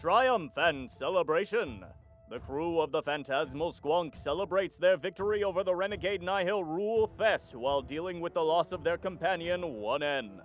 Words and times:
Triumph 0.00 0.56
and 0.56 0.90
celebration! 0.90 1.84
The 2.30 2.38
crew 2.38 2.80
of 2.80 2.90
the 2.90 3.02
Phantasmal 3.02 3.70
Squonk 3.70 4.16
celebrates 4.16 4.78
their 4.78 4.96
victory 4.96 5.44
over 5.44 5.62
the 5.62 5.74
renegade 5.74 6.22
Nihil 6.22 6.64
Rule 6.64 7.06
Thess 7.06 7.52
while 7.52 7.82
dealing 7.82 8.18
with 8.18 8.32
the 8.32 8.40
loss 8.40 8.72
of 8.72 8.82
their 8.82 8.96
companion, 8.96 9.60
1N. 9.60 10.40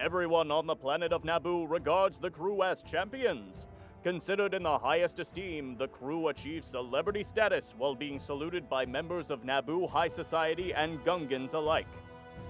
Everyone 0.00 0.50
on 0.50 0.66
the 0.66 0.74
planet 0.74 1.12
of 1.12 1.22
Naboo 1.22 1.70
regards 1.70 2.18
the 2.18 2.30
crew 2.30 2.64
as 2.64 2.82
champions. 2.82 3.68
Considered 4.02 4.52
in 4.52 4.64
the 4.64 4.78
highest 4.78 5.20
esteem, 5.20 5.76
the 5.76 5.86
crew 5.86 6.26
achieves 6.26 6.66
celebrity 6.66 7.22
status 7.22 7.76
while 7.78 7.94
being 7.94 8.18
saluted 8.18 8.68
by 8.68 8.84
members 8.84 9.30
of 9.30 9.44
Naboo 9.44 9.88
High 9.88 10.08
Society 10.08 10.74
and 10.74 10.98
Gungans 11.04 11.54
alike. 11.54 11.86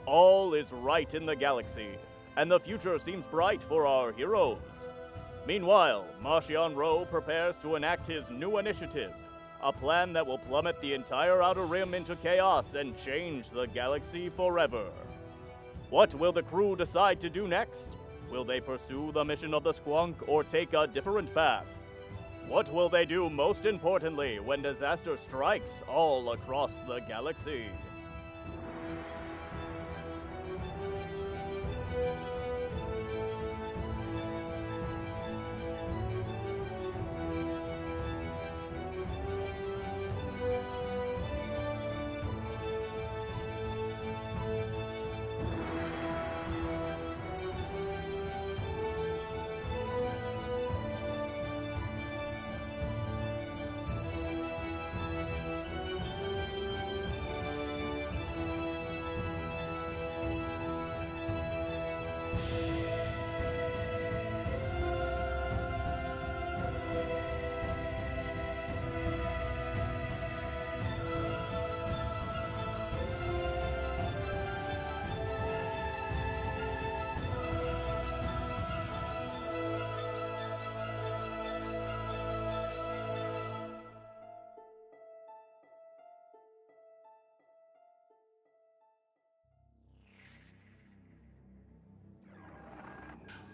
All 0.07 0.55
is 0.55 0.73
right 0.73 1.13
in 1.13 1.27
the 1.27 1.37
galaxy, 1.37 1.99
and 2.39 2.51
the 2.51 2.59
future 2.59 2.99
seems 2.99 3.27
bright 3.27 3.63
for 3.63 3.87
our 3.87 4.13
heroes. 4.13 4.89
Meanwhile, 5.47 6.07
Marchion 6.23 6.77
Ro 6.77 7.05
prepares 7.05 7.59
to 7.59 7.75
enact 7.75 8.07
his 8.07 8.31
new 8.31 8.59
initiative, 8.59 9.13
a 9.61 9.73
plan 9.73 10.13
that 10.13 10.27
will 10.27 10.39
plummet 10.39 10.81
the 10.81 10.95
entire 10.95 11.43
Outer 11.43 11.65
Rim 11.65 11.95
into 11.95 12.15
chaos 12.17 12.75
and 12.75 12.97
change 12.97 13.51
the 13.51 13.67
galaxy 13.67 14.29
forever. 14.29 14.85
What 15.91 16.15
will 16.15 16.33
the 16.33 16.43
crew 16.43 16.77
decide 16.77 17.21
to 17.21 17.29
do 17.29 17.49
next? 17.49 17.97
Will 18.31 18.45
they 18.45 18.61
pursue 18.61 19.11
the 19.13 19.25
mission 19.25 19.53
of 19.53 19.65
the 19.65 19.73
Squonk 19.73 20.15
or 20.27 20.45
take 20.45 20.73
a 20.75 20.87
different 20.87 21.35
path? 21.35 21.67
What 22.47 22.73
will 22.73 22.89
they 22.89 23.05
do 23.05 23.29
most 23.29 23.67
importantly 23.67 24.39
when 24.39 24.63
disaster 24.63 25.17
strikes 25.17 25.75
all 25.89 26.33
across 26.33 26.75
the 26.87 27.01
galaxy? 27.01 27.65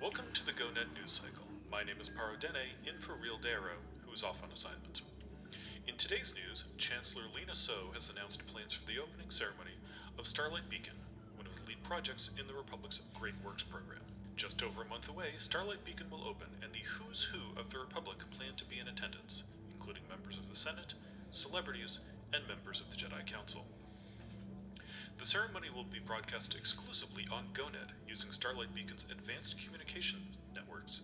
Welcome 0.01 0.31
to 0.33 0.47
the 0.47 0.55
GoNet 0.55 0.95
News 0.95 1.19
Cycle. 1.19 1.43
My 1.75 1.83
name 1.83 1.99
is 1.99 2.07
Parodene, 2.09 2.71
in 2.87 3.03
for 3.03 3.19
Real 3.19 3.37
Darrow, 3.37 3.83
who 4.07 4.15
is 4.15 4.23
off 4.23 4.39
on 4.47 4.53
assignment. 4.55 5.03
In 5.89 5.99
today's 5.99 6.33
news, 6.39 6.63
Chancellor 6.79 7.27
Lina 7.35 7.53
Soh 7.53 7.91
has 7.95 8.09
announced 8.09 8.47
plans 8.47 8.73
for 8.73 8.87
the 8.87 9.03
opening 9.03 9.27
ceremony 9.35 9.75
of 10.17 10.31
Starlight 10.31 10.71
Beacon, 10.71 10.95
one 11.35 11.49
of 11.51 11.57
the 11.59 11.67
lead 11.67 11.83
projects 11.83 12.31
in 12.39 12.47
the 12.47 12.55
Republic's 12.55 13.01
Great 13.19 13.35
Works 13.43 13.65
program. 13.65 13.99
Just 14.37 14.63
over 14.63 14.83
a 14.83 14.89
month 14.89 15.09
away, 15.09 15.35
Starlight 15.37 15.83
Beacon 15.85 16.07
will 16.15 16.23
open, 16.23 16.47
and 16.63 16.71
the 16.71 16.87
who's 16.87 17.27
who 17.35 17.59
of 17.59 17.67
the 17.75 17.83
Republic 17.83 18.23
plan 18.39 18.55
to 18.55 18.71
be 18.71 18.79
in 18.79 18.87
attendance, 18.87 19.43
including 19.75 20.07
members 20.07 20.39
of 20.39 20.49
the 20.49 20.55
Senate, 20.55 20.95
celebrities, 21.33 21.99
and 22.33 22.47
members 22.47 22.79
of 22.79 22.87
the 22.95 22.97
Jedi 22.97 23.27
Council. 23.27 23.67
The 25.19 25.27
ceremony 25.27 25.75
will 25.75 25.91
be 25.91 25.99
broadcast 25.99 26.55
exclusively 26.55 27.27
on 27.35 27.51
GoNet 27.51 27.98
using 28.19 28.33
Starlight 28.33 28.75
Beacon's 28.75 29.07
advanced 29.13 29.55
communication 29.65 30.19
networks, 30.53 31.03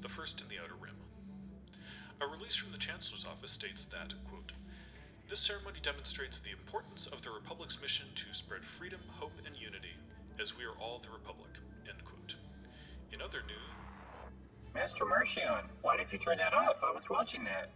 the 0.00 0.08
first 0.08 0.40
in 0.40 0.48
the 0.48 0.56
Outer 0.56 0.80
Rim. 0.80 0.96
A 2.22 2.26
release 2.26 2.56
from 2.56 2.72
the 2.72 2.78
Chancellor's 2.78 3.26
office 3.26 3.50
states 3.50 3.84
that, 3.92 4.14
quote, 4.30 4.52
this 5.28 5.40
ceremony 5.40 5.76
demonstrates 5.82 6.38
the 6.38 6.52
importance 6.52 7.06
of 7.12 7.20
the 7.20 7.28
Republic's 7.28 7.76
mission 7.82 8.06
to 8.14 8.32
spread 8.32 8.62
freedom, 8.64 9.00
hope, 9.10 9.32
and 9.44 9.54
unity, 9.54 9.92
as 10.40 10.56
we 10.56 10.64
are 10.64 10.72
all 10.80 11.02
the 11.04 11.10
Republic. 11.10 11.50
End 11.86 12.02
quote. 12.02 12.34
In 13.12 13.20
other 13.20 13.42
news, 13.46 14.32
Master 14.74 15.04
Marchion, 15.04 15.64
why 15.82 15.98
did 15.98 16.10
you 16.10 16.18
turn 16.18 16.38
that 16.38 16.54
off? 16.54 16.80
I 16.82 16.94
was 16.94 17.10
watching 17.10 17.44
that. 17.44 17.72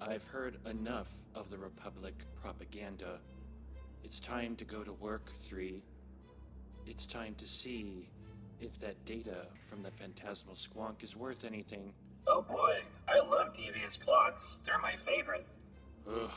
I've 0.00 0.28
heard 0.28 0.56
enough 0.64 1.26
of 1.34 1.50
the 1.50 1.58
Republic 1.58 2.24
propaganda. 2.40 3.20
It's 4.02 4.18
time 4.18 4.56
to 4.56 4.64
go 4.64 4.82
to 4.82 4.94
work, 4.94 5.30
3. 5.40 5.84
It's 6.86 7.06
time 7.06 7.34
to 7.36 7.46
see 7.46 8.08
if 8.64 8.78
that 8.78 9.04
data 9.04 9.46
from 9.60 9.82
the 9.82 9.90
Phantasmal 9.90 10.54
Squonk 10.54 11.04
is 11.04 11.14
worth 11.16 11.44
anything. 11.44 11.92
Oh 12.26 12.40
boy, 12.42 12.78
I 13.06 13.18
love 13.20 13.54
devious 13.54 13.96
plots. 13.96 14.56
They're 14.64 14.78
my 14.78 14.96
favorite. 14.96 15.46
Ugh. 16.08 16.30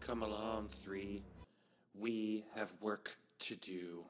Come 0.00 0.22
along, 0.22 0.68
3. 0.68 1.22
We 1.94 2.44
have 2.56 2.72
work 2.80 3.18
to 3.40 3.56
do. 3.56 4.04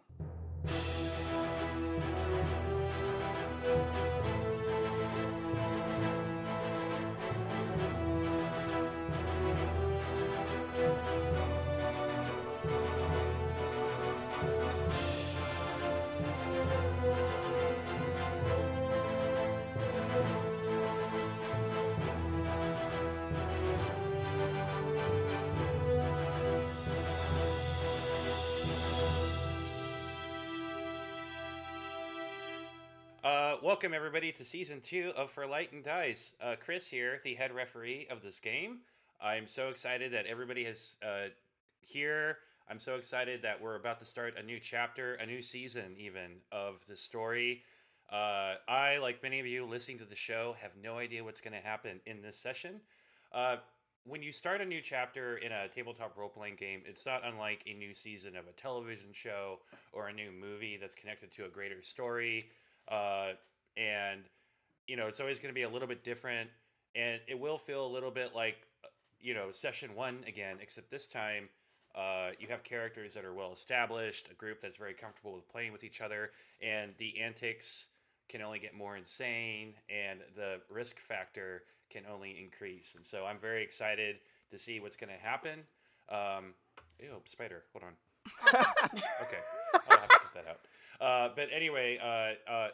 Welcome 33.79 33.95
everybody 33.95 34.33
to 34.33 34.45
season 34.45 34.81
two 34.81 35.13
of 35.17 35.31
For 35.31 35.47
Light 35.47 35.73
and 35.73 35.85
Dice. 35.85 36.35
Uh, 36.43 36.57
Chris 36.59 36.91
here, 36.91 37.21
the 37.23 37.37
head 37.37 37.55
referee 37.55 38.09
of 38.11 38.21
this 38.21 38.41
game. 38.41 38.79
I'm 39.21 39.47
so 39.47 39.69
excited 39.69 40.13
that 40.15 40.27
everybody 40.27 40.65
has 40.65 40.97
uh, 41.01 41.29
here. 41.81 42.39
I'm 42.69 42.81
so 42.81 42.97
excited 42.97 43.41
that 43.43 43.63
we're 43.63 43.77
about 43.77 44.01
to 44.01 44.05
start 44.05 44.35
a 44.37 44.43
new 44.43 44.59
chapter, 44.59 45.15
a 45.15 45.27
new 45.27 45.41
season, 45.41 45.95
even 45.97 46.39
of 46.51 46.85
the 46.89 46.97
story. 46.97 47.63
Uh, 48.11 48.55
I, 48.67 48.99
like 49.01 49.23
many 49.23 49.39
of 49.39 49.47
you 49.47 49.65
listening 49.65 49.99
to 49.99 50.05
the 50.05 50.17
show, 50.17 50.57
have 50.61 50.73
no 50.83 50.99
idea 50.99 51.23
what's 51.23 51.41
going 51.41 51.55
to 51.55 51.65
happen 51.65 52.01
in 52.05 52.21
this 52.21 52.37
session. 52.37 52.81
Uh, 53.33 53.59
when 54.03 54.25
you 54.25 54.33
start 54.33 54.61
a 54.61 54.65
new 54.65 54.81
chapter 54.81 55.37
in 55.37 55.53
a 55.53 55.69
tabletop 55.69 56.17
role 56.17 56.31
playing 56.31 56.57
game, 56.57 56.83
it's 56.85 57.07
not 57.07 57.25
unlike 57.25 57.63
a 57.69 57.75
new 57.75 57.95
season 57.95 58.35
of 58.35 58.49
a 58.49 58.53
television 58.61 59.13
show 59.13 59.61
or 59.93 60.09
a 60.09 60.13
new 60.13 60.33
movie 60.33 60.79
that's 60.81 60.97
connected 60.97 61.31
to 61.31 61.45
a 61.45 61.49
greater 61.49 61.81
story 61.81 62.49
uh, 62.91 63.33
and 63.79 64.23
you 64.87 64.97
know 64.97 65.07
it's 65.07 65.21
always 65.21 65.39
going 65.39 65.51
to 65.51 65.55
be 65.55 65.63
a 65.63 65.69
little 65.69 65.89
bit 65.89 66.03
different 66.05 66.51
and 66.95 67.21
it 67.29 67.39
will 67.39 67.59
feel 67.59 67.87
a 67.87 67.93
little 67.93 68.11
bit 68.11 68.35
like 68.35 68.57
you 69.21 69.35
know 69.35 69.51
session 69.53 69.95
one 69.95 70.19
again 70.27 70.57
except 70.61 70.91
this 70.91 71.07
time 71.07 71.49
uh, 71.95 72.31
you 72.39 72.47
have 72.49 72.63
characters 72.63 73.15
that 73.15 73.25
are 73.25 73.33
well 73.33 73.53
established 73.53 74.29
a 74.31 74.35
group 74.35 74.61
that's 74.61 74.77
very 74.77 74.95
comfortable 74.95 75.35
with 75.35 75.49
playing 75.49 75.73
with 75.73 75.85
each 75.85 76.01
other 76.01 76.31
and 76.61 76.93
the 76.99 77.21
antics 77.21 77.89
can 78.29 78.43
only 78.43 78.59
get 78.59 78.75
more 78.75 78.97
insane 78.97 79.73
and 79.89 80.21
the 80.37 80.61
risk 80.69 80.99
factor 80.99 81.63
can 81.91 82.03
only 82.13 82.39
increase 82.43 82.95
and 82.97 83.05
so 83.05 83.25
i'm 83.25 83.39
very 83.39 83.63
excited 83.63 84.17
to 84.51 84.59
see 84.59 84.81
what's 84.81 84.97
going 84.97 85.13
to 85.13 85.27
happen. 85.27 85.61
Um, 86.09 86.55
ew 87.01 87.21
spider 87.27 87.65
hold 87.73 87.85
on. 87.85 87.93
Okay 89.23 89.43
i'll 89.91 89.99
have 89.99 90.09
to 90.09 90.19
cut 90.19 90.35
that 90.35 90.45
out. 90.49 90.61
Uh, 91.01 91.33
but 91.37 91.49
anyway, 91.55 91.99
uh, 92.03 92.51
uh, 92.51 92.69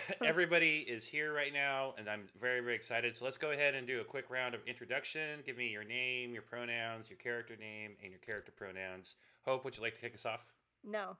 everybody 0.24 0.84
is 0.88 1.06
here 1.06 1.32
right 1.32 1.52
now, 1.52 1.94
and 1.98 2.08
I'm 2.08 2.22
very, 2.40 2.60
very 2.60 2.74
excited. 2.74 3.14
So 3.14 3.24
let's 3.24 3.36
go 3.36 3.50
ahead 3.50 3.74
and 3.74 3.86
do 3.86 4.00
a 4.00 4.04
quick 4.04 4.30
round 4.30 4.54
of 4.54 4.60
introduction. 4.66 5.40
Give 5.44 5.56
me 5.56 5.68
your 5.68 5.84
name, 5.84 6.32
your 6.32 6.42
pronouns, 6.42 7.10
your 7.10 7.18
character 7.18 7.56
name, 7.56 7.92
and 8.02 8.10
your 8.10 8.20
character 8.20 8.52
pronouns. 8.52 9.16
Hope, 9.44 9.64
would 9.64 9.76
you 9.76 9.82
like 9.82 9.94
to 9.94 10.00
kick 10.00 10.14
us 10.14 10.26
off? 10.26 10.44
No. 10.84 11.16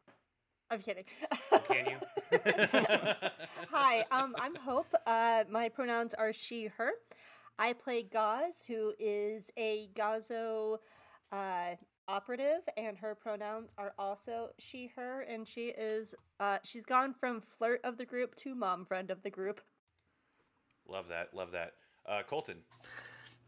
I'm 0.70 0.80
kidding. 0.80 1.04
Can 1.68 1.86
you? 1.86 2.38
Hi, 3.70 4.06
um, 4.10 4.34
I'm 4.38 4.54
Hope. 4.54 4.94
Uh, 5.06 5.44
my 5.50 5.68
pronouns 5.68 6.14
are 6.14 6.32
she, 6.32 6.66
her. 6.78 6.92
I 7.58 7.74
play 7.74 8.02
Gaz, 8.02 8.64
who 8.66 8.94
is 8.98 9.50
a 9.58 9.90
Gazo 9.94 10.78
uh, 11.30 11.74
operative, 12.08 12.60
and 12.76 12.96
her 12.98 13.14
pronouns 13.14 13.70
are 13.78 13.92
also 13.98 14.50
she, 14.58 14.90
her, 14.96 15.22
and 15.22 15.46
she 15.46 15.66
is 15.68 16.14
uh, 16.40 16.58
she's 16.64 16.84
gone 16.84 17.14
from 17.18 17.40
flirt 17.40 17.80
of 17.84 17.96
the 17.98 18.04
group 18.04 18.34
to 18.36 18.54
mom 18.54 18.84
friend 18.84 19.10
of 19.10 19.22
the 19.22 19.30
group. 19.30 19.60
love 20.88 21.08
that. 21.08 21.32
Love 21.34 21.52
that. 21.52 21.74
Uh, 22.06 22.22
Colton. 22.28 22.56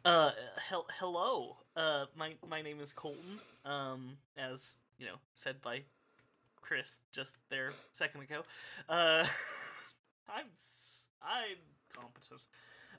Uh, 0.05 0.31
hel- 0.69 0.87
hello. 0.99 1.57
Uh, 1.77 2.07
my 2.17 2.35
my 2.49 2.63
name 2.63 2.81
is 2.81 2.93
Colton. 2.93 3.41
Um, 3.65 4.19
as 4.37 4.77
you 4.99 5.07
know, 5.07 5.17
said 5.35 5.61
by 5.63 5.83
Chris 6.61 6.99
just 7.13 7.39
there 7.51 7.69
a 7.69 7.73
second 7.93 8.23
ago. 8.23 8.43
Uh, 8.89 9.25
I'm 10.29 10.47
s- 10.57 11.01
I'm 11.23 11.57
competent. 11.95 12.43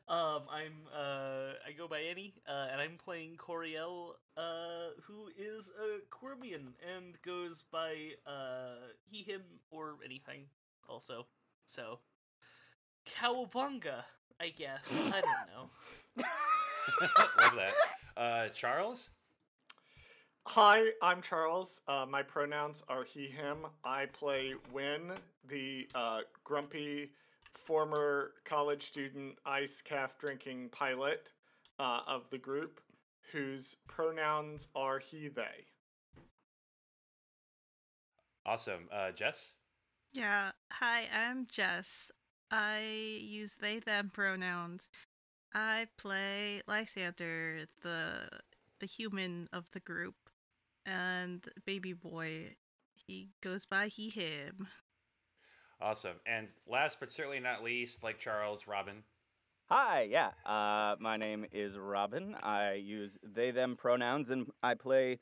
Um, 0.08 0.44
I'm 0.52 0.74
uh, 0.96 1.54
I 1.68 1.72
go 1.76 1.88
by 1.88 2.00
Annie, 2.00 2.36
uh, 2.48 2.68
and 2.72 2.80
I'm 2.80 2.98
playing 3.04 3.38
Coriel, 3.38 4.12
uh, 4.38 4.92
who 5.02 5.30
is 5.36 5.72
a 5.80 6.00
Quermian 6.14 6.74
and 6.96 7.20
goes 7.24 7.66
by 7.72 8.12
uh 8.28 8.92
he, 9.10 9.24
him, 9.24 9.42
or 9.72 9.96
anything. 10.06 10.42
Also, 10.88 11.26
so 11.66 12.00
Cowabunga, 13.08 14.04
I 14.40 14.50
guess. 14.50 15.12
I 15.12 15.22
don't 15.22 15.48
know. 15.54 16.24
love 17.42 17.56
that. 17.56 17.74
Uh, 18.16 18.50
Charles. 18.50 19.10
Hi, 20.48 20.92
I'm 21.02 21.24
Charles. 21.24 21.82
Uh, 21.88 22.06
my 22.08 22.22
pronouns 22.22 22.84
are 22.88 23.04
he, 23.04 23.26
him. 23.26 23.66
I 23.84 24.06
play 24.06 24.54
Win, 24.72 25.14
the 25.50 25.88
uh, 25.96 26.20
grumpy 26.44 27.10
former 27.58 28.32
college 28.44 28.84
student 28.84 29.38
ice 29.46 29.82
caf 29.82 30.18
drinking 30.18 30.70
pilot 30.70 31.30
uh, 31.80 32.02
of 32.08 32.30
the 32.30 32.38
group, 32.38 32.80
whose 33.32 33.76
pronouns 33.88 34.68
are 34.76 35.00
he, 35.00 35.28
they. 35.28 35.66
Awesome. 38.46 38.88
Uh, 38.94 39.12
Jess. 39.12 39.52
Yeah. 40.14 40.52
Hi, 40.72 41.08
I'm 41.14 41.48
Jess. 41.50 42.12
I 42.52 43.20
use 43.22 43.56
they 43.60 43.80
them 43.80 44.12
pronouns. 44.14 44.88
I 45.54 45.88
play 45.98 46.62
Lysander, 46.68 47.66
the 47.82 48.30
the 48.80 48.86
human 48.86 49.48
of 49.52 49.66
the 49.72 49.80
group, 49.80 50.16
and 50.86 51.48
baby 51.66 51.94
boy. 51.94 52.56
He 52.94 53.30
goes 53.42 53.66
by 53.66 53.88
he 53.88 54.10
him. 54.10 54.68
Awesome. 55.86 56.16
And 56.26 56.48
last 56.68 57.00
but 57.00 57.12
certainly 57.12 57.40
not 57.40 57.64
least, 57.64 58.02
like 58.02 58.18
Charles, 58.18 58.66
Robin. 58.66 59.04
Hi, 59.70 60.08
yeah. 60.10 60.32
Uh, 60.44 60.96
my 61.00 61.16
name 61.16 61.46
is 61.52 61.78
Robin. 61.78 62.34
I 62.42 62.74
use 62.74 63.20
they 63.24 63.52
them 63.52 63.76
pronouns, 63.76 64.32
and 64.32 64.48
I 64.64 64.74
play 64.74 65.20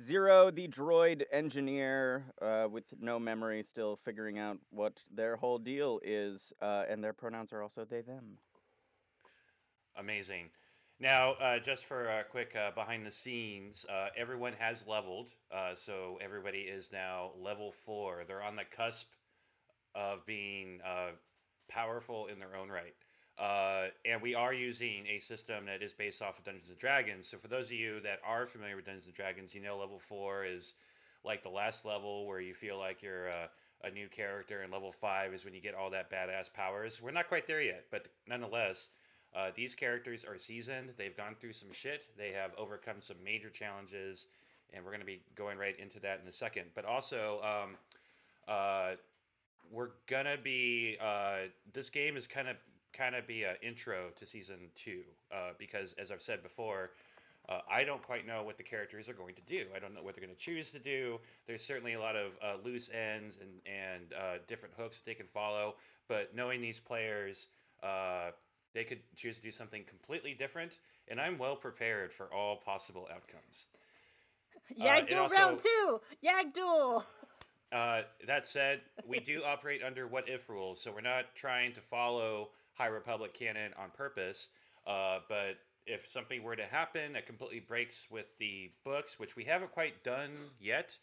Zero, 0.00 0.50
the 0.50 0.68
droid 0.68 1.24
engineer 1.30 2.32
uh, 2.40 2.66
with 2.70 2.84
no 2.98 3.18
memory, 3.18 3.62
still 3.62 3.96
figuring 3.96 4.38
out 4.38 4.56
what 4.70 5.02
their 5.14 5.36
whole 5.36 5.58
deal 5.58 6.00
is, 6.02 6.50
uh, 6.62 6.84
and 6.88 7.04
their 7.04 7.12
pronouns 7.12 7.52
are 7.52 7.60
also 7.60 7.84
they 7.84 8.00
them. 8.00 8.38
Amazing. 9.98 10.48
Now, 10.98 11.32
uh, 11.32 11.58
just 11.58 11.84
for 11.84 12.08
a 12.08 12.24
quick 12.24 12.56
uh, 12.56 12.70
behind 12.70 13.04
the 13.04 13.10
scenes, 13.10 13.84
uh, 13.90 14.08
everyone 14.16 14.54
has 14.58 14.82
leveled. 14.86 15.28
Uh, 15.54 15.74
so 15.74 16.18
everybody 16.22 16.60
is 16.60 16.90
now 16.90 17.32
level 17.38 17.70
four. 17.70 18.24
They're 18.26 18.42
on 18.42 18.56
the 18.56 18.64
cusp 18.74 19.08
of 19.96 20.24
being 20.26 20.80
uh, 20.86 21.10
powerful 21.68 22.26
in 22.26 22.38
their 22.38 22.54
own 22.54 22.68
right. 22.68 22.94
Uh, 23.38 23.88
and 24.04 24.22
we 24.22 24.34
are 24.34 24.54
using 24.54 25.06
a 25.06 25.18
system 25.18 25.66
that 25.66 25.82
is 25.82 25.92
based 25.92 26.22
off 26.22 26.38
of 26.38 26.44
Dungeons 26.44 26.70
and 26.70 26.78
Dragons. 26.78 27.28
So 27.28 27.36
for 27.36 27.48
those 27.48 27.66
of 27.66 27.72
you 27.72 28.00
that 28.00 28.20
are 28.24 28.46
familiar 28.46 28.76
with 28.76 28.86
Dungeons 28.86 29.06
and 29.06 29.14
Dragons, 29.14 29.54
you 29.54 29.60
know 29.60 29.76
level 29.78 29.98
four 29.98 30.44
is 30.44 30.74
like 31.24 31.42
the 31.42 31.50
last 31.50 31.84
level 31.84 32.26
where 32.26 32.40
you 32.40 32.54
feel 32.54 32.78
like 32.78 33.02
you're 33.02 33.26
a, 33.26 33.48
a 33.84 33.90
new 33.90 34.08
character, 34.08 34.62
and 34.62 34.72
level 34.72 34.92
five 34.92 35.34
is 35.34 35.44
when 35.44 35.52
you 35.52 35.60
get 35.60 35.74
all 35.74 35.90
that 35.90 36.10
badass 36.10 36.52
powers. 36.52 37.02
We're 37.02 37.10
not 37.10 37.28
quite 37.28 37.46
there 37.46 37.60
yet, 37.60 37.84
but 37.90 38.08
nonetheless, 38.26 38.88
uh, 39.34 39.50
these 39.54 39.74
characters 39.74 40.24
are 40.24 40.38
seasoned. 40.38 40.90
They've 40.96 41.16
gone 41.16 41.34
through 41.38 41.52
some 41.52 41.72
shit. 41.72 42.04
They 42.16 42.32
have 42.32 42.52
overcome 42.56 43.00
some 43.00 43.16
major 43.22 43.50
challenges, 43.50 44.28
and 44.72 44.82
we're 44.82 44.92
going 44.92 45.00
to 45.00 45.06
be 45.06 45.20
going 45.34 45.58
right 45.58 45.78
into 45.78 46.00
that 46.00 46.20
in 46.22 46.28
a 46.28 46.32
second. 46.32 46.66
But 46.74 46.86
also, 46.86 47.40
um, 47.42 47.76
uh, 48.48 48.92
we're 49.70 49.90
gonna 50.06 50.36
be. 50.42 50.96
Uh, 51.00 51.48
this 51.72 51.90
game 51.90 52.16
is 52.16 52.26
kind 52.26 52.48
of 52.48 52.56
kind 52.92 53.14
of 53.14 53.26
be 53.26 53.44
an 53.44 53.56
intro 53.62 54.10
to 54.16 54.26
season 54.26 54.56
two 54.74 55.02
uh, 55.32 55.50
because, 55.58 55.94
as 55.94 56.10
I've 56.10 56.22
said 56.22 56.42
before. 56.42 56.90
Uh, 57.48 57.60
I 57.70 57.84
don't 57.84 58.02
quite 58.02 58.26
know 58.26 58.42
what 58.42 58.56
the 58.56 58.64
characters 58.64 59.08
are 59.08 59.12
going 59.12 59.36
to 59.36 59.40
do. 59.42 59.66
I 59.72 59.78
don't 59.78 59.94
know 59.94 60.02
what 60.02 60.16
they're 60.16 60.24
going 60.24 60.34
to 60.34 60.40
choose 60.40 60.72
to 60.72 60.80
do. 60.80 61.20
There's 61.46 61.62
certainly 61.62 61.92
a 61.92 62.00
lot 62.00 62.16
of 62.16 62.32
uh, 62.42 62.56
loose 62.64 62.90
ends 62.90 63.38
and 63.40 63.50
and 63.64 64.12
uh, 64.14 64.38
different 64.48 64.74
hooks 64.76 64.98
that 64.98 65.06
they 65.06 65.14
can 65.14 65.28
follow. 65.28 65.76
But 66.08 66.34
knowing 66.34 66.60
these 66.60 66.80
players, 66.80 67.46
uh, 67.84 68.30
they 68.74 68.82
could 68.82 68.98
choose 69.14 69.36
to 69.36 69.42
do 69.42 69.52
something 69.52 69.84
completely 69.84 70.34
different, 70.34 70.80
and 71.06 71.20
I'm 71.20 71.38
well 71.38 71.54
prepared 71.54 72.12
for 72.12 72.26
all 72.34 72.56
possible 72.56 73.08
outcomes. 73.14 73.66
Yag 74.76 75.08
duel 75.08 75.22
also- 75.22 75.36
round 75.36 75.60
two. 75.60 76.00
Yag 76.24 76.52
duel. 76.52 77.06
Uh, 77.72 78.02
that 78.26 78.46
said, 78.46 78.80
we 79.06 79.18
do 79.18 79.42
operate 79.44 79.82
under 79.82 80.06
what 80.06 80.28
if 80.28 80.48
rules, 80.48 80.80
so 80.80 80.92
we're 80.92 81.00
not 81.00 81.24
trying 81.34 81.72
to 81.72 81.80
follow 81.80 82.50
High 82.74 82.86
Republic 82.86 83.34
canon 83.34 83.72
on 83.78 83.90
purpose. 83.90 84.48
Uh, 84.86 85.18
but 85.28 85.56
if 85.86 86.06
something 86.06 86.42
were 86.42 86.56
to 86.56 86.64
happen 86.64 87.12
that 87.14 87.26
completely 87.26 87.60
breaks 87.60 88.06
with 88.10 88.26
the 88.38 88.70
books, 88.84 89.18
which 89.18 89.36
we 89.36 89.44
haven't 89.44 89.72
quite 89.72 90.02
done 90.04 90.30
yet, 90.60 90.96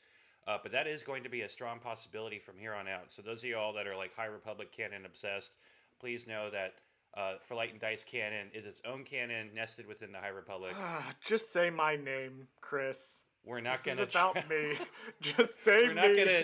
uh, 0.47 0.57
but 0.61 0.71
that 0.71 0.87
is 0.87 1.03
going 1.03 1.23
to 1.23 1.29
be 1.29 1.41
a 1.41 1.49
strong 1.49 1.79
possibility 1.79 2.39
from 2.39 2.57
here 2.57 2.73
on 2.73 2.87
out. 2.87 3.11
So 3.11 3.21
those 3.21 3.43
of 3.43 3.49
y'all 3.49 3.73
that 3.73 3.87
are 3.87 3.95
like 3.95 4.15
High 4.15 4.25
Republic 4.25 4.71
canon 4.71 5.05
obsessed, 5.05 5.53
please 5.99 6.27
know 6.27 6.49
that 6.51 6.73
uh, 7.15 7.35
for 7.41 7.55
Light 7.55 7.71
and 7.71 7.79
Dice 7.79 8.03
canon 8.03 8.47
is 8.53 8.65
its 8.65 8.81
own 8.85 9.03
canon 9.03 9.49
nested 9.53 9.87
within 9.87 10.11
the 10.11 10.17
High 10.17 10.29
Republic. 10.29 10.75
Just 11.25 11.53
say 11.53 11.69
my 11.69 11.95
name, 11.95 12.47
Chris. 12.59 13.25
We're 13.45 13.61
not 13.61 13.83
this 13.83 13.95
going 13.95 13.99
is 13.99 14.13
about 14.13 14.49
me. 14.49 14.73
Just 15.21 15.63
say 15.63 15.83
we're 15.87 15.93
not 15.93 16.11
me. 16.11 16.17
gonna 16.17 16.43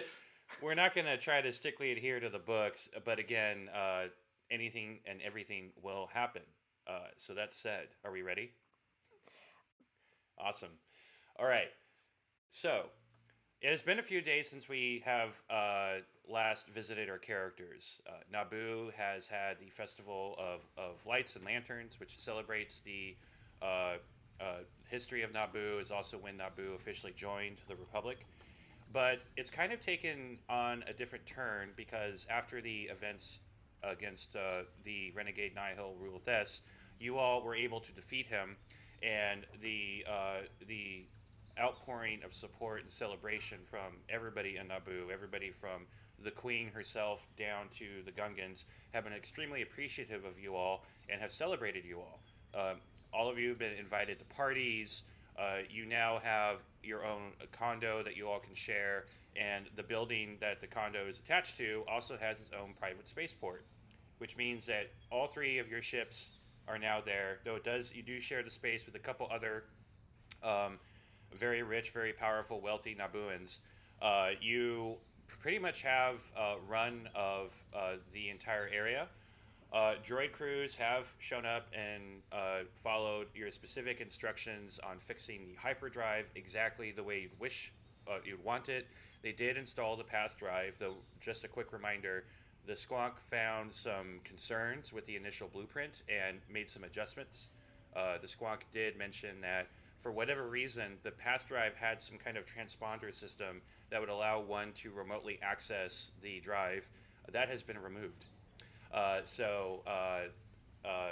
we're 0.62 0.75
not 0.75 0.94
gonna 0.96 1.18
try 1.18 1.41
to 1.41 1.51
strictly 1.51 1.91
adhere 1.91 2.20
to 2.20 2.29
the 2.29 2.39
books 2.39 2.89
but 3.06 3.20
again 3.20 3.70
uh, 3.75 4.06
anything 4.51 5.00
and 5.06 5.22
everything 5.22 5.72
will 5.82 6.10
happen 6.13 6.41
uh, 6.88 7.08
so 7.18 7.34
that 7.34 7.53
said 7.53 7.88
are 8.03 8.12
we 8.12 8.22
ready 8.22 8.51
awesome 10.39 10.70
all 11.38 11.46
right 11.46 11.70
so 12.50 12.86
it 13.62 13.70
has 13.70 13.82
been 13.82 14.00
a 14.00 14.03
few 14.03 14.22
days 14.22 14.50
since 14.50 14.70
we 14.70 15.01
have 15.06 15.41
uh, 15.50 15.96
last 16.29 16.70
visited 16.70 17.10
our 17.10 17.18
characters. 17.18 18.01
Uh, 18.08 18.12
Naboo 18.34 18.94
has 18.94 19.27
had 19.27 19.60
the 19.60 19.70
Festival 19.70 20.36
of, 20.39 20.62
of 20.77 21.06
Lights 21.06 21.36
and 21.36 21.44
Lanterns, 21.44 22.00
which 22.00 22.18
celebrates 22.18 22.79
the 22.79 23.18
uh, 23.62 23.96
uh, 24.39 24.60
history 24.89 25.24
of 25.24 25.31
Naboo, 25.31 25.79
is 25.79 25.91
also 25.91 26.17
when 26.17 26.38
Naboo 26.38 26.75
officially 26.75 27.13
joined 27.15 27.58
the 27.67 27.75
Republic. 27.75 28.25
But 28.91 29.19
it's 29.38 29.50
kind 29.50 29.72
of 29.72 29.79
taken 29.79 30.39
on 30.50 30.84
a 30.88 30.93
different 30.93 31.25
turn 31.25 31.69
because 31.75 32.25
after 32.29 32.60
the 32.60 32.84
events 32.84 33.39
against 33.84 34.36
uh, 34.36 34.63
the 34.84 35.12
renegade 35.15 35.53
Nihil 35.55 35.93
Rule 36.00 36.19
Thes, 36.19 36.62
you 37.00 37.17
all 37.17 37.43
were 37.43 37.55
able 37.55 37.79
to 37.79 37.91
defeat 37.91 38.25
him, 38.25 38.58
and 39.03 39.46
the 39.62 40.05
uh, 40.10 40.41
the 40.67 41.05
outpouring 41.60 42.22
of 42.24 42.34
support 42.34 42.81
and 42.81 42.89
celebration 42.89 43.60
from 43.65 43.98
everybody 44.10 44.58
in 44.58 44.67
Naboo, 44.67 45.12
everybody 45.12 45.51
from 45.51 45.86
the 46.24 46.31
Queen 46.31 46.69
herself 46.69 47.27
down 47.38 47.67
to 47.77 47.86
the 48.05 48.12
Gungans, 48.12 48.65
have 48.93 49.03
been 49.03 49.13
extremely 49.13 49.62
appreciative 49.62 50.25
of 50.25 50.39
you 50.39 50.55
all 50.55 50.84
and 51.10 51.22
have 51.22 51.31
celebrated 51.31 51.86
you 51.86 52.00
all. 52.00 52.19
Um, 52.53 52.77
all 53.13 53.29
of 53.29 53.37
you 53.37 53.49
have 53.49 53.59
been 53.59 53.73
invited 53.73 54.19
to 54.19 54.25
parties. 54.25 55.03
Uh, 55.37 55.59
you 55.69 55.85
now 55.85 56.19
have 56.23 56.57
your 56.83 57.05
own 57.05 57.31
condo 57.51 58.03
that 58.03 58.17
you 58.17 58.27
all 58.27 58.39
can 58.39 58.53
share, 58.53 59.05
and 59.35 59.65
the 59.75 59.83
building 59.83 60.37
that 60.41 60.59
the 60.59 60.67
condo 60.67 61.07
is 61.07 61.19
attached 61.19 61.57
to 61.57 61.83
also 61.87 62.17
has 62.17 62.41
its 62.41 62.49
own 62.59 62.73
private 62.79 63.07
spaceport, 63.07 63.63
which 64.17 64.35
means 64.35 64.65
that 64.65 64.91
all 65.11 65.27
three 65.27 65.59
of 65.59 65.69
your 65.69 65.81
ships 65.81 66.31
are 66.67 66.77
now 66.77 67.01
there. 67.03 67.39
Though 67.45 67.55
it 67.55 67.63
does, 67.63 67.93
you 67.95 68.03
do 68.03 68.19
share 68.19 68.43
the 68.43 68.51
space 68.51 68.85
with 68.85 68.95
a 68.95 68.99
couple 68.99 69.27
other 69.31 69.63
um, 70.43 70.79
very 71.33 71.63
rich, 71.63 71.91
very 71.91 72.13
powerful, 72.13 72.59
wealthy 72.59 72.95
Nabooans. 72.95 73.59
Uh, 74.01 74.31
you 74.41 74.95
pretty 75.27 75.59
much 75.59 75.81
have 75.81 76.15
a 76.37 76.55
run 76.67 77.07
of 77.15 77.53
uh, 77.73 77.93
the 78.13 78.29
entire 78.29 78.69
area. 78.73 79.07
Uh, 79.71 79.93
droid 80.03 80.31
crews 80.31 80.75
have 80.75 81.13
shown 81.19 81.45
up 81.45 81.67
and 81.73 82.01
uh, 82.31 82.59
followed 82.83 83.27
your 83.35 83.51
specific 83.51 84.01
instructions 84.01 84.79
on 84.83 84.97
fixing 84.97 85.47
the 85.47 85.59
hyperdrive 85.59 86.25
exactly 86.35 86.91
the 86.91 87.03
way 87.03 87.21
you'd 87.21 87.39
wish 87.39 87.71
uh, 88.09 88.17
you'd 88.25 88.43
want 88.43 88.67
it. 88.67 88.88
They 89.21 89.31
did 89.31 89.57
install 89.57 89.95
the 89.95 90.03
path 90.03 90.38
drive, 90.39 90.75
though. 90.79 90.95
Just 91.21 91.43
a 91.43 91.47
quick 91.47 91.71
reminder: 91.71 92.23
the 92.65 92.73
Squonk 92.73 93.19
found 93.19 93.71
some 93.71 94.21
concerns 94.23 94.91
with 94.91 95.05
the 95.05 95.15
initial 95.15 95.47
blueprint 95.47 96.01
and 96.09 96.39
made 96.51 96.67
some 96.67 96.83
adjustments. 96.83 97.49
Uh, 97.95 98.17
the 98.19 98.27
Squonk 98.27 98.61
did 98.71 98.97
mention 98.97 99.41
that 99.41 99.67
for 100.01 100.11
whatever 100.11 100.47
reason, 100.47 100.97
the 101.03 101.11
path 101.11 101.47
drive 101.47 101.75
had 101.75 102.01
some 102.01 102.17
kind 102.17 102.38
of 102.38 102.45
transponder 102.45 103.13
system 103.13 103.61
that 103.91 103.99
would 103.99 104.09
allow 104.09 104.39
one 104.39 104.71
to 104.73 104.91
remotely 104.91 105.39
access 105.43 106.11
the 106.23 106.39
drive. 106.39 106.89
That 107.31 107.49
has 107.49 107.61
been 107.61 107.77
removed. 107.77 108.25
Uh, 108.93 109.19
so, 109.24 109.81
uh, 109.88 110.88
uh, 110.88 111.12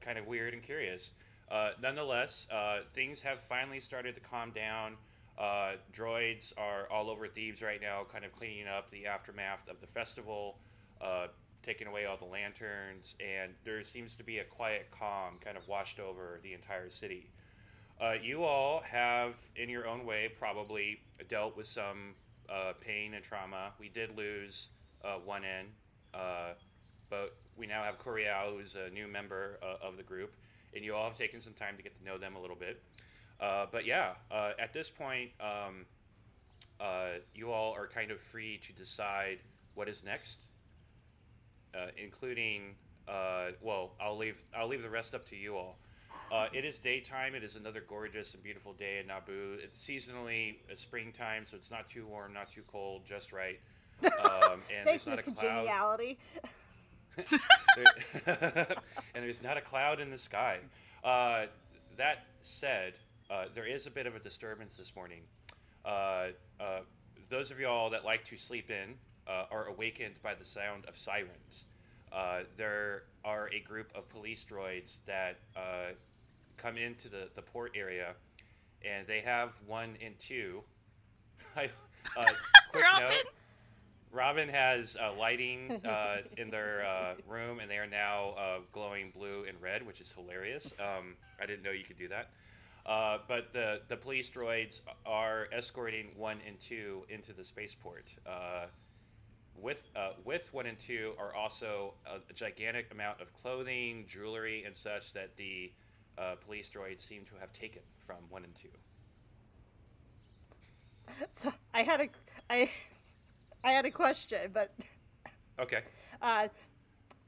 kind 0.00 0.18
of 0.18 0.26
weird 0.26 0.54
and 0.54 0.62
curious. 0.62 1.12
Uh, 1.50 1.70
nonetheless, 1.80 2.48
things 2.92 3.20
have 3.22 3.40
finally 3.40 3.80
started 3.80 4.14
to 4.14 4.20
calm 4.20 4.50
down. 4.50 4.96
Droids 5.92 6.52
are 6.56 6.88
all 6.90 7.08
over 7.10 7.28
Theed 7.28 7.62
right 7.62 7.80
now, 7.80 8.04
kind 8.10 8.24
of 8.24 8.32
cleaning 8.32 8.66
up 8.66 8.90
the 8.90 9.06
aftermath 9.06 9.68
of 9.68 9.80
the 9.80 9.86
festival, 9.86 10.58
taking 11.62 11.86
away 11.86 12.06
all 12.06 12.16
the 12.16 12.24
lanterns, 12.24 13.16
and 13.20 13.52
there 13.64 13.82
seems 13.82 14.16
to 14.16 14.24
be 14.24 14.38
a 14.38 14.44
quiet 14.44 14.88
calm 14.90 15.34
kind 15.44 15.56
of 15.56 15.66
washed 15.66 15.98
over 15.98 16.40
the 16.42 16.52
entire 16.52 16.90
city. 16.90 17.28
Uh, 18.00 18.14
you 18.22 18.44
all 18.44 18.80
have, 18.80 19.34
in 19.56 19.68
your 19.68 19.86
own 19.86 20.04
way, 20.04 20.28
probably 20.38 21.00
dealt 21.28 21.56
with 21.56 21.66
some 21.66 22.14
uh, 22.48 22.72
pain 22.80 23.14
and 23.14 23.24
trauma. 23.24 23.72
We 23.80 23.88
did 23.88 24.16
lose 24.16 24.68
uh, 25.04 25.16
1N, 25.26 25.66
but 27.10 27.36
we 27.56 27.66
now 27.66 27.82
have 27.82 27.98
Coriel, 27.98 28.58
who's 28.58 28.74
a 28.74 28.90
new 28.90 29.06
member 29.06 29.58
uh, 29.62 29.86
of 29.86 29.96
the 29.96 30.02
group, 30.02 30.34
and 30.74 30.84
you 30.84 30.94
all 30.94 31.08
have 31.08 31.18
taken 31.18 31.40
some 31.40 31.54
time 31.54 31.76
to 31.76 31.82
get 31.82 31.98
to 31.98 32.04
know 32.04 32.18
them 32.18 32.36
a 32.36 32.40
little 32.40 32.56
bit. 32.56 32.82
Uh, 33.40 33.66
but 33.70 33.84
yeah, 33.84 34.14
at 34.58 34.72
this 34.72 34.90
point, 34.90 35.30
um, 35.40 35.84
you 37.34 37.50
all 37.50 37.74
are 37.74 37.86
kind 37.86 38.10
of 38.10 38.20
free 38.20 38.58
to 38.58 38.72
decide 38.72 39.38
what 39.74 39.88
is 39.88 40.04
next, 40.04 40.42
including. 42.02 42.74
well, 43.62 43.92
I'll 44.00 44.16
leave. 44.16 44.42
I'll 44.56 44.68
leave 44.68 44.82
the 44.82 44.90
rest 44.90 45.14
up 45.14 45.28
to 45.30 45.36
you 45.36 45.56
all. 45.56 45.76
Uh, 46.32 46.48
it 46.52 46.64
is 46.64 46.78
daytime. 46.78 47.34
It 47.34 47.44
is 47.44 47.56
another 47.56 47.84
gorgeous 47.86 48.34
and 48.34 48.42
beautiful 48.42 48.72
day 48.72 48.98
in 48.98 49.06
Naboo. 49.06 49.62
It's 49.62 49.78
seasonally 49.78 50.56
a 50.70 50.76
springtime, 50.76 51.46
so 51.46 51.56
it's 51.56 51.70
not 51.70 51.88
too 51.88 52.04
warm, 52.06 52.32
not 52.32 52.50
too 52.50 52.62
cold, 52.66 53.02
just 53.06 53.32
right. 53.32 53.60
Um, 54.02 54.60
and 54.76 54.84
Thanks, 54.84 55.04
there's 55.04 55.06
not 55.06 55.18
a 55.20 55.22
cloud. 55.22 55.66
And 59.14 59.24
there's 59.24 59.42
not 59.42 59.56
a 59.56 59.60
cloud 59.60 60.00
in 60.00 60.10
the 60.10 60.18
sky. 60.18 60.58
Uh, 61.02 61.46
that 61.96 62.26
said, 62.42 62.94
uh, 63.30 63.46
there 63.54 63.66
is 63.66 63.86
a 63.86 63.90
bit 63.90 64.06
of 64.06 64.14
a 64.14 64.18
disturbance 64.18 64.76
this 64.76 64.94
morning. 64.94 65.22
Uh, 65.84 66.28
uh, 66.60 66.80
those 67.28 67.50
of 67.50 67.58
y'all 67.58 67.90
that 67.90 68.04
like 68.04 68.24
to 68.24 68.36
sleep 68.36 68.70
in 68.70 68.94
uh, 69.26 69.44
are 69.50 69.66
awakened 69.66 70.14
by 70.22 70.34
the 70.34 70.44
sound 70.44 70.84
of 70.86 70.96
sirens. 70.96 71.64
Uh, 72.12 72.40
there 72.56 73.04
are 73.24 73.50
a 73.52 73.60
group 73.60 73.90
of 73.94 74.08
police 74.08 74.44
droids 74.44 74.98
that 75.06 75.38
uh, 75.56 75.92
come 76.56 76.76
into 76.76 77.08
the, 77.08 77.28
the 77.34 77.42
port 77.42 77.72
area, 77.74 78.14
and 78.84 79.06
they 79.06 79.20
have 79.20 79.54
one 79.66 79.96
and 80.04 80.18
two. 80.18 80.62
I, 81.56 81.70
uh, 82.16 82.24
quick 82.72 82.84
note. 82.98 83.24
Robin 84.16 84.48
has 84.48 84.96
uh, 84.96 85.12
lighting 85.12 85.72
uh, 85.84 86.16
in 86.38 86.50
their 86.50 86.84
uh, 86.86 87.14
room, 87.28 87.60
and 87.60 87.70
they 87.70 87.76
are 87.76 87.86
now 87.86 88.30
uh, 88.30 88.58
glowing 88.72 89.12
blue 89.14 89.44
and 89.46 89.60
red, 89.60 89.86
which 89.86 90.00
is 90.00 90.10
hilarious. 90.10 90.74
Um, 90.80 91.14
I 91.40 91.44
didn't 91.44 91.62
know 91.62 91.70
you 91.70 91.84
could 91.84 91.98
do 91.98 92.08
that. 92.08 92.30
Uh, 92.86 93.18
but 93.28 93.52
the, 93.52 93.80
the 93.88 93.96
police 93.96 94.30
droids 94.30 94.80
are 95.04 95.48
escorting 95.52 96.06
one 96.16 96.38
and 96.46 96.58
two 96.58 97.02
into 97.10 97.32
the 97.32 97.44
spaceport. 97.44 98.14
Uh, 98.26 98.66
with 99.60 99.88
uh, 99.96 100.10
with 100.24 100.52
one 100.52 100.66
and 100.66 100.78
two 100.78 101.12
are 101.18 101.34
also 101.34 101.94
a, 102.06 102.16
a 102.30 102.32
gigantic 102.34 102.88
amount 102.92 103.20
of 103.20 103.32
clothing, 103.32 104.04
jewelry, 104.06 104.64
and 104.64 104.76
such 104.76 105.12
that 105.14 105.36
the 105.36 105.72
uh, 106.18 106.34
police 106.44 106.70
droids 106.70 107.00
seem 107.00 107.24
to 107.24 107.32
have 107.40 107.52
taken 107.52 107.82
from 108.06 108.16
one 108.30 108.44
and 108.44 108.54
two. 108.54 108.68
So 111.32 111.52
I 111.72 111.82
had 111.82 112.00
a 112.00 112.08
I 112.50 112.70
I 113.66 113.72
had 113.72 113.84
a 113.84 113.90
question, 113.90 114.52
but 114.54 114.72
Okay. 115.58 115.80
uh, 116.22 116.46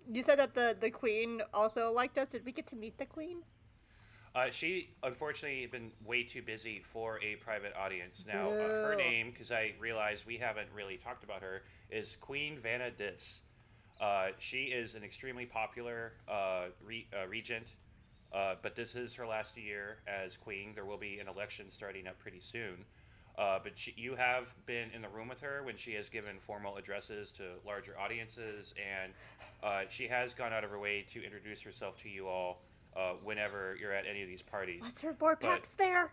you 0.09 0.23
said 0.23 0.39
that 0.39 0.55
the 0.55 0.77
the 0.81 0.91
queen 0.91 1.43
also 1.53 1.91
liked 1.91 2.17
us. 2.17 2.29
Did 2.29 2.45
we 2.45 2.53
get 2.53 2.69
to 2.69 2.77
meet 2.77 2.97
the 2.97 3.07
queen? 3.07 3.39
Uh, 4.37 4.47
she 4.51 4.91
unfortunately 5.03 5.67
been 5.67 5.91
way 6.05 6.23
too 6.23 6.43
busy 6.43 6.81
for 6.81 7.19
a 7.25 7.35
private 7.37 7.75
audience. 7.75 8.25
Now, 8.29 8.51
uh, 8.51 8.87
her 8.87 8.95
name, 8.95 9.31
because 9.33 9.51
I 9.51 9.73
realize 9.81 10.25
we 10.27 10.37
haven't 10.37 10.69
really 10.73 10.97
talked 10.97 11.25
about 11.25 11.43
her, 11.43 11.63
is 11.91 12.15
Queen 12.15 12.59
Vanna 12.63 12.91
Dis. 12.93 13.41
Uh, 14.01 14.29
she 14.39 14.65
is 14.67 14.95
an 14.95 15.03
extremely 15.03 15.45
popular 15.47 16.13
uh, 16.29 16.67
re- 16.87 17.09
uh, 17.21 17.27
regent, 17.27 17.73
uh, 18.33 18.55
but 18.63 18.77
this 18.77 18.95
is 18.95 19.13
her 19.15 19.27
last 19.27 19.57
year 19.57 19.97
as 20.07 20.37
queen. 20.37 20.73
There 20.73 20.85
will 20.85 20.99
be 20.99 21.19
an 21.19 21.27
election 21.27 21.69
starting 21.69 22.07
up 22.07 22.17
pretty 22.21 22.39
soon. 22.41 22.85
Uh, 23.39 23.61
but 23.63 23.79
she, 23.79 23.95
you 23.97 24.17
have 24.17 24.53
been 24.67 24.91
in 24.91 25.01
the 25.01 25.09
room 25.09 25.29
with 25.29 25.41
her 25.41 25.63
when 25.63 25.77
she 25.77 25.93
has 25.93 26.09
given 26.09 26.41
formal 26.41 26.77
addresses 26.77 27.31
to 27.31 27.45
larger 27.65 27.97
audiences, 27.99 28.75
and 28.77 29.13
uh, 29.63 29.83
she 29.89 30.09
has 30.09 30.35
gone 30.35 30.53
out 30.53 30.65
of 30.65 30.71
her 30.71 30.79
way 30.79 31.05
to 31.09 31.25
introduce 31.25 31.63
herself 31.63 31.97
to 31.97 32.09
you 32.09 32.27
all 32.27 32.63
uh, 32.97 33.13
whenever 33.23 33.77
you're 33.81 33.93
at 33.93 34.07
any 34.11 34.23
of 34.23 34.29
these 34.29 34.43
parties. 34.43 34.83
What's 34.83 35.01
her 35.01 35.13
Vorpax 35.13 35.77
there? 35.77 36.11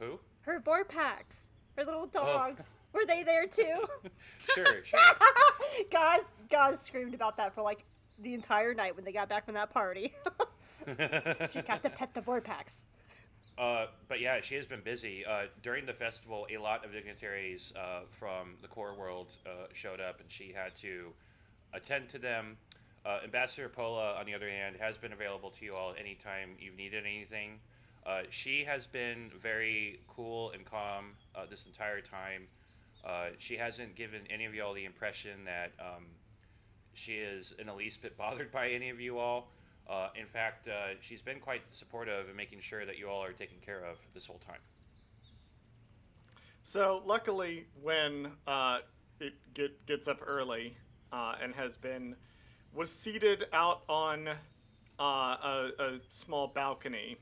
Who? 0.00 0.18
Her 0.40 0.60
Vorpax. 0.60 1.48
Her 1.76 1.84
little 1.84 2.06
dogs. 2.06 2.76
Were 2.92 3.06
they 3.06 3.22
there 3.22 3.46
too? 3.46 3.84
Sure, 4.54 4.84
sure. 4.84 5.00
Gaz 5.90 6.34
Gaz 6.50 6.80
screamed 6.80 7.14
about 7.14 7.36
that 7.36 7.54
for 7.54 7.62
like 7.62 7.84
the 8.18 8.34
entire 8.34 8.74
night 8.74 8.96
when 8.96 9.04
they 9.04 9.12
got 9.12 9.28
back 9.28 9.44
from 9.46 9.54
that 9.54 9.70
party. 9.70 10.12
she 11.50 11.62
got 11.62 11.82
to 11.84 11.90
pet 11.90 12.12
the 12.12 12.20
Vorpax. 12.20 12.86
Uh, 13.58 13.86
but 14.08 14.20
yeah, 14.20 14.40
she 14.40 14.54
has 14.54 14.66
been 14.66 14.80
busy. 14.80 15.24
Uh, 15.24 15.42
during 15.62 15.84
the 15.84 15.92
festival, 15.92 16.46
a 16.50 16.58
lot 16.58 16.84
of 16.84 16.92
dignitaries 16.92 17.72
uh, 17.76 18.00
from 18.08 18.54
the 18.62 18.68
core 18.68 18.94
world 18.94 19.36
uh, 19.46 19.66
showed 19.72 20.00
up, 20.00 20.20
and 20.20 20.30
she 20.30 20.52
had 20.52 20.74
to 20.76 21.12
attend 21.74 22.08
to 22.10 22.18
them. 22.18 22.56
Uh, 23.04 23.18
Ambassador 23.24 23.68
Pola, 23.68 24.14
on 24.14 24.26
the 24.26 24.34
other 24.34 24.48
hand, 24.48 24.76
has 24.78 24.96
been 24.96 25.12
available 25.12 25.50
to 25.50 25.64
you 25.64 25.74
all 25.74 25.94
anytime 25.98 26.50
you've 26.60 26.76
needed 26.76 27.04
anything. 27.04 27.58
She 28.30 28.64
has 28.64 28.86
been 28.86 29.30
very 29.40 30.00
cool 30.08 30.50
and 30.52 30.64
calm 30.64 31.12
this 31.50 31.66
entire 31.66 32.00
time. 32.00 32.46
She 33.38 33.56
hasn't 33.56 33.96
given 33.96 34.22
any 34.30 34.44
of 34.44 34.54
y'all 34.54 34.72
the 34.72 34.84
impression 34.84 35.44
that 35.46 35.72
um, 35.80 36.04
she 36.94 37.14
is 37.14 37.54
in 37.58 37.66
the 37.66 37.74
least 37.74 38.02
bit 38.02 38.16
bothered 38.16 38.52
by 38.52 38.68
any 38.68 38.90
of 38.90 39.00
you 39.00 39.18
all. 39.18 39.48
Uh, 39.92 40.08
in 40.18 40.24
fact, 40.26 40.68
uh, 40.68 40.94
she's 41.00 41.20
been 41.20 41.38
quite 41.38 41.60
supportive 41.68 42.30
in 42.30 42.34
making 42.34 42.60
sure 42.60 42.86
that 42.86 42.98
you 42.98 43.08
all 43.08 43.22
are 43.22 43.32
taken 43.32 43.58
care 43.60 43.84
of 43.84 43.98
this 44.14 44.26
whole 44.26 44.40
time. 44.46 44.60
So 46.62 47.02
luckily, 47.04 47.66
when 47.82 48.28
uh, 48.46 48.78
it 49.20 49.34
get, 49.52 49.84
gets 49.84 50.08
up 50.08 50.20
early 50.26 50.76
uh, 51.12 51.34
and 51.42 51.54
has 51.54 51.76
been 51.76 52.16
was 52.74 52.90
seated 52.90 53.44
out 53.52 53.82
on 53.86 54.28
uh, 54.28 55.02
a, 55.02 55.70
a 55.78 55.98
small 56.08 56.46
balcony 56.46 57.18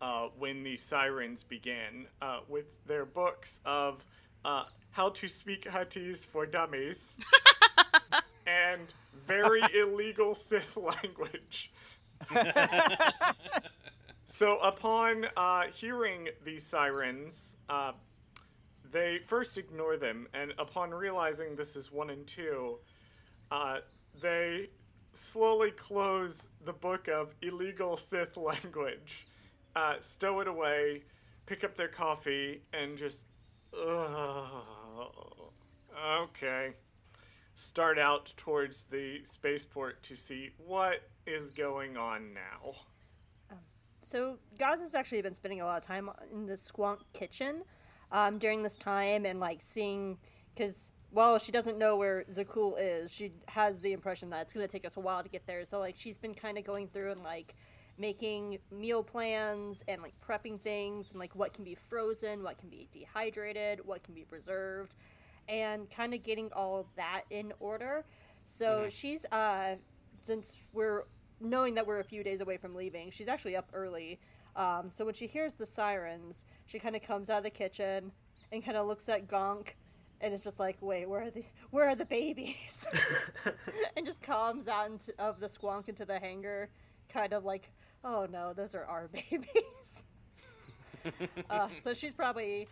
uh, 0.00 0.28
when 0.38 0.62
the 0.62 0.78
sirens 0.78 1.42
began 1.42 2.06
uh, 2.22 2.40
with 2.48 2.82
their 2.86 3.04
books 3.04 3.60
of 3.66 4.06
uh, 4.44 4.64
how 4.92 5.10
to 5.10 5.28
speak 5.28 5.66
Huttese 5.66 6.24
for 6.24 6.46
dummies 6.46 7.18
and 8.46 8.94
very 9.26 9.62
illegal 9.74 10.34
Sith 10.34 10.76
language. 11.04 11.72
So 14.32 14.58
upon 14.60 15.26
uh, 15.36 15.64
hearing 15.74 16.28
these 16.44 16.64
sirens, 16.64 17.56
uh, 17.68 17.92
they 18.88 19.18
first 19.26 19.58
ignore 19.58 19.96
them, 19.96 20.28
and 20.32 20.54
upon 20.56 20.92
realizing 20.92 21.56
this 21.56 21.74
is 21.74 21.90
one 21.90 22.10
and 22.10 22.24
two, 22.24 22.78
uh, 23.50 23.80
they 24.22 24.70
slowly 25.12 25.72
close 25.72 26.48
the 26.64 26.72
book 26.72 27.08
of 27.08 27.34
illegal 27.42 27.96
Sith 27.96 28.36
language, 28.38 29.26
uh, 29.74 29.94
stow 30.00 30.38
it 30.38 30.46
away, 30.46 31.02
pick 31.46 31.64
up 31.64 31.76
their 31.76 31.88
coffee, 31.88 32.62
and 32.72 32.96
just, 32.96 33.26
okay, 36.06 36.70
start 37.60 37.98
out 37.98 38.32
towards 38.36 38.84
the 38.84 39.20
spaceport 39.24 40.02
to 40.02 40.16
see 40.16 40.50
what 40.56 41.02
is 41.26 41.50
going 41.50 41.96
on 41.96 42.32
now. 42.32 42.72
So 44.02 44.38
Gaz 44.58 44.80
has 44.80 44.94
actually 44.94 45.20
been 45.20 45.34
spending 45.34 45.60
a 45.60 45.66
lot 45.66 45.76
of 45.76 45.86
time 45.86 46.08
in 46.32 46.46
the 46.46 46.54
Squonk 46.54 47.00
kitchen 47.12 47.62
um, 48.10 48.38
during 48.38 48.62
this 48.62 48.78
time 48.78 49.26
and 49.26 49.38
like 49.40 49.60
seeing 49.60 50.18
because 50.54 50.92
well 51.12 51.38
she 51.38 51.52
doesn't 51.52 51.78
know 51.78 51.96
where 51.96 52.24
Zakul 52.32 52.76
is. 52.78 53.12
She 53.12 53.30
has 53.48 53.78
the 53.78 53.92
impression 53.92 54.30
that 54.30 54.40
it's 54.40 54.54
going 54.54 54.66
to 54.66 54.72
take 54.72 54.86
us 54.86 54.96
a 54.96 55.00
while 55.00 55.22
to 55.22 55.28
get 55.28 55.46
there. 55.46 55.64
So 55.66 55.78
like 55.80 55.96
she's 55.98 56.16
been 56.16 56.34
kind 56.34 56.56
of 56.56 56.64
going 56.64 56.88
through 56.88 57.12
and 57.12 57.22
like 57.22 57.54
making 57.98 58.58
meal 58.70 59.02
plans 59.02 59.84
and 59.86 60.00
like 60.00 60.14
prepping 60.26 60.58
things 60.58 61.10
and 61.10 61.20
like 61.20 61.36
what 61.36 61.52
can 61.52 61.62
be 61.62 61.74
frozen, 61.74 62.42
what 62.42 62.56
can 62.56 62.70
be 62.70 62.88
dehydrated, 62.90 63.80
what 63.84 64.02
can 64.02 64.14
be 64.14 64.22
preserved, 64.22 64.94
and 65.50 65.90
kind 65.90 66.14
of 66.14 66.22
getting 66.22 66.48
all 66.52 66.78
of 66.78 66.86
that 66.96 67.22
in 67.30 67.52
order. 67.60 68.04
So 68.46 68.86
she's 68.88 69.24
uh 69.26 69.74
since 70.22 70.56
we're 70.72 71.04
knowing 71.40 71.74
that 71.74 71.86
we're 71.86 72.00
a 72.00 72.04
few 72.04 72.22
days 72.22 72.40
away 72.40 72.56
from 72.56 72.74
leaving, 72.74 73.10
she's 73.10 73.28
actually 73.28 73.56
up 73.56 73.68
early. 73.72 74.20
Um, 74.56 74.90
so 74.90 75.04
when 75.04 75.14
she 75.14 75.26
hears 75.26 75.54
the 75.54 75.66
sirens, 75.66 76.44
she 76.66 76.78
kind 76.78 76.94
of 76.94 77.02
comes 77.02 77.30
out 77.30 77.38
of 77.38 77.44
the 77.44 77.50
kitchen 77.50 78.12
and 78.52 78.64
kind 78.64 78.76
of 78.76 78.86
looks 78.86 79.08
at 79.08 79.28
Gonk 79.28 79.68
and 80.20 80.34
is 80.34 80.42
just 80.42 80.58
like, 80.58 80.76
"Wait, 80.80 81.08
where 81.08 81.22
are 81.22 81.30
the 81.30 81.44
where 81.70 81.88
are 81.88 81.94
the 81.94 82.04
babies?" 82.04 82.86
and 83.96 84.06
just 84.06 84.22
comes 84.22 84.68
out 84.68 84.90
into, 84.90 85.12
of 85.18 85.40
the 85.40 85.46
squonk 85.46 85.88
into 85.88 86.04
the 86.04 86.18
hangar, 86.18 86.68
kind 87.08 87.32
of 87.32 87.44
like, 87.44 87.70
"Oh 88.04 88.26
no, 88.30 88.52
those 88.52 88.74
are 88.74 88.84
our 88.84 89.08
babies." 89.12 89.44
uh, 91.48 91.68
so 91.82 91.94
she's 91.94 92.12
probably, 92.12 92.68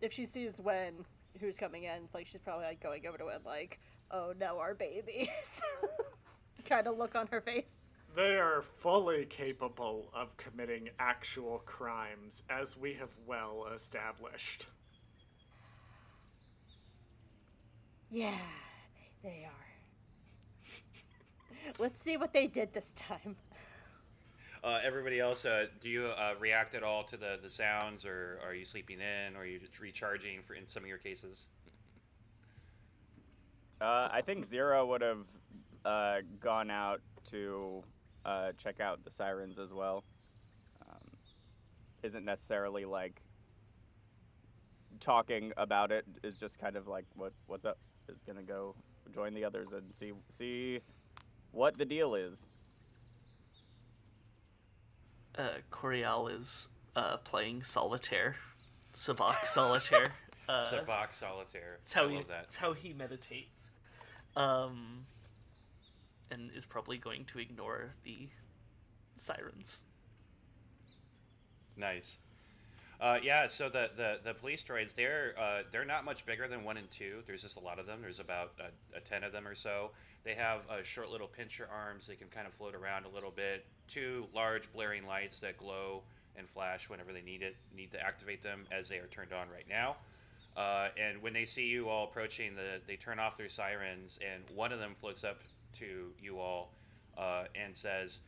if 0.00 0.12
she 0.12 0.24
sees 0.24 0.58
Wen, 0.58 1.04
who's 1.40 1.56
coming 1.56 1.84
in, 1.84 2.08
like 2.14 2.26
she's 2.26 2.40
probably 2.40 2.66
like 2.66 2.82
going 2.82 3.06
over 3.06 3.18
to 3.18 3.26
Wen, 3.26 3.40
like, 3.44 3.80
"Oh 4.10 4.32
no, 4.38 4.58
our 4.58 4.74
babies." 4.74 5.28
kind 6.64 6.86
of 6.86 6.96
look 6.96 7.14
on 7.14 7.26
her 7.28 7.40
face. 7.40 7.74
They 8.14 8.36
are 8.38 8.62
fully 8.62 9.24
capable 9.24 10.10
of 10.14 10.36
committing 10.36 10.90
actual 10.98 11.58
crimes, 11.64 12.42
as 12.50 12.76
we 12.76 12.94
have 12.94 13.10
well 13.26 13.68
established. 13.74 14.66
Yeah, 18.10 18.36
they 19.22 19.46
are. 19.46 20.70
Let's 21.78 22.02
see 22.02 22.18
what 22.18 22.34
they 22.34 22.46
did 22.46 22.74
this 22.74 22.92
time. 22.92 23.36
Uh, 24.64 24.78
everybody 24.84 25.18
else, 25.18 25.44
uh, 25.44 25.66
do 25.80 25.88
you 25.90 26.06
uh, 26.06 26.34
react 26.38 26.74
at 26.76 26.84
all 26.84 27.02
to 27.02 27.16
the, 27.16 27.36
the 27.42 27.50
sounds, 27.50 28.06
or 28.06 28.38
are 28.46 28.54
you 28.54 28.64
sleeping 28.64 28.98
in, 29.00 29.34
or 29.34 29.40
are 29.40 29.44
you 29.44 29.58
recharging 29.80 30.40
for 30.40 30.54
in 30.54 30.68
some 30.68 30.84
of 30.84 30.88
your 30.88 30.98
cases? 30.98 31.46
Uh, 33.80 34.08
I 34.12 34.20
think 34.20 34.46
Zero 34.46 34.86
would 34.86 35.00
have 35.00 35.26
uh, 35.84 36.18
gone 36.38 36.70
out 36.70 37.00
to 37.30 37.82
uh, 38.24 38.52
check 38.56 38.78
out 38.78 39.04
the 39.04 39.10
sirens 39.10 39.58
as 39.58 39.72
well. 39.72 40.04
Um, 40.88 41.08
isn't 42.04 42.24
necessarily 42.24 42.84
like 42.84 43.20
talking 45.00 45.52
about 45.56 45.90
it. 45.90 46.04
Is 46.22 46.38
just 46.38 46.60
kind 46.60 46.76
of 46.76 46.86
like 46.86 47.06
what 47.16 47.32
what's 47.48 47.64
up. 47.64 47.78
Is 48.08 48.22
gonna 48.22 48.44
go 48.44 48.76
join 49.12 49.34
the 49.34 49.44
others 49.44 49.72
and 49.72 49.92
see 49.92 50.12
see 50.28 50.78
what 51.50 51.76
the 51.76 51.84
deal 51.84 52.14
is. 52.14 52.46
Uh, 55.36 55.48
Coriel 55.70 56.34
is 56.34 56.68
uh, 56.94 57.16
playing 57.18 57.62
solitaire, 57.62 58.36
sabacc 58.96 59.46
solitaire. 59.46 60.06
Uh, 60.48 60.64
sabacc 60.64 61.12
solitaire. 61.12 61.78
That's 61.78 61.92
how 61.92 62.06
I 62.06 62.10
he. 62.10 62.16
love 62.16 62.26
that. 62.26 62.42
That's 62.42 62.56
how 62.56 62.72
he 62.72 62.92
meditates. 62.92 63.70
Um, 64.36 65.06
and 66.32 66.50
is 66.54 66.64
probably 66.64 66.98
going 66.98 67.24
to 67.26 67.38
ignore 67.38 67.94
the 68.04 68.28
sirens. 69.16 69.84
Nice. 71.76 72.18
Uh, 73.00 73.18
yeah, 73.22 73.46
so 73.46 73.68
the, 73.68 73.90
the, 73.96 74.18
the 74.22 74.34
police 74.34 74.62
droids, 74.62 74.94
they're 74.94 75.34
uh, 75.38 75.62
they're 75.70 75.84
not 75.84 76.04
much 76.04 76.26
bigger 76.26 76.48
than 76.48 76.64
one 76.64 76.76
and 76.76 76.90
two. 76.90 77.22
There's 77.26 77.42
just 77.42 77.56
a 77.56 77.60
lot 77.60 77.78
of 77.78 77.86
them. 77.86 78.00
There's 78.02 78.20
about 78.20 78.52
a, 78.60 78.96
a 78.96 79.00
ten 79.00 79.24
of 79.24 79.32
them 79.32 79.46
or 79.46 79.54
so. 79.54 79.90
They 80.24 80.34
have 80.34 80.60
uh, 80.70 80.82
short 80.82 81.10
little 81.10 81.26
pincher 81.26 81.68
arms. 81.72 82.06
They 82.06 82.14
can 82.14 82.28
kind 82.28 82.46
of 82.46 82.54
float 82.54 82.74
around 82.74 83.06
a 83.06 83.08
little 83.08 83.30
bit. 83.30 83.64
Two 83.88 84.26
large 84.34 84.72
blaring 84.72 85.06
lights 85.06 85.40
that 85.40 85.56
glow 85.56 86.02
and 86.36 86.48
flash 86.48 86.88
whenever 86.88 87.12
they 87.12 87.22
need 87.22 87.42
it. 87.42 87.56
Need 87.76 87.92
to 87.92 88.00
activate 88.00 88.42
them 88.42 88.64
as 88.70 88.88
they 88.88 88.98
are 88.98 89.06
turned 89.06 89.32
on 89.32 89.48
right 89.48 89.66
now. 89.68 89.96
Uh, 90.56 90.88
and 90.98 91.22
when 91.22 91.32
they 91.32 91.44
see 91.44 91.66
you 91.66 91.88
all 91.88 92.04
approaching, 92.04 92.54
the 92.54 92.80
they 92.86 92.96
turn 92.96 93.18
off 93.18 93.36
their 93.36 93.48
sirens, 93.48 94.18
and 94.22 94.44
one 94.54 94.70
of 94.70 94.78
them 94.78 94.94
floats 94.94 95.24
up 95.24 95.40
to 95.78 96.12
you 96.20 96.38
all 96.38 96.72
uh, 97.16 97.44
and 97.54 97.74
says, 97.74 98.20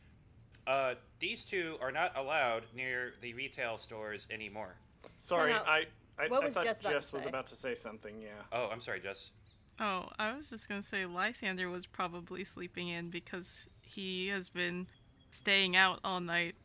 uh, 0.65 0.95
"These 1.19 1.45
two 1.45 1.77
are 1.81 1.91
not 1.91 2.17
allowed 2.17 2.63
near 2.75 3.13
the 3.21 3.33
retail 3.35 3.77
stores 3.77 4.27
anymore." 4.31 4.75
Sorry, 5.17 5.51
No, 5.51 5.59
no. 5.59 5.63
I 5.65 5.85
I, 6.17 6.27
What 6.27 6.43
I 6.43 6.45
was 6.45 6.53
thought 6.53 6.63
Jess 6.63 6.79
about 6.79 6.89
to 6.89 6.95
Jess 6.95 7.13
was 7.13 7.25
about 7.25 7.47
to 7.47 7.55
say 7.55 7.75
something. 7.75 8.21
Yeah. 8.21 8.29
Oh, 8.51 8.69
I'm 8.71 8.79
sorry, 8.79 9.01
Jess. 9.01 9.31
Oh, 9.79 10.09
I 10.17 10.35
was 10.35 10.49
just 10.49 10.69
gonna 10.69 10.81
say 10.83 11.05
Lysander 11.05 11.69
was 11.69 11.85
probably 11.85 12.43
sleeping 12.43 12.87
in 12.87 13.09
because 13.09 13.67
he 13.81 14.27
has 14.29 14.47
been 14.49 14.87
staying 15.31 15.75
out 15.75 15.99
all 16.03 16.21
night, 16.21 16.55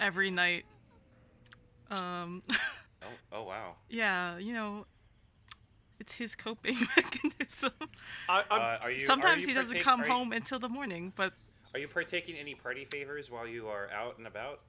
every 0.00 0.30
night. 0.30 0.64
Um, 1.90 2.42
Oh, 3.04 3.06
oh 3.32 3.42
wow. 3.42 3.74
yeah, 3.88 4.38
you 4.38 4.52
know, 4.54 4.86
it's 5.98 6.14
his 6.14 6.36
coping 6.36 6.76
mechanism. 6.96 7.72
I, 8.28 8.40
Uh, 8.48 8.78
are 8.80 8.90
you? 8.92 8.98
are 8.98 9.06
Sometimes 9.06 9.42
you 9.42 9.48
he 9.48 9.54
doesn't 9.54 9.80
come 9.80 10.02
are 10.02 10.06
you- 10.06 10.12
home 10.12 10.32
until 10.32 10.60
the 10.60 10.68
morning, 10.68 11.12
but 11.16 11.32
Are 11.74 11.80
you 11.80 11.88
partaking 11.88 12.36
any 12.36 12.54
party 12.54 12.86
favors 12.92 13.28
while 13.28 13.46
you 13.46 13.66
are 13.68 13.90
out 13.90 14.18
and 14.18 14.26
about, 14.28 14.60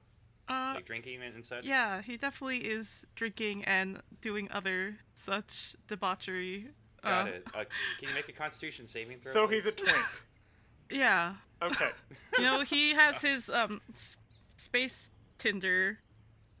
uh, 0.48 0.72
like 0.74 0.84
drinking 0.84 1.22
and, 1.22 1.34
and 1.36 1.46
such? 1.46 1.64
yeah, 1.64 2.02
he 2.02 2.16
definitely 2.16 2.58
is 2.58 3.04
drinking 3.14 3.64
and 3.66 4.00
doing 4.20 4.48
other 4.50 4.96
such 5.14 5.76
debauchery. 5.86 6.68
Got 7.04 7.26
uh, 7.28 7.30
it. 7.30 7.46
Uh, 7.54 7.64
can 7.98 8.08
you 8.08 8.14
make 8.14 8.28
a 8.28 8.32
Constitution 8.32 8.86
saving 8.88 9.18
throw? 9.18 9.32
so 9.32 9.46
please? 9.46 9.54
he's 9.64 9.66
a 9.66 9.72
twink. 9.72 9.96
Yeah, 10.90 11.34
Okay. 11.62 11.88
you 12.38 12.44
know 12.44 12.60
he 12.60 12.90
has 12.92 13.22
his 13.22 13.48
um 13.48 13.80
s- 13.94 14.16
space 14.58 15.08
Tinder 15.38 15.98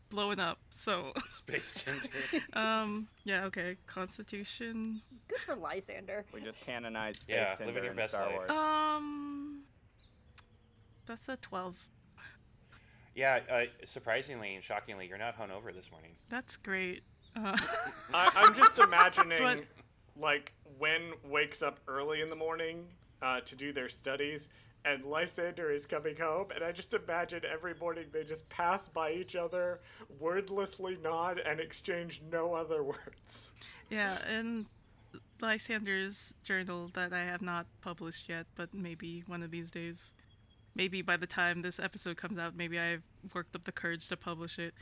blowing 0.08 0.40
up. 0.40 0.58
So 0.70 1.12
space 1.30 1.72
Tinder. 1.72 2.08
um 2.54 3.08
yeah 3.24 3.44
okay 3.44 3.76
Constitution 3.86 5.02
Good 5.28 5.38
for 5.40 5.54
Lysander. 5.56 6.24
We 6.32 6.40
just 6.40 6.60
canonized 6.62 7.20
Space 7.20 7.36
Yeah, 7.36 7.54
Tinder 7.54 7.66
living 7.72 7.82
your 7.84 7.90
in 7.92 7.96
best 7.98 8.14
Star 8.14 8.26
life. 8.26 8.34
Wars. 8.34 8.50
um 8.50 9.62
that's 11.06 11.28
a 11.28 11.36
twelve. 11.36 11.76
yeah. 13.14 13.40
Uh, 13.50 13.62
surprisingly 13.84 14.54
and 14.54 14.64
shockingly, 14.64 15.06
you're 15.06 15.18
not 15.18 15.38
hungover 15.38 15.72
this 15.74 15.90
morning. 15.90 16.12
That's 16.30 16.56
great. 16.56 17.02
Uh, 17.36 17.56
I, 18.14 18.30
I'm 18.36 18.54
just 18.54 18.78
imagining, 18.78 19.38
But- 19.42 19.64
like, 20.18 20.52
Win 20.78 21.12
wakes 21.24 21.62
up 21.62 21.80
early 21.86 22.20
in 22.20 22.28
the 22.28 22.36
morning 22.36 22.86
uh, 23.22 23.40
to 23.40 23.56
do 23.56 23.72
their 23.72 23.88
studies, 23.88 24.48
and 24.84 25.04
Lysander 25.04 25.70
is 25.70 25.86
coming 25.86 26.16
home, 26.16 26.48
and 26.54 26.62
I 26.62 26.72
just 26.72 26.92
imagine 26.92 27.42
every 27.50 27.74
morning 27.74 28.06
they 28.12 28.22
just 28.22 28.48
pass 28.48 28.86
by 28.88 29.12
each 29.12 29.34
other, 29.34 29.80
wordlessly 30.20 30.98
nod, 31.02 31.40
and 31.44 31.58
exchange 31.58 32.22
no 32.30 32.54
other 32.54 32.82
words. 32.82 33.52
yeah, 33.88 34.18
and 34.28 34.66
Lysander's 35.40 36.34
journal 36.42 36.90
that 36.94 37.12
I 37.12 37.24
have 37.24 37.42
not 37.42 37.66
published 37.80 38.28
yet, 38.28 38.46
but 38.56 38.74
maybe 38.74 39.24
one 39.26 39.42
of 39.42 39.50
these 39.50 39.70
days. 39.70 40.12
Maybe 40.74 41.02
by 41.02 41.16
the 41.16 41.26
time 41.26 41.62
this 41.62 41.78
episode 41.78 42.16
comes 42.16 42.38
out, 42.38 42.56
maybe 42.56 42.78
I've 42.78 43.02
worked 43.32 43.54
up 43.54 43.64
the 43.64 43.72
courage 43.72 44.08
to 44.08 44.16
publish 44.16 44.58
it. 44.58 44.74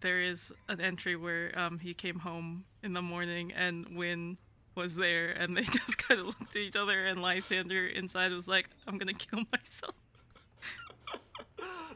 There 0.00 0.20
is 0.20 0.52
an 0.68 0.80
entry 0.80 1.16
where 1.16 1.52
um, 1.58 1.78
he 1.78 1.94
came 1.94 2.18
home 2.18 2.64
in 2.82 2.92
the 2.92 3.02
morning 3.02 3.52
and 3.52 3.96
Win 3.96 4.38
was 4.74 4.94
there, 4.94 5.30
and 5.30 5.56
they 5.56 5.62
just 5.64 5.98
kind 5.98 6.20
of 6.20 6.26
looked 6.26 6.56
at 6.56 6.62
each 6.62 6.76
other, 6.76 7.04
and 7.04 7.20
Lysander 7.20 7.86
inside 7.86 8.32
was 8.32 8.48
like, 8.48 8.68
"I'm 8.86 8.98
gonna 8.98 9.14
kill 9.14 9.40
myself." 9.52 9.94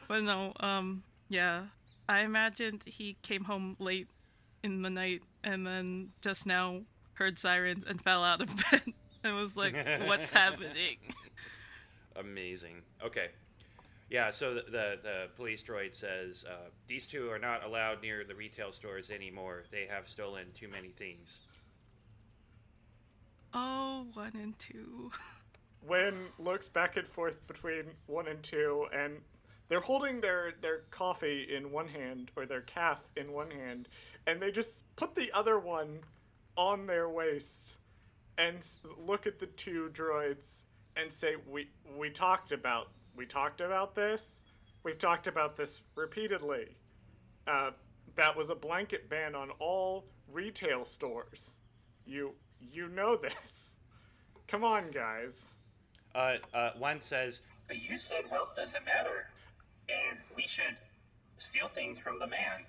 but 0.09 0.23
no, 0.23 0.53
um, 0.61 1.03
yeah, 1.29 1.65
I 2.09 2.21
imagined 2.21 2.83
he 2.87 3.17
came 3.23 3.45
home 3.45 3.77
late 3.79 4.09
in 4.63 4.83
the 4.83 4.91
night 4.91 5.23
and 5.45 5.67
then 5.67 6.11
just 6.21 6.47
now 6.47 6.81
heard 7.15 7.39
sirens 7.39 7.85
and 7.87 8.01
fell 8.03 8.25
out 8.25 8.41
of 8.41 8.49
bed 8.71 8.83
and 9.25 9.37
was 9.37 9.57
like, 9.57 9.75
"What's 10.07 10.31
happening?" 10.31 10.99
Amazing. 12.17 12.83
Okay. 13.05 13.29
Yeah, 14.11 14.31
so 14.31 14.55
the, 14.55 14.63
the, 14.63 14.99
the 15.03 15.27
police 15.37 15.63
droid 15.63 15.95
says 15.95 16.45
uh, 16.49 16.71
these 16.87 17.07
two 17.07 17.31
are 17.31 17.39
not 17.39 17.63
allowed 17.63 18.01
near 18.01 18.25
the 18.25 18.35
retail 18.35 18.73
stores 18.73 19.11
anymore. 19.11 19.65
They 19.71 19.87
have 19.91 20.09
stolen 20.09 20.47
too 20.55 20.69
many 20.69 20.89
things. 20.89 21.41
Oh, 23.55 24.07
one 24.15 24.33
and 24.35 24.59
two. 24.59 25.11
Win 25.87 26.27
looks 26.39 26.69
back 26.69 26.97
and 26.97 27.07
forth 27.07 27.47
between 27.47 27.85
one 28.07 28.27
and 28.29 28.43
two, 28.43 28.87
and 28.93 29.21
they're 29.69 29.81
holding 29.81 30.21
their, 30.21 30.53
their 30.61 30.81
coffee 30.91 31.47
in 31.55 31.71
one 31.71 31.89
hand, 31.89 32.31
or 32.37 32.47
their 32.47 32.63
caf 32.63 33.01
in 33.17 33.33
one 33.33 33.51
hand, 33.51 33.89
and 34.27 34.41
they 34.43 34.51
just 34.51 34.85
put 34.97 35.15
the 35.15 35.33
other 35.33 35.59
one 35.59 36.01
on 36.57 36.87
their 36.87 37.09
waist 37.09 37.77
and 38.37 38.67
look 38.99 39.27
at 39.27 39.39
the 39.39 39.47
two 39.47 39.91
droids 39.93 40.63
and 40.97 41.13
say, 41.13 41.37
"We 41.47 41.71
we 41.97 42.11
talked 42.11 42.53
about 42.53 42.89
we 43.17 43.27
talked 43.27 43.61
about 43.61 43.95
this. 43.95 44.45
We've 44.85 44.99
talked 44.99 45.27
about 45.27 45.57
this 45.57 45.83
repeatedly. 45.97 46.77
Uh, 47.47 47.71
that 48.15 48.37
was 48.37 48.51
a 48.51 48.55
blanket 48.55 49.09
ban 49.09 49.35
on 49.35 49.51
all 49.59 50.07
retail 50.31 50.85
stores. 50.85 51.59
You 52.05 52.35
you 52.61 52.89
know 52.89 53.17
this. 53.17 53.77
Come 54.47 54.65
on, 54.65 54.91
guys." 54.91 55.55
Uh, 56.15 56.37
uh, 56.55 56.71
one 56.79 57.01
says, 57.01 57.43
But 57.69 57.83
you 57.83 57.99
said 57.99 58.25
wealth 58.31 58.57
doesn't 58.57 58.85
matter. 58.85 59.27
and 59.89 60.19
we 60.37 60.43
should 60.47 60.77
steal 61.39 61.69
things 61.69 61.99
from 61.99 62.19
the 62.19 62.27
man. 62.27 62.65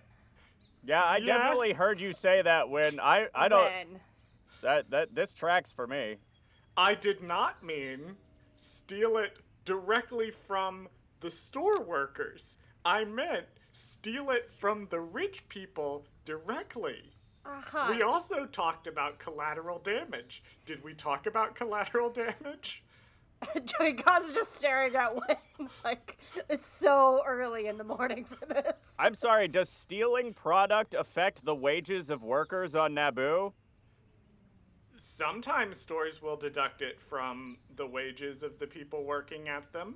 Yeah, 0.83 1.03
I 1.03 1.17
Yes. 1.17 1.27
definitely 1.27 1.73
heard 1.73 1.99
you 1.99 2.13
say 2.13 2.41
that 2.41 2.69
when 2.69 2.99
I 2.99 3.27
I 3.35 3.47
don't 3.49 3.63
When? 3.65 4.01
that 4.61 4.89
that 4.91 5.15
this 5.15 5.33
tracks 5.33 5.71
for 5.71 5.85
me. 5.87 6.17
I 6.77 6.95
did 6.95 7.21
not 7.21 7.61
mean 7.63 8.15
steal 8.55 9.17
it 9.17 9.37
directly 9.65 10.31
from 10.31 10.87
the 11.19 11.29
store 11.29 11.81
workers. 11.81 12.57
I 12.85 13.03
meant 13.03 13.47
steal 13.73 14.29
it 14.29 14.51
from 14.57 14.87
the 14.89 15.01
rich 15.01 15.47
people 15.49 16.05
directly. 16.23 17.11
Uh-huh. 17.49 17.87
We 17.93 18.01
also 18.01 18.45
talked 18.45 18.87
about 18.87 19.19
collateral 19.19 19.79
damage. 19.79 20.43
Did 20.65 20.83
we 20.83 20.93
talk 20.93 21.25
about 21.25 21.55
collateral 21.55 22.09
damage? 22.09 22.83
Joey 23.65 23.93
Gaz 23.93 24.25
is 24.25 24.33
just 24.33 24.53
staring 24.53 24.95
at 24.95 25.15
Wayne 25.15 25.69
like 25.83 26.17
it's 26.49 26.67
so 26.67 27.21
early 27.25 27.67
in 27.67 27.77
the 27.77 27.83
morning 27.83 28.25
for 28.25 28.45
this. 28.45 28.73
I'm 28.97 29.15
sorry, 29.15 29.47
does 29.47 29.69
stealing 29.69 30.33
product 30.33 30.93
affect 30.93 31.45
the 31.45 31.55
wages 31.55 32.09
of 32.09 32.21
workers 32.21 32.75
on 32.75 32.93
Naboo? 32.93 33.53
Sometimes 34.97 35.79
stores 35.79 36.21
will 36.21 36.35
deduct 36.35 36.81
it 36.81 36.99
from 36.99 37.57
the 37.75 37.87
wages 37.87 38.43
of 38.43 38.59
the 38.59 38.67
people 38.67 39.05
working 39.05 39.47
at 39.47 39.71
them. 39.71 39.95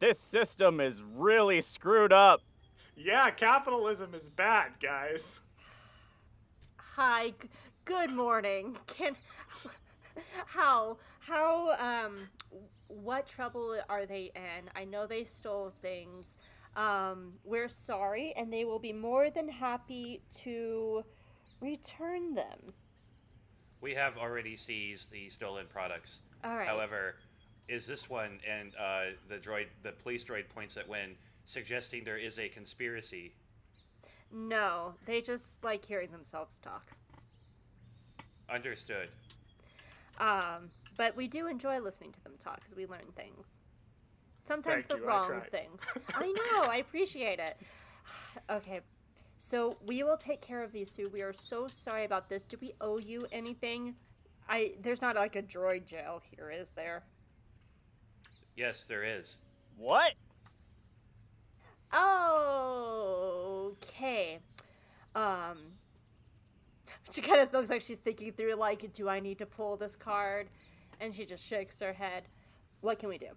This 0.00 0.18
system 0.18 0.80
is 0.80 1.00
really 1.00 1.60
screwed 1.60 2.12
up. 2.12 2.40
Yeah, 2.96 3.30
capitalism 3.30 4.14
is 4.14 4.28
bad, 4.28 4.72
guys. 4.82 5.40
Hi, 6.96 7.32
good 7.86 8.10
morning. 8.10 8.76
Can 8.86 9.16
how 10.44 10.98
how 11.20 11.70
um 11.78 12.28
what 12.88 13.26
trouble 13.26 13.78
are 13.88 14.04
they 14.04 14.30
in? 14.36 14.68
I 14.76 14.84
know 14.84 15.06
they 15.06 15.24
stole 15.24 15.72
things. 15.80 16.36
Um, 16.76 17.32
we're 17.44 17.70
sorry, 17.70 18.34
and 18.36 18.52
they 18.52 18.66
will 18.66 18.78
be 18.78 18.92
more 18.92 19.30
than 19.30 19.48
happy 19.48 20.20
to 20.42 21.02
return 21.62 22.34
them. 22.34 22.58
We 23.80 23.94
have 23.94 24.18
already 24.18 24.54
seized 24.54 25.10
the 25.10 25.30
stolen 25.30 25.64
products. 25.72 26.18
All 26.44 26.54
right. 26.54 26.68
However, 26.68 27.14
is 27.68 27.86
this 27.86 28.10
one 28.10 28.38
and 28.46 28.74
uh, 28.78 29.16
the 29.30 29.36
droid, 29.36 29.68
the 29.82 29.92
police 29.92 30.24
droid 30.26 30.50
points 30.50 30.76
at 30.76 30.86
Win, 30.86 31.14
suggesting 31.46 32.04
there 32.04 32.18
is 32.18 32.38
a 32.38 32.50
conspiracy? 32.50 33.32
No, 34.32 34.94
they 35.06 35.20
just 35.20 35.62
like 35.62 35.84
hearing 35.84 36.10
themselves 36.10 36.58
talk. 36.58 36.92
Understood. 38.48 39.08
Um, 40.18 40.70
but 40.96 41.16
we 41.16 41.28
do 41.28 41.46
enjoy 41.46 41.80
listening 41.80 42.12
to 42.12 42.24
them 42.24 42.32
talk 42.42 42.60
because 42.60 42.76
we 42.76 42.86
learn 42.86 43.06
things. 43.14 43.58
Sometimes 44.44 44.84
Thank 44.84 44.88
the 44.88 44.96
you, 44.98 45.04
I 45.04 45.06
wrong 45.06 45.28
tried. 45.28 45.50
things. 45.50 45.80
I 46.14 46.26
know, 46.26 46.70
I 46.70 46.76
appreciate 46.76 47.38
it. 47.38 47.56
Okay, 48.50 48.80
so 49.38 49.76
we 49.86 50.02
will 50.02 50.16
take 50.16 50.40
care 50.40 50.62
of 50.62 50.72
these 50.72 50.90
two. 50.90 51.08
We 51.12 51.22
are 51.22 51.32
so 51.32 51.68
sorry 51.68 52.04
about 52.04 52.28
this. 52.28 52.42
Do 52.42 52.56
we 52.60 52.72
owe 52.80 52.98
you 52.98 53.26
anything? 53.30 53.94
I 54.48 54.72
there's 54.82 55.00
not 55.00 55.14
like 55.14 55.36
a 55.36 55.42
droid 55.42 55.86
jail 55.86 56.20
here, 56.34 56.50
is 56.50 56.70
there? 56.70 57.04
Yes, 58.56 58.82
there 58.84 59.04
is. 59.04 59.38
What? 59.76 60.14
Okay. 64.02 64.40
Um. 65.14 65.58
She 67.12 67.20
kind 67.20 67.40
of 67.40 67.52
looks 67.52 67.70
like 67.70 67.82
she's 67.82 67.98
thinking 67.98 68.32
through, 68.32 68.54
like, 68.54 68.92
do 68.92 69.08
I 69.08 69.20
need 69.20 69.38
to 69.38 69.46
pull 69.46 69.76
this 69.76 69.94
card? 69.96 70.48
And 71.00 71.14
she 71.14 71.24
just 71.24 71.44
shakes 71.44 71.78
her 71.80 71.92
head. 71.92 72.24
What 72.80 72.98
can 72.98 73.08
we 73.08 73.18
do? 73.18 73.28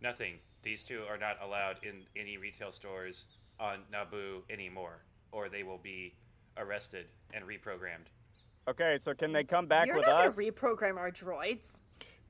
Nothing. 0.00 0.34
These 0.62 0.84
two 0.84 1.02
are 1.08 1.18
not 1.18 1.36
allowed 1.42 1.78
in 1.82 2.02
any 2.16 2.36
retail 2.36 2.72
stores 2.72 3.26
on 3.58 3.78
Naboo 3.92 4.42
anymore, 4.50 5.02
or 5.32 5.48
they 5.48 5.62
will 5.62 5.78
be 5.78 6.14
arrested 6.56 7.06
and 7.32 7.44
reprogrammed. 7.44 8.08
Okay, 8.68 8.98
so 9.00 9.14
can 9.14 9.32
they 9.32 9.44
come 9.44 9.66
back 9.66 9.86
You're 9.86 9.96
with 9.96 10.06
not 10.06 10.26
us? 10.26 10.36
gonna 10.36 10.50
reprogram 10.50 10.96
our 10.96 11.10
droids. 11.10 11.80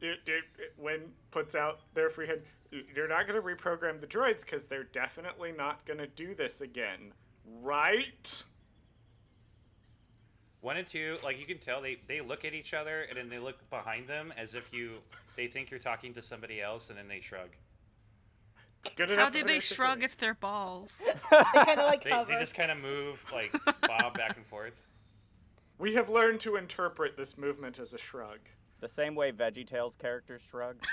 It, 0.01 0.21
it, 0.27 0.45
it, 0.59 0.75
Win 0.77 1.03
puts 1.31 1.55
out 1.55 1.81
their 1.95 2.11
free 2.11 2.29
hand, 2.29 2.43
you're 2.71 3.09
not 3.09 3.27
going 3.27 3.41
to 3.41 3.47
reprogram 3.47 4.01
the 4.01 4.07
droids 4.07 4.41
because 4.41 4.65
they're 4.65 4.85
definitely 4.85 5.53
not 5.53 5.85
going 5.87 5.99
to 5.99 6.07
do 6.07 6.35
this 6.35 6.61
again, 6.61 7.13
right? 7.63 8.43
One 10.61 10.77
and 10.77 10.87
two, 10.87 11.17
like 11.23 11.39
you 11.39 11.47
can 11.47 11.59
tell, 11.59 11.81
they 11.81 11.99
they 12.09 12.21
look 12.21 12.45
at 12.45 12.53
each 12.53 12.75
other 12.75 13.03
and 13.03 13.17
then 13.17 13.29
they 13.29 13.39
look 13.39 13.69
behind 13.71 14.09
them 14.09 14.33
as 14.37 14.55
if 14.55 14.73
you 14.73 14.99
they 15.37 15.47
think 15.47 15.71
you're 15.71 15.79
talking 15.81 16.15
to 16.15 16.23
somebody 16.23 16.61
else, 16.61 16.91
and 16.91 16.99
then 16.99 17.07
they 17.09 17.21
shrug. 17.21 17.51
Good 18.97 19.09
How 19.09 19.15
enough 19.15 19.33
do 19.33 19.41
for 19.41 19.47
they 19.47 19.55
this 19.55 19.69
to 19.69 19.75
shrug 19.75 19.99
be. 20.01 20.05
if 20.05 20.17
they're 20.17 20.35
balls? 20.35 21.01
They 21.31 21.65
kind 21.65 21.81
of 21.81 21.87
like 21.87 22.03
They, 22.03 22.11
they 22.27 22.35
just 22.41 22.55
kind 22.55 22.71
of 22.71 22.79
move 22.79 23.25
like 23.33 23.53
bob 23.87 24.15
back 24.15 24.37
and 24.37 24.47
forth. 24.47 24.87
We 25.79 25.95
have 25.95 26.09
learned 26.11 26.41
to 26.41 26.57
interpret 26.57 27.17
this 27.17 27.39
movement 27.39 27.79
as 27.79 27.93
a 27.93 27.99
shrug. 27.99 28.41
The 28.81 28.89
same 28.89 29.15
way 29.15 29.33
VeggieTales 29.33 29.99
characters 29.99 30.43
shrug. 30.49 30.77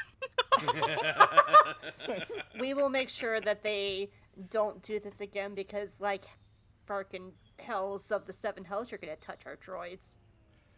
We 2.59 2.73
will 2.73 2.89
make 2.89 3.09
sure 3.09 3.41
that 3.41 3.63
they 3.63 4.09
don't 4.49 4.81
do 4.81 4.99
this 4.99 5.21
again 5.21 5.53
because, 5.53 5.99
like, 5.99 6.25
farkin' 6.85 7.31
hells 7.59 8.11
of 8.11 8.25
the 8.25 8.33
seven 8.33 8.63
hells, 8.63 8.91
you're 8.91 8.97
gonna 8.97 9.15
touch 9.17 9.41
our 9.45 9.57
droids. 9.57 10.15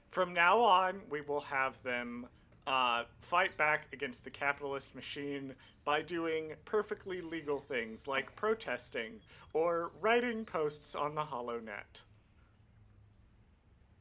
From 0.09 0.33
now 0.33 0.59
on, 0.59 1.01
we 1.09 1.21
will 1.21 1.41
have 1.41 1.81
them 1.83 2.27
uh, 2.65 3.03
fight 3.21 3.55
back 3.57 3.87
against 3.93 4.23
the 4.23 4.29
capitalist 4.29 4.95
machine 4.95 5.53
by 5.85 6.01
doing 6.01 6.53
perfectly 6.65 7.21
legal 7.21 7.59
things 7.59 8.07
like 8.07 8.35
protesting 8.35 9.19
or 9.53 9.91
writing 10.01 10.43
posts 10.43 10.95
on 10.95 11.15
the 11.15 11.23
HoloNet. 11.23 12.01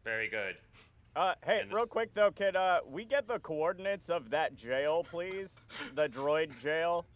Very 0.05 0.29
good. 0.29 0.57
Uh, 1.16 1.35
hey, 1.46 1.61
And- 1.62 1.72
real 1.72 1.87
quick 1.87 2.12
though, 2.14 2.31
can 2.31 2.55
uh, 2.57 2.81
we 2.87 3.05
get 3.07 3.26
the 3.26 3.38
coordinates 3.38 4.11
of 4.11 4.29
that 4.31 4.55
jail, 4.55 5.02
please? 5.02 5.64
The 5.94 6.09
droid 6.09 6.50
jail. 6.61 7.07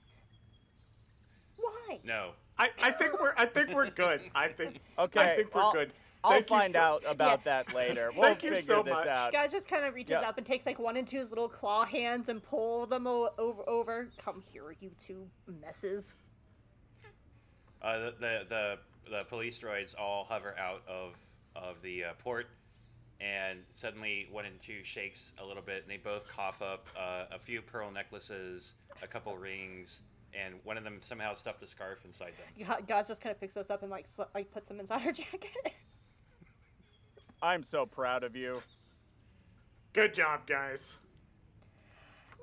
Why? 1.56 2.00
No. 2.02 2.30
I, 2.58 2.70
I 2.82 2.90
think 2.92 3.20
we're 3.20 3.34
I 3.36 3.44
think 3.46 3.74
we're 3.74 3.90
good. 3.90 4.22
I 4.34 4.48
think 4.48 4.80
Okay, 4.98 5.20
I 5.32 5.36
think 5.36 5.54
we're 5.54 5.60
I'll- 5.62 5.72
good. 5.72 5.92
I'll 6.22 6.32
Thank 6.32 6.48
find 6.48 6.72
so- 6.74 6.80
out 6.80 7.02
about 7.06 7.40
Yeah. 7.46 7.62
that 7.64 7.74
later. 7.74 8.10
We'll 8.14 8.24
Thank 8.24 8.42
you 8.42 8.50
figure 8.50 8.62
so 8.62 8.82
this 8.82 8.92
much. 8.92 9.06
out. 9.06 9.32
Gaz 9.32 9.50
just 9.52 9.68
kind 9.68 9.84
of 9.84 9.94
reaches 9.94 10.18
Yeah. 10.20 10.28
up 10.28 10.36
and 10.38 10.46
takes 10.46 10.64
like 10.66 10.78
one 10.78 10.96
and 10.98 11.06
two's 11.08 11.28
little 11.30 11.48
claw 11.48 11.84
hands 11.84 12.28
and 12.30 12.42
pull 12.42 12.86
them 12.86 13.06
o- 13.06 13.30
over. 13.38 13.62
Over. 13.68 14.08
Come 14.22 14.42
here, 14.52 14.74
you 14.80 14.90
two 14.98 15.26
messes. 15.62 16.14
Uh, 17.82 17.98
the, 17.98 18.14
the 18.20 18.38
the 18.48 18.78
the 19.10 19.24
police 19.24 19.58
droids 19.58 19.94
all 19.98 20.24
hover 20.24 20.54
out 20.58 20.82
of 20.88 21.14
of 21.56 21.80
the 21.82 22.04
uh, 22.04 22.12
port, 22.18 22.48
and 23.20 23.60
suddenly 23.72 24.28
one 24.30 24.44
and 24.46 24.60
two 24.60 24.82
shakes 24.82 25.32
a 25.40 25.44
little 25.44 25.62
bit, 25.62 25.82
and 25.82 25.90
they 25.90 25.96
both 25.98 26.26
cough 26.28 26.62
up 26.62 26.86
uh, 26.98 27.24
a 27.34 27.38
few 27.38 27.60
pearl 27.62 27.90
necklaces, 27.90 28.74
a 29.02 29.06
couple 29.06 29.36
rings, 29.36 30.00
and 30.32 30.54
one 30.64 30.76
of 30.78 30.84
them 30.84 30.96
somehow 31.00 31.34
stuffed 31.34 31.62
a 31.62 31.66
scarf 31.66 31.98
inside 32.04 32.32
them. 32.38 32.66
Ga- 32.66 32.80
Gaz 32.86 33.08
just 33.08 33.20
kind 33.20 33.34
of 33.34 33.40
picks 33.40 33.54
those 33.54 33.68
up 33.70 33.82
and 33.82 33.90
like 33.90 34.06
sl- 34.06 34.22
like 34.34 34.50
puts 34.50 34.68
them 34.68 34.80
inside 34.80 35.00
her 35.02 35.12
jacket. 35.12 35.72
I'm 37.42 37.62
so 37.62 37.86
proud 37.86 38.22
of 38.24 38.36
you. 38.36 38.62
Good 39.92 40.14
job, 40.14 40.46
guys. 40.46 40.98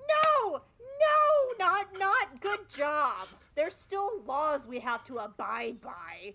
no, 0.08 0.54
no, 0.54 1.66
not 1.66 1.88
not 1.98 2.42
good 2.42 2.70
job. 2.70 3.28
There's 3.56 3.76
still 3.76 4.22
laws 4.26 4.68
we 4.68 4.80
have 4.80 5.04
to 5.06 5.18
abide 5.18 5.82
by. 5.82 6.34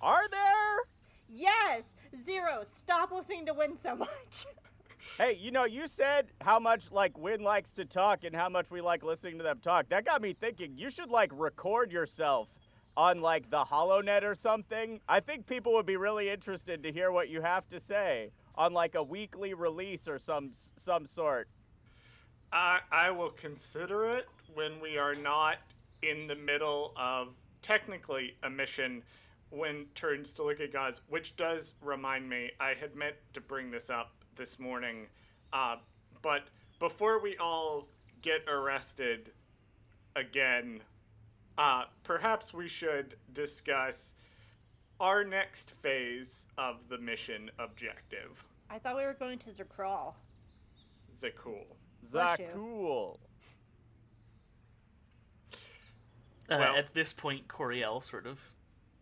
Are 0.00 0.28
there? 0.28 0.76
Yes, 1.28 1.94
zero. 2.24 2.62
Stop 2.64 3.12
listening 3.12 3.46
to 3.46 3.54
Win 3.54 3.76
so 3.82 3.96
much. 3.96 4.46
Hey, 5.18 5.38
you 5.40 5.50
know, 5.50 5.64
you 5.64 5.86
said 5.86 6.32
how 6.40 6.58
much 6.58 6.90
like 6.90 7.16
Win 7.16 7.40
likes 7.40 7.70
to 7.72 7.84
talk 7.84 8.24
and 8.24 8.34
how 8.34 8.48
much 8.48 8.70
we 8.70 8.80
like 8.80 9.02
listening 9.04 9.38
to 9.38 9.44
them 9.44 9.60
talk. 9.60 9.88
That 9.88 10.04
got 10.04 10.20
me 10.20 10.34
thinking. 10.34 10.76
You 10.76 10.90
should 10.90 11.10
like 11.10 11.30
record 11.32 11.92
yourself 11.92 12.48
on 12.96 13.20
like 13.20 13.48
the 13.50 13.64
HoloNet 13.64 14.24
or 14.24 14.34
something. 14.34 15.00
I 15.08 15.20
think 15.20 15.46
people 15.46 15.72
would 15.74 15.86
be 15.86 15.96
really 15.96 16.28
interested 16.28 16.82
to 16.82 16.92
hear 16.92 17.12
what 17.12 17.28
you 17.28 17.40
have 17.40 17.68
to 17.68 17.78
say 17.78 18.30
on 18.56 18.72
like 18.72 18.94
a 18.94 19.02
weekly 19.02 19.54
release 19.54 20.08
or 20.08 20.18
some 20.18 20.50
some 20.76 21.06
sort. 21.06 21.48
I 22.52 22.80
I 22.90 23.10
will 23.10 23.30
consider 23.30 24.10
it 24.10 24.26
when 24.54 24.80
we 24.80 24.98
are 24.98 25.14
not 25.14 25.58
in 26.02 26.26
the 26.26 26.36
middle 26.36 26.92
of 26.96 27.28
technically 27.62 28.36
a 28.42 28.50
mission 28.50 29.02
Win 29.50 29.86
turns 29.94 30.32
to 30.34 30.42
look 30.42 30.60
at 30.60 30.72
Gaz, 30.72 31.00
which 31.08 31.36
does 31.36 31.74
remind 31.80 32.28
me, 32.28 32.50
I 32.60 32.74
had 32.74 32.94
meant 32.96 33.16
to 33.34 33.40
bring 33.40 33.70
this 33.70 33.90
up 33.90 34.12
this 34.34 34.58
morning, 34.58 35.06
uh, 35.52 35.76
but 36.22 36.48
before 36.78 37.20
we 37.20 37.36
all 37.38 37.86
get 38.22 38.42
arrested 38.48 39.30
again, 40.14 40.80
uh, 41.56 41.84
perhaps 42.02 42.52
we 42.52 42.68
should 42.68 43.14
discuss 43.32 44.14
our 45.00 45.24
next 45.24 45.70
phase 45.70 46.46
of 46.58 46.88
the 46.88 46.98
mission 46.98 47.50
objective. 47.58 48.44
I 48.68 48.78
thought 48.78 48.96
we 48.96 49.04
were 49.04 49.14
going 49.14 49.38
to 49.40 49.50
Zakral. 49.50 50.14
Zakul. 51.16 51.64
Zakul. 52.10 53.18
Uh, 56.48 56.58
Well- 56.58 56.76
at 56.76 56.94
this 56.94 57.12
point, 57.12 57.48
Coriel 57.48 58.02
sort 58.02 58.26
of 58.26 58.52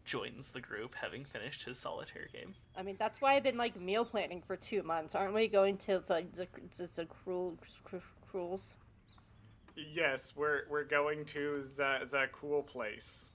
joins 0.05 0.51
the 0.51 0.61
group, 0.61 0.95
having 0.95 1.25
finished 1.25 1.65
his 1.65 1.79
solitaire 1.79 2.29
game. 2.33 2.55
I 2.77 2.83
mean, 2.83 2.97
that's 2.99 3.21
why 3.21 3.35
I've 3.35 3.43
been 3.43 3.57
like 3.57 3.79
meal 3.79 4.05
planning 4.05 4.43
for 4.47 4.57
two 4.57 4.83
months. 4.83 5.15
Aren't 5.15 5.35
we 5.35 5.49
going 5.49 5.77
to 5.79 6.03
like 6.09 6.33
the 6.35 6.47
the, 6.77 6.87
the 6.95 7.07
cruel 7.07 7.59
cru- 7.85 8.01
cruels? 8.31 8.75
Yes, 9.77 10.33
we're 10.37 10.63
we're 10.69 10.85
going 10.85 11.25
to 11.27 11.63
the 11.77 12.07
the 12.11 12.27
cool 12.33 12.63
place, 12.63 13.29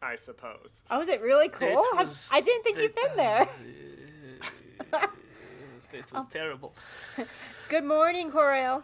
I 0.00 0.16
suppose. 0.16 0.84
Oh, 0.90 1.00
is 1.00 1.08
it 1.08 1.20
really 1.20 1.48
cool? 1.48 1.84
Have- 1.94 2.08
was- 2.08 2.30
I 2.32 2.40
didn't 2.40 2.64
think 2.64 2.78
you'd 2.78 2.94
been 2.94 3.16
there. 3.16 3.48
It 5.92 6.10
was 6.12 6.24
oh. 6.26 6.28
terrible. 6.32 6.74
Good 7.68 7.84
morning, 7.84 8.30
Coriel. 8.30 8.82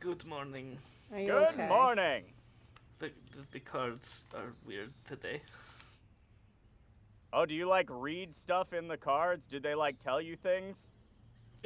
Good 0.00 0.26
morning. 0.26 0.78
Good 1.10 1.30
okay? 1.30 1.68
morning. 1.68 2.24
The, 2.98 3.06
the, 3.06 3.46
the 3.52 3.60
cards 3.60 4.24
are 4.34 4.52
weird 4.66 4.92
today. 5.06 5.40
Oh, 7.34 7.44
do 7.46 7.54
you 7.54 7.66
like 7.68 7.88
read 7.90 8.34
stuff 8.34 8.72
in 8.72 8.86
the 8.88 8.96
cards? 8.96 9.46
Did 9.46 9.62
they 9.64 9.74
like 9.74 9.98
tell 9.98 10.20
you 10.20 10.36
things? 10.36 10.92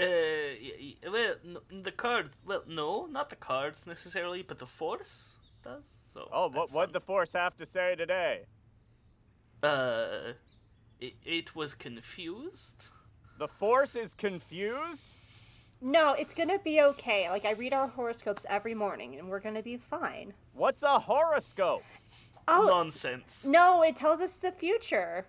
Uh, 0.01 0.05
y- 0.07 0.95
y- 1.05 1.11
well, 1.13 1.35
the 1.83 1.93
cards. 1.93 2.39
Well, 2.47 2.63
no, 2.67 3.07
not 3.07 3.29
the 3.29 3.37
cards 3.37 3.87
necessarily, 3.87 4.43
but 4.43 4.59
the 4.59 4.67
force 4.67 5.35
does. 5.63 5.83
So. 6.13 6.29
Oh, 6.33 6.45
what 6.45 6.53
that's 6.55 6.73
what'd 6.73 6.95
the 6.95 7.01
force 7.01 7.35
have 7.35 7.57
to 7.59 7.67
say 7.67 7.95
today? 7.97 8.47
Uh, 9.63 10.33
it, 11.01 11.15
it 11.25 11.55
was 11.55 11.75
confused. 11.75 12.91
The 13.39 13.49
force 13.49 13.95
is 13.95 14.15
confused? 14.15 15.15
No, 15.81 16.13
it's 16.15 16.35
gonna 16.35 16.59
be 16.59 16.81
okay. 16.81 17.29
Like 17.29 17.45
I 17.45 17.53
read 17.53 17.73
our 17.73 17.89
horoscopes 17.89 18.47
every 18.49 18.75
morning, 18.75 19.17
and 19.19 19.29
we're 19.29 19.39
gonna 19.41 19.63
be 19.63 19.77
fine. 19.77 20.33
What's 20.55 20.83
a 20.83 20.99
horoscope? 20.99 21.85
Oh 22.49 22.67
Nonsense. 22.69 23.45
no, 23.45 23.83
it 23.83 23.95
tells 23.97 24.21
us 24.21 24.37
the 24.37 24.51
future. 24.51 25.27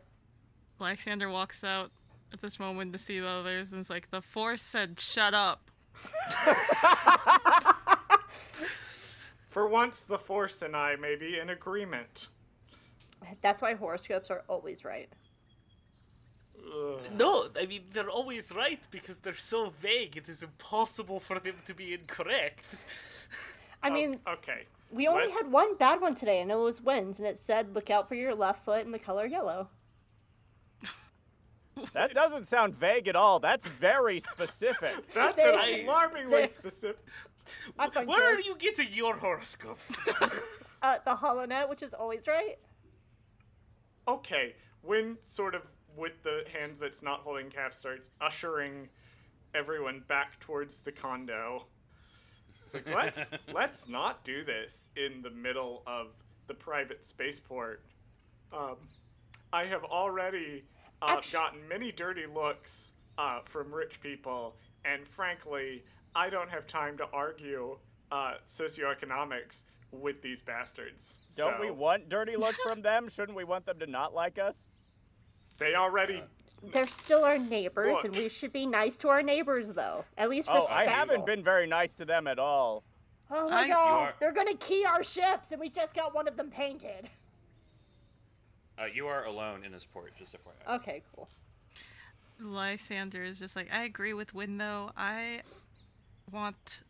Lysander 0.79 1.29
walks 1.29 1.63
out 1.63 1.91
at 2.31 2.41
this 2.41 2.59
moment 2.59 2.93
to 2.93 2.99
see 2.99 3.19
the 3.19 3.27
others 3.27 3.71
and 3.71 3.81
is 3.81 3.89
like, 3.89 4.11
the 4.11 4.21
force 4.21 4.61
said 4.61 4.99
shut 4.99 5.33
up. 5.33 5.69
For 9.49 9.67
once, 9.67 10.01
the 10.01 10.19
Force 10.19 10.61
and 10.61 10.75
I 10.75 10.95
may 10.95 11.15
be 11.15 11.39
in 11.39 11.49
agreement. 11.49 12.27
That's 13.41 13.61
why 13.61 13.73
horoscopes 13.73 14.29
are 14.29 14.43
always 14.47 14.85
right. 14.85 15.09
Ugh. 16.57 16.99
No, 17.17 17.47
I 17.59 17.65
mean 17.65 17.83
they're 17.93 18.09
always 18.09 18.51
right 18.51 18.79
because 18.91 19.17
they're 19.19 19.35
so 19.35 19.71
vague. 19.81 20.17
It 20.17 20.29
is 20.29 20.43
impossible 20.43 21.19
for 21.19 21.39
them 21.39 21.55
to 21.65 21.73
be 21.73 21.93
incorrect. 21.93 22.65
I 23.81 23.89
oh, 23.89 23.93
mean, 23.93 24.19
Okay. 24.27 24.65
we 24.91 25.07
only 25.07 25.23
let's- 25.25 25.43
had 25.43 25.51
one 25.51 25.75
bad 25.77 25.99
one 25.99 26.13
today, 26.13 26.41
and 26.41 26.51
it 26.51 26.55
was 26.55 26.81
winds, 26.81 27.17
and 27.17 27.27
it 27.27 27.39
said, 27.39 27.73
"Look 27.73 27.89
out 27.89 28.07
for 28.07 28.15
your 28.15 28.35
left 28.35 28.63
foot 28.63 28.85
in 28.85 28.91
the 28.91 28.99
color 28.99 29.25
yellow." 29.25 29.69
That 31.93 32.13
doesn't 32.13 32.47
sound 32.47 32.75
vague 32.75 33.07
at 33.07 33.15
all. 33.15 33.39
That's 33.39 33.65
very 33.65 34.19
specific. 34.19 34.95
That's 35.13 35.35
There- 35.35 35.53
an 35.53 35.85
alarmingly 35.85 36.31
there- 36.31 36.47
specific. 36.47 37.05
I 37.79 37.89
find 37.89 38.07
Where 38.07 38.33
are 38.33 38.37
this. 38.37 38.45
you 38.45 38.55
getting 38.57 38.93
your 38.93 39.15
horoscopes? 39.15 39.91
Uh, 40.81 40.97
the 41.03 41.13
HoloNet, 41.13 41.67
which 41.69 41.83
is 41.83 41.93
always 41.93 42.25
right. 42.25 42.55
Okay, 44.07 44.55
Win 44.81 45.17
sort 45.23 45.53
of 45.53 45.63
with 45.97 46.23
the 46.23 46.45
hand 46.53 46.77
that's 46.79 47.01
not 47.03 47.19
holding 47.19 47.49
caf 47.49 47.73
starts 47.73 48.09
ushering 48.21 48.87
everyone 49.53 50.03
back 50.07 50.39
towards 50.39 50.79
the 50.79 50.91
condo. 50.93 51.65
It's 52.63 52.73
like 52.73 52.95
let's 52.95 53.31
let's 53.53 53.89
not 53.89 54.23
do 54.23 54.45
this 54.45 54.89
in 54.95 55.21
the 55.21 55.31
middle 55.31 55.83
of 55.85 56.07
the 56.47 56.53
private 56.53 57.03
spaceport. 57.03 57.83
Um, 58.53 58.77
I 59.51 59.65
have 59.65 59.83
already 59.83 60.63
uh, 61.01 61.15
Actu- 61.17 61.31
gotten 61.31 61.67
many 61.67 61.91
dirty 61.91 62.25
looks 62.25 62.91
uh, 63.17 63.39
from 63.45 63.73
rich 63.73 64.01
people, 64.01 64.55
and 64.85 65.07
frankly, 65.07 65.83
I 66.15 66.29
don't 66.29 66.49
have 66.49 66.67
time 66.67 66.97
to 66.97 67.05
argue 67.13 67.77
uh, 68.11 68.35
socioeconomics 68.47 69.63
with 69.91 70.21
these 70.21 70.41
bastards. 70.41 71.19
Don't 71.35 71.59
we 71.59 71.71
want 71.71 72.09
dirty 72.09 72.35
looks 72.35 72.59
from 72.63 72.81
them? 72.81 73.09
Shouldn't 73.09 73.37
we 73.37 73.43
want 73.43 73.65
them 73.65 73.79
to 73.79 73.87
not 73.87 74.13
like 74.13 74.37
us? 74.39 74.69
They 75.57 75.75
already 75.75 76.23
They're 76.71 76.87
still 76.87 77.23
our 77.25 77.37
neighbors, 77.37 77.97
and 78.03 78.15
we 78.15 78.29
should 78.29 78.53
be 78.53 78.65
nice 78.65 78.97
to 78.99 79.09
our 79.09 79.21
neighbors, 79.21 79.71
though. 79.73 80.05
At 80.17 80.29
least 80.29 80.49
Oh, 80.51 80.65
I 80.67 80.85
haven't 80.85 81.25
been 81.25 81.43
very 81.43 81.67
nice 81.67 81.93
to 81.95 82.05
them 82.05 82.27
at 82.27 82.39
all. 82.39 82.83
Oh 83.31 83.47
my 83.49 83.63
I- 83.63 83.67
god, 83.67 84.07
You 84.07 84.13
they're 84.19 84.31
gonna 84.31 84.55
key 84.55 84.85
our 84.85 85.03
ships, 85.03 85.51
and 85.51 85.59
we 85.59 85.69
just 85.69 85.93
got 85.93 86.15
one 86.15 86.27
of 86.27 86.37
them 86.37 86.49
painted. 86.49 87.09
Uh, 88.79 88.85
you 88.85 89.07
are 89.07 89.25
alone 89.25 89.63
in 89.65 89.71
this 89.71 89.85
port, 89.85 90.13
just 90.17 90.33
FYI. 90.33 90.75
Okay, 90.75 91.01
cool. 91.13 91.27
Lysander 92.39 93.23
is 93.23 93.37
just 93.37 93.55
like, 93.55 93.67
I 93.71 93.83
agree 93.83 94.13
with 94.13 94.33
Win 94.33 94.57
though. 94.57 94.91
I 94.95 95.41
want 96.31 96.83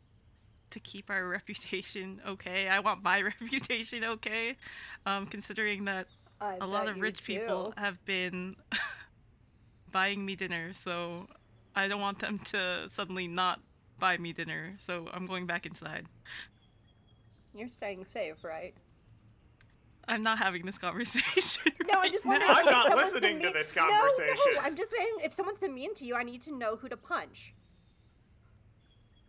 to 0.70 0.80
keep 0.80 1.10
our 1.10 1.28
reputation 1.28 2.22
okay. 2.28 2.68
I 2.68 2.80
want 2.80 3.04
my 3.04 3.22
reputation 3.42 4.04
okay. 4.04 4.56
Um, 5.06 5.26
considering 5.26 5.86
that 5.86 6.08
I 6.40 6.58
a 6.62 6.68
lot 6.68 6.88
of 6.88 6.98
you 6.98 7.04
rich 7.04 7.24
people 7.24 7.74
do. 7.76 7.82
have 7.82 8.04
been 8.06 8.56
buying 9.92 10.26
me 10.26 10.36
dinner, 10.36 10.74
so 10.74 11.28
I 11.76 11.88
don't 11.88 12.02
want 12.02 12.20
them 12.20 12.40
to 12.46 12.88
suddenly 12.92 13.28
not 13.28 13.62
buy 13.98 14.18
me 14.18 14.32
dinner. 14.32 14.76
So 14.78 15.08
I'm 15.12 15.26
going 15.26 15.48
back 15.48 15.66
inside. 15.66 16.06
You're 17.56 17.70
staying 17.70 18.06
safe, 18.06 18.44
right? 18.44 18.76
I'm 20.10 20.24
not 20.24 20.38
having 20.40 20.66
this 20.66 20.78
conversation. 20.78 21.72
No, 21.88 22.00
I'm 22.02 22.12
just 22.12 22.26
wondering. 22.26 22.50
now. 22.52 22.56
I'm 22.60 22.66
if 22.68 22.72
not 22.72 22.88
someone's 22.88 23.14
listening 23.14 23.34
been 23.34 23.40
to 23.40 23.44
mean- 23.46 23.54
this 23.54 23.76
No, 23.76 23.82
conversation. 23.88 24.52
No, 24.56 24.62
I'm 24.62 24.76
just 24.76 24.92
saying, 24.92 25.14
if 25.24 25.34
someone's 25.34 25.60
been 25.60 25.74
mean 25.74 25.94
to 25.96 26.06
you, 26.06 26.16
I 26.16 26.24
need 26.24 26.42
to 26.44 26.52
know 26.56 26.76
who 26.76 26.90
to 26.90 26.98
punch. 26.98 27.54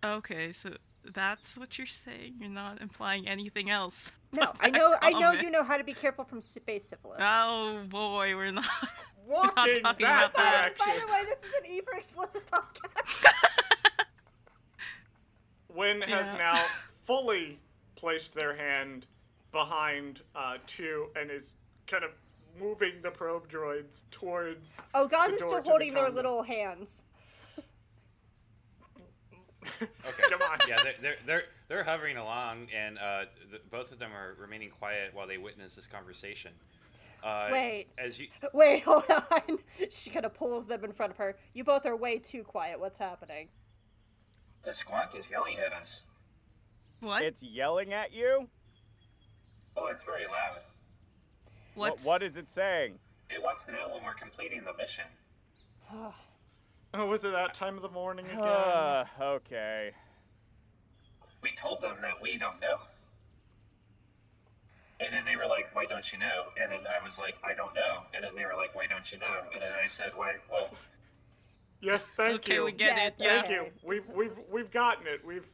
Okay, 0.04 0.52
so 0.52 0.76
that's 1.04 1.56
what 1.58 1.76
you're 1.78 1.86
saying. 1.86 2.34
You're 2.40 2.48
not 2.50 2.80
implying 2.80 3.28
anything 3.28 3.70
else. 3.70 4.12
No, 4.32 4.52
I 4.60 4.70
that 4.70 4.78
know, 4.78 4.94
I 5.02 5.10
know 5.10 5.32
you 5.32 5.50
know 5.50 5.64
how 5.64 5.76
to 5.76 5.82
be 5.82 5.92
careful 5.92 6.22
from 6.24 6.40
space 6.40 6.84
syphilis. 6.88 7.18
Oh 7.20 7.82
boy, 7.88 8.36
we're 8.36 8.52
not. 8.52 8.64
walking 9.26 9.82
talking 9.82 10.06
that 10.06 10.30
about 10.30 10.36
that. 10.36 10.78
By 10.78 10.84
direction. 10.84 11.06
the 11.08 11.12
way, 11.12 11.24
this 11.24 11.38
is 11.40 11.54
an 11.58 11.66
E 11.66 11.80
for 11.80 11.94
explicit 11.96 12.42
podcast. 12.48 13.24
Win 15.68 16.00
has 16.02 16.26
Yeah. 16.26 16.36
now 16.38 16.56
fully 17.04 17.58
placed 17.96 18.34
their 18.34 18.54
hand 18.54 19.06
behind 19.52 20.22
uh, 20.34 20.56
two 20.66 21.08
and 21.16 21.30
is 21.30 21.54
kind 21.86 22.04
of 22.04 22.10
moving 22.58 22.94
the 23.02 23.10
probe 23.10 23.48
droids 23.48 24.02
towards. 24.10 24.78
Oh, 24.94 25.06
God 25.06 25.30
The 25.30 25.34
is 25.34 25.40
still 25.40 25.50
to 25.58 25.62
the 25.62 25.68
holding 25.70 25.94
their 25.94 26.10
little 26.10 26.42
hands. 26.42 27.04
Okay. 30.06 30.22
Come 30.30 30.40
on. 30.42 30.58
yeah, 30.68 30.82
they're, 30.82 30.94
they're 31.00 31.16
they're 31.26 31.42
they're 31.68 31.84
hovering 31.84 32.16
along, 32.16 32.68
and 32.76 32.98
uh, 32.98 33.24
th- 33.50 33.62
both 33.70 33.92
of 33.92 33.98
them 33.98 34.10
are 34.12 34.34
remaining 34.40 34.70
quiet 34.70 35.10
while 35.12 35.26
they 35.26 35.38
witness 35.38 35.74
this 35.74 35.86
conversation. 35.86 36.52
Uh, 37.22 37.48
Wait. 37.52 37.88
as 37.98 38.18
you 38.18 38.28
Wait, 38.54 38.82
hold 38.82 39.04
on. 39.10 39.58
She 39.90 40.10
kind 40.10 40.24
of 40.24 40.32
pulls 40.34 40.66
them 40.66 40.84
in 40.84 40.92
front 40.92 41.12
of 41.12 41.18
her. 41.18 41.36
You 41.52 41.64
both 41.64 41.84
are 41.84 41.94
way 41.96 42.18
too 42.18 42.42
quiet. 42.42 42.80
What's 42.80 42.98
happening? 42.98 43.48
The 44.62 44.70
Squonk 44.70 45.16
is 45.18 45.30
yelling 45.30 45.56
at 45.58 45.72
us. 45.72 46.02
What? 47.00 47.22
It's 47.22 47.42
yelling 47.42 47.92
at 47.92 48.12
you? 48.12 48.48
Oh, 49.76 49.86
it's 49.86 50.02
very 50.02 50.26
loud. 50.26 50.60
What, 51.74 52.00
What's 52.02 52.36
it 52.36 52.50
saying? 52.50 52.98
It 53.30 53.42
wants 53.42 53.64
to 53.66 53.72
know 53.72 53.88
when 53.94 54.04
we're 54.04 54.14
completing 54.14 54.62
the 54.64 54.74
mission. 54.74 55.04
Oh, 56.92 57.06
was 57.06 57.24
it 57.24 57.30
that 57.30 57.54
time 57.54 57.76
of 57.76 57.82
the 57.82 57.88
morning 57.88 58.26
again? 58.32 58.40
Uh, 58.40 59.04
okay. 59.20 59.92
We 61.40 61.50
told 61.56 61.80
them 61.80 61.94
that 62.02 62.20
we 62.20 62.36
don't 62.36 62.60
know. 62.60 62.78
And 64.98 65.14
then 65.14 65.24
they 65.24 65.36
were 65.36 65.46
like, 65.46 65.72
why 65.72 65.86
don't 65.86 66.12
you 66.12 66.18
know? 66.18 66.46
And 66.60 66.72
then 66.72 66.80
I 66.80 67.04
was 67.06 67.16
like, 67.16 67.36
I 67.44 67.54
don't 67.54 67.72
know. 67.76 68.02
And 68.12 68.24
then 68.24 68.34
they 68.34 68.44
were 68.44 68.56
like, 68.56 68.74
why 68.74 68.88
don't 68.88 69.10
you 69.12 69.18
know? 69.18 69.40
And 69.52 69.62
then 69.62 69.70
I 69.72 69.86
said, 69.86 70.10
why, 70.16 70.34
well, 70.50 70.68
yes, 71.80 72.08
thank 72.08 72.34
okay, 72.40 72.54
you. 72.54 72.64
we 72.64 72.72
get 72.72 72.96
Yes, 72.96 73.12
it. 73.18 73.22
Yeah. 73.24 73.42
Thank 73.42 73.50
you. 73.50 73.66
We've 73.84 74.08
we've 74.14 74.38
we've 74.50 74.70
gotten 74.72 75.06
it. 75.06 75.24
We've 75.24 75.46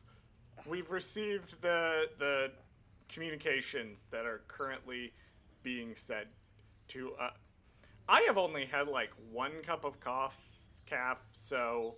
we've 0.66 0.90
received 0.90 1.60
the 1.60 2.06
the 2.18 2.50
communications 3.08 4.06
that 4.10 4.26
are 4.26 4.42
currently 4.48 5.12
being 5.62 5.94
said 5.94 6.28
to 6.88 7.12
uh 7.20 7.30
I 8.08 8.22
have 8.22 8.38
only 8.38 8.66
had 8.66 8.88
like 8.88 9.10
one 9.32 9.62
cup 9.62 9.84
of 9.84 9.98
cough 10.00 10.38
caf, 10.86 11.18
so 11.32 11.96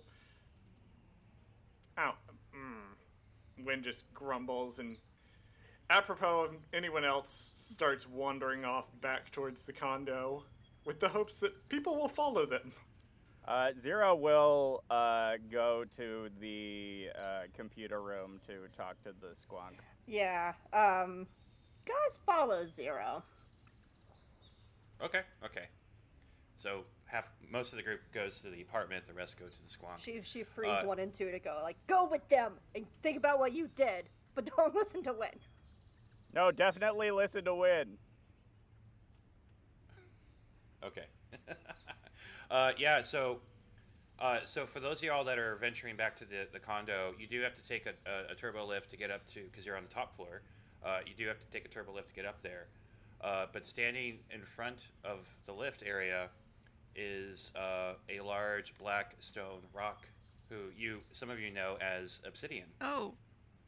ow 1.97 2.13
mm, 2.55 3.83
just 3.83 4.11
grumbles 4.13 4.79
and 4.79 4.97
apropos 5.89 6.45
of 6.45 6.55
anyone 6.73 7.05
else 7.05 7.53
starts 7.55 8.07
wandering 8.07 8.65
off 8.65 8.85
back 9.01 9.31
towards 9.31 9.65
the 9.65 9.73
condo 9.73 10.43
with 10.85 10.99
the 10.99 11.09
hopes 11.09 11.37
that 11.37 11.67
people 11.69 11.95
will 11.95 12.07
follow 12.07 12.45
them. 12.45 12.71
Uh, 13.47 13.71
Zero 13.79 14.15
will 14.15 14.83
uh, 14.91 15.33
go 15.51 15.83
to 15.97 16.29
the 16.39 17.07
uh, 17.15 17.41
computer 17.55 18.01
room 18.01 18.39
to 18.45 18.67
talk 18.77 19.01
to 19.03 19.09
the 19.21 19.29
squonk. 19.29 19.79
Yeah. 20.09 20.53
Um, 20.73 21.27
Guys 21.85 22.19
follow 22.25 22.67
Zero. 22.67 23.23
Okay, 25.01 25.21
okay. 25.45 25.65
So 26.57 26.81
half 27.05 27.29
most 27.49 27.71
of 27.71 27.77
the 27.77 27.83
group 27.83 28.01
goes 28.13 28.41
to 28.41 28.49
the 28.49 28.61
apartment, 28.61 29.07
the 29.07 29.13
rest 29.13 29.39
go 29.39 29.45
to 29.45 29.51
the 29.51 29.69
Squonk. 29.69 29.99
She 29.99 30.21
she 30.23 30.43
frees 30.43 30.79
Uh, 30.83 30.85
one 30.85 30.99
and 30.99 31.13
two 31.13 31.31
to 31.31 31.39
go 31.39 31.59
like 31.63 31.77
go 31.87 32.07
with 32.09 32.27
them 32.27 32.53
and 32.75 32.85
think 33.01 33.17
about 33.17 33.39
what 33.39 33.53
you 33.53 33.69
did, 33.75 34.09
but 34.35 34.45
don't 34.57 34.75
listen 34.75 35.01
to 35.03 35.13
Win. 35.13 35.29
No, 36.33 36.51
definitely 36.51 37.11
listen 37.11 37.45
to 37.45 37.55
Win. 37.55 37.97
Okay. 40.83 41.05
uh, 42.51 42.71
yeah. 42.77 43.01
So, 43.01 43.39
uh, 44.19 44.39
so 44.45 44.65
for 44.65 44.79
those 44.79 44.97
of 44.97 45.03
y'all 45.03 45.23
that 45.23 45.37
are 45.37 45.55
venturing 45.55 45.95
back 45.95 46.17
to 46.17 46.25
the, 46.25 46.47
the 46.51 46.59
condo, 46.59 47.13
you 47.19 47.27
do 47.27 47.41
have 47.41 47.55
to 47.55 47.67
take 47.67 47.85
a, 47.85 47.93
a, 48.09 48.33
a 48.33 48.35
turbo 48.35 48.65
lift 48.65 48.89
to 48.91 48.97
get 48.97 49.11
up 49.11 49.25
to 49.27 49.43
because 49.51 49.65
you're 49.65 49.77
on 49.77 49.83
the 49.83 49.93
top 49.93 50.13
floor. 50.13 50.41
Uh, 50.85 50.99
you 51.05 51.13
do 51.17 51.27
have 51.27 51.39
to 51.39 51.47
take 51.47 51.65
a 51.65 51.67
turbo 51.67 51.93
lift 51.93 52.09
to 52.09 52.13
get 52.13 52.25
up 52.25 52.41
there. 52.41 52.67
Uh, 53.21 53.45
but 53.51 53.65
standing 53.65 54.19
in 54.33 54.41
front 54.41 54.87
of 55.03 55.19
the 55.45 55.53
lift 55.53 55.83
area 55.85 56.29
is 56.95 57.51
uh, 57.55 57.93
a 58.09 58.19
large 58.21 58.73
black 58.77 59.15
stone 59.19 59.61
rock, 59.73 60.07
who 60.49 60.55
you 60.77 60.99
some 61.11 61.29
of 61.29 61.39
you 61.39 61.51
know 61.51 61.77
as 61.81 62.19
Obsidian. 62.25 62.65
Oh, 62.81 63.13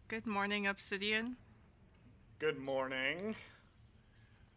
good 0.07 0.25
morning, 0.25 0.67
Obsidian. 0.67 1.35
Good 2.39 2.59
morning. 2.59 3.35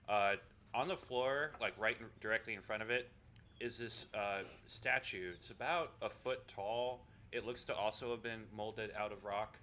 Uh, 0.09 0.35
on 0.75 0.89
the 0.89 0.97
floor, 0.97 1.53
like 1.61 1.75
right 1.79 1.97
directly 2.21 2.55
in 2.55 2.61
front 2.61 2.83
of 2.83 2.91
it, 2.91 3.11
is 3.61 3.79
this 3.79 4.07
uh, 4.15 4.43
statue. 4.67 5.33
It's 5.35 5.51
about 5.51 5.93
a 6.03 6.09
foot 6.09 6.47
tall. 6.49 7.07
It 7.33 7.47
looks 7.47 7.65
to 7.65 7.75
also 7.75 8.11
have 8.11 8.23
been 8.23 8.43
molded 8.55 8.91
out 8.97 9.13
of 9.13 9.25
rock. 9.25 9.59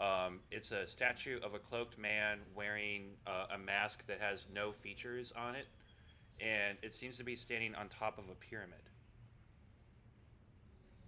Um, 0.00 0.40
it's 0.50 0.72
a 0.72 0.86
statue 0.86 1.38
of 1.42 1.54
a 1.54 1.58
cloaked 1.58 1.98
man 1.98 2.38
wearing 2.54 3.10
uh, 3.26 3.54
a 3.54 3.58
mask 3.58 4.06
that 4.06 4.20
has 4.20 4.48
no 4.52 4.72
features 4.72 5.32
on 5.36 5.54
it, 5.54 5.66
and 6.40 6.78
it 6.82 6.94
seems 6.94 7.18
to 7.18 7.24
be 7.24 7.36
standing 7.36 7.74
on 7.74 7.88
top 7.88 8.18
of 8.18 8.24
a 8.30 8.34
pyramid. 8.34 8.80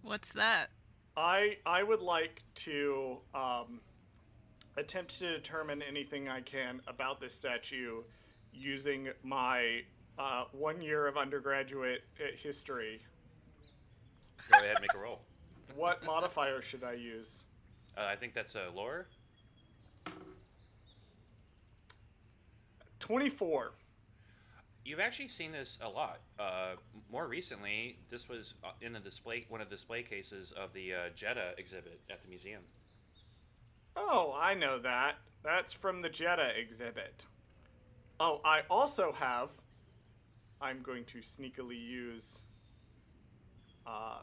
What's 0.02 0.32
that? 0.34 0.68
I 1.16 1.56
I 1.64 1.82
would 1.82 2.02
like 2.02 2.42
to 2.56 3.18
um, 3.34 3.80
attempt 4.76 5.18
to 5.18 5.32
determine 5.32 5.82
anything 5.82 6.28
I 6.28 6.40
can 6.40 6.80
about 6.86 7.20
this 7.20 7.34
statue 7.34 8.02
using 8.52 9.08
my 9.22 9.82
uh, 10.18 10.44
one 10.52 10.80
year 10.80 11.06
of 11.06 11.16
undergraduate 11.16 12.04
history. 12.36 13.00
Go 14.50 14.58
ahead 14.58 14.76
and 14.76 14.80
make 14.80 14.94
a 14.94 14.98
roll. 14.98 15.20
What 15.76 16.04
modifier 16.04 16.62
should 16.62 16.84
I 16.84 16.92
use? 16.92 17.46
Uh, 17.98 18.02
I 18.02 18.14
think 18.14 18.32
that's 18.32 18.54
a 18.54 18.68
lore. 18.72 19.08
24. 23.00 23.72
You've 24.84 25.00
actually 25.00 25.28
seen 25.28 25.50
this 25.50 25.78
a 25.82 25.88
lot. 25.88 26.20
Uh, 26.38 26.74
more 27.10 27.26
recently, 27.26 27.98
this 28.08 28.28
was 28.28 28.54
uh, 28.62 28.68
in 28.82 28.92
the 28.92 29.00
display, 29.00 29.46
one 29.48 29.60
of 29.60 29.68
the 29.68 29.74
display 29.74 30.02
cases 30.02 30.52
of 30.52 30.72
the 30.72 30.94
uh, 30.94 30.98
Jedha 31.16 31.58
exhibit 31.58 32.00
at 32.10 32.22
the 32.22 32.28
museum. 32.28 32.62
Oh, 33.96 34.38
I 34.40 34.54
know 34.54 34.78
that. 34.78 35.16
That's 35.42 35.72
from 35.72 36.02
the 36.02 36.10
Jedha 36.10 36.56
exhibit. 36.56 37.26
Oh, 38.20 38.40
I 38.44 38.62
also 38.70 39.12
have. 39.12 39.50
I'm 40.64 40.80
going 40.80 41.04
to 41.04 41.18
sneakily 41.18 41.78
use. 41.78 42.42
Uh, 43.86 44.20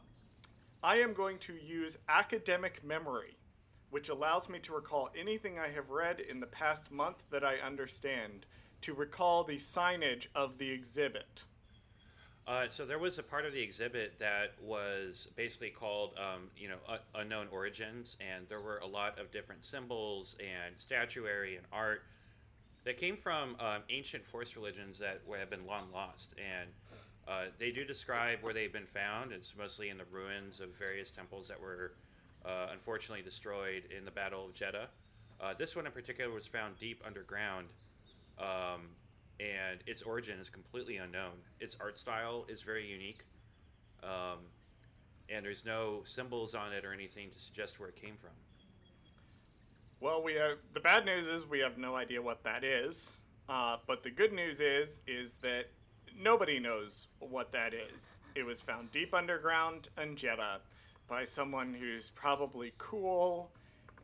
I 0.81 0.97
am 0.97 1.13
going 1.13 1.37
to 1.37 1.53
use 1.53 1.99
academic 2.09 2.83
memory, 2.83 3.37
which 3.91 4.09
allows 4.09 4.49
me 4.49 4.57
to 4.59 4.73
recall 4.73 5.11
anything 5.15 5.59
I 5.59 5.67
have 5.67 5.91
read 5.91 6.19
in 6.19 6.39
the 6.39 6.47
past 6.47 6.91
month 6.91 7.25
that 7.29 7.43
I 7.43 7.57
understand, 7.57 8.47
to 8.81 8.95
recall 8.95 9.43
the 9.43 9.57
signage 9.57 10.29
of 10.33 10.57
the 10.57 10.71
exhibit. 10.71 11.43
Uh, 12.47 12.65
so 12.69 12.87
there 12.87 12.97
was 12.97 13.19
a 13.19 13.23
part 13.23 13.45
of 13.45 13.53
the 13.53 13.61
exhibit 13.61 14.17
that 14.17 14.53
was 14.59 15.27
basically 15.35 15.69
called, 15.69 16.15
um, 16.17 16.49
you 16.57 16.67
know, 16.67 16.77
uh, 16.89 16.97
unknown 17.13 17.49
origins, 17.51 18.17
and 18.19 18.49
there 18.49 18.61
were 18.61 18.79
a 18.79 18.87
lot 18.87 19.19
of 19.19 19.29
different 19.29 19.63
symbols 19.63 20.35
and 20.39 20.75
statuary 20.75 21.57
and 21.57 21.67
art 21.71 22.01
that 22.83 22.97
came 22.97 23.15
from 23.15 23.55
um, 23.59 23.83
ancient 23.89 24.25
force 24.25 24.55
religions 24.55 24.99
that 24.99 25.21
have 25.37 25.49
been 25.49 25.65
long 25.65 25.87
lost, 25.93 26.33
and 26.37 26.69
uh, 27.27 27.45
they 27.59 27.71
do 27.71 27.85
describe 27.85 28.39
where 28.41 28.53
they've 28.53 28.73
been 28.73 28.85
found. 28.85 29.31
It's 29.31 29.55
mostly 29.55 29.89
in 29.89 29.97
the 29.97 30.05
ruins 30.11 30.59
of 30.59 30.69
various 30.77 31.11
temples 31.11 31.47
that 31.47 31.59
were 31.59 31.93
uh, 32.45 32.67
unfortunately 32.71 33.23
destroyed 33.23 33.83
in 33.95 34.03
the 34.05 34.11
Battle 34.11 34.45
of 34.45 34.53
Jedha. 34.53 34.87
Uh, 35.39 35.53
this 35.57 35.75
one 35.75 35.85
in 35.85 35.91
particular 35.91 36.31
was 36.33 36.47
found 36.47 36.77
deep 36.79 37.01
underground, 37.05 37.67
um, 38.39 38.81
and 39.39 39.79
its 39.85 40.01
origin 40.01 40.39
is 40.39 40.49
completely 40.49 40.97
unknown. 40.97 41.33
Its 41.59 41.77
art 41.79 41.97
style 41.97 42.45
is 42.49 42.61
very 42.61 42.85
unique, 42.85 43.23
um, 44.03 44.39
and 45.29 45.45
there's 45.45 45.65
no 45.65 46.01
symbols 46.03 46.55
on 46.55 46.73
it 46.73 46.83
or 46.83 46.93
anything 46.93 47.29
to 47.29 47.39
suggest 47.39 47.79
where 47.79 47.89
it 47.89 47.95
came 47.95 48.15
from. 48.15 48.31
Well, 50.01 50.23
we 50.23 50.33
have 50.33 50.57
the 50.73 50.79
bad 50.79 51.05
news 51.05 51.27
is 51.27 51.45
we 51.45 51.59
have 51.59 51.77
no 51.77 51.95
idea 51.95 52.21
what 52.21 52.43
that 52.43 52.63
is. 52.63 53.19
Uh, 53.47 53.77
but 53.85 54.01
the 54.01 54.09
good 54.09 54.33
news 54.33 54.59
is 54.59 55.01
is 55.05 55.35
that 55.35 55.65
nobody 56.19 56.59
knows 56.59 57.07
what 57.19 57.51
that 57.51 57.75
is. 57.75 58.17
It 58.33 58.43
was 58.43 58.61
found 58.61 58.91
deep 58.91 59.13
underground 59.13 59.89
in 60.01 60.15
Jedha 60.15 60.57
by 61.07 61.23
someone 61.23 61.73
who's 61.73 62.09
probably 62.09 62.73
cool 62.79 63.51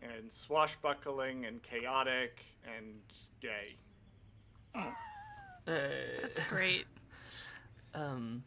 and 0.04 0.32
swashbuckling 0.32 1.46
and 1.46 1.64
chaotic 1.64 2.42
and 2.78 3.00
gay. 3.42 3.76
Uh, 4.76 4.92
That's 5.66 6.44
great. 6.44 6.86
um, 7.96 8.44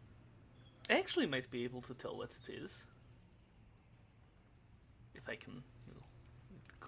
I 0.89 0.95
actually 0.95 1.27
might 1.27 1.51
be 1.51 1.65
able 1.65 1.83
to 1.83 1.95
tell 1.95 2.17
what 2.17 2.31
it 2.47 2.53
is. 2.53 2.87
If 5.15 5.29
I 5.29 5.35
can, 5.35 5.55
you 5.55 5.55
know, 5.55 5.80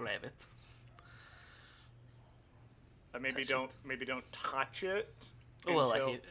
grab 0.02 0.24
it. 0.24 0.34
Uh, 3.14 3.18
maybe 3.20 3.42
Touch 3.42 3.48
don't 3.48 3.70
it. 3.70 3.76
maybe 3.84 4.04
don't 4.04 4.24
touch 4.32 4.82
it. 4.82 5.08
Well, 5.66 5.92
I 5.92 5.96
until- 5.96 6.06
hate- 6.08 6.24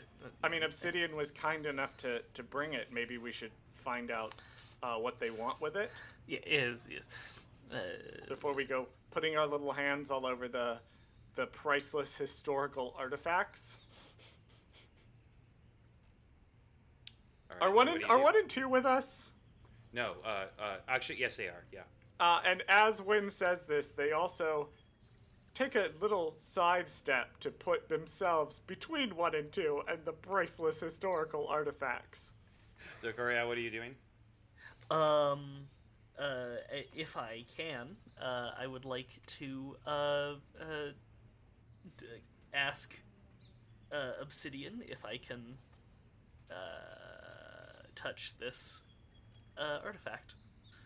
I 0.43 0.49
mean, 0.49 0.61
Obsidian 0.63 1.15
was 1.15 1.31
kind 1.31 1.65
enough 1.65 1.97
to, 1.97 2.21
to 2.35 2.43
bring 2.43 2.73
it. 2.73 2.89
Maybe 2.93 3.17
we 3.17 3.31
should 3.31 3.51
find 3.73 4.11
out 4.11 4.35
uh, 4.83 4.95
what 4.95 5.19
they 5.19 5.31
want 5.31 5.59
with 5.59 5.75
it 5.75 5.89
Yeah, 6.27 6.37
yes, 6.45 6.79
yes. 6.89 7.07
Uh, 7.73 7.77
before 8.27 8.53
we 8.53 8.63
go 8.65 8.87
putting 9.11 9.35
our 9.37 9.47
little 9.47 9.71
hands 9.71 10.11
all 10.11 10.25
over 10.25 10.47
the 10.47 10.77
the 11.35 11.45
priceless 11.47 12.17
historical 12.17 12.93
artifacts. 12.99 13.77
All 17.49 17.55
right, 17.57 17.69
Are 17.69 17.73
one 17.73 17.87
what 17.87 17.95
and 17.95 18.05
are 18.05 18.17
do? 18.17 18.23
one 18.23 18.35
and 18.35 18.49
two 18.49 18.67
with 18.67 18.85
us? 18.85 19.31
No, 19.93 20.15
uh, 20.25 20.45
uh, 20.61 20.75
actually, 20.89 21.19
yes, 21.19 21.37
they 21.37 21.47
are. 21.47 21.63
Yeah. 21.71 21.81
Uh, 22.21 22.39
and 22.45 22.61
as 22.69 23.01
Win 23.01 23.31
says 23.31 23.65
this, 23.65 23.91
they 23.93 24.11
also 24.11 24.69
take 25.55 25.75
a 25.75 25.89
little 25.99 26.35
sidestep 26.37 27.39
to 27.39 27.49
put 27.49 27.89
themselves 27.89 28.59
between 28.67 29.15
one 29.15 29.33
and 29.33 29.51
two 29.51 29.81
and 29.87 30.05
the 30.05 30.11
priceless 30.11 30.79
historical 30.79 31.47
artifacts. 31.47 32.31
So, 33.01 33.11
Coriel, 33.11 33.47
what 33.47 33.57
are 33.57 33.61
you 33.61 33.71
doing? 33.71 33.95
Um, 34.91 35.65
uh, 36.19 36.57
if 36.95 37.17
I 37.17 37.43
can, 37.57 37.95
uh, 38.21 38.51
I 38.55 38.67
would 38.67 38.85
like 38.85 39.09
to 39.39 39.75
uh, 39.87 39.89
uh, 39.89 40.35
d- 41.97 42.05
ask 42.53 42.93
uh, 43.91 44.11
Obsidian 44.21 44.83
if 44.87 45.03
I 45.03 45.17
can 45.17 45.57
uh, 46.51 46.53
touch 47.95 48.35
this 48.39 48.83
uh, 49.57 49.79
artifact. 49.83 50.35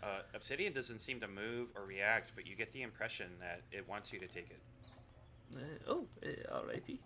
Uh, 0.04 0.20
Obsidian 0.34 0.74
doesn't 0.74 1.00
seem 1.00 1.20
to 1.20 1.28
move 1.28 1.70
or 1.76 1.86
react, 1.86 2.32
but 2.36 2.46
you 2.46 2.56
get 2.56 2.72
the 2.74 2.82
impression 2.84 3.28
that 3.40 3.62
it 3.72 3.88
wants 3.88 4.14
you 4.14 4.20
to 4.20 4.28
take 4.28 4.50
it. 4.50 4.60
Uh, 5.56 5.60
oh, 5.88 6.06
uh, 6.24 6.58
alrighty. 6.58 7.00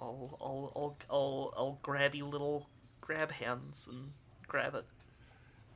I'll, 0.00 0.38
I'll, 0.40 0.72
I'll, 0.76 0.96
I'll, 1.10 1.54
I'll 1.56 1.78
grabby 1.82 2.22
little 2.22 2.68
grab 3.00 3.30
hands 3.30 3.88
and 3.90 4.12
grab 4.46 4.74
it. 4.74 4.84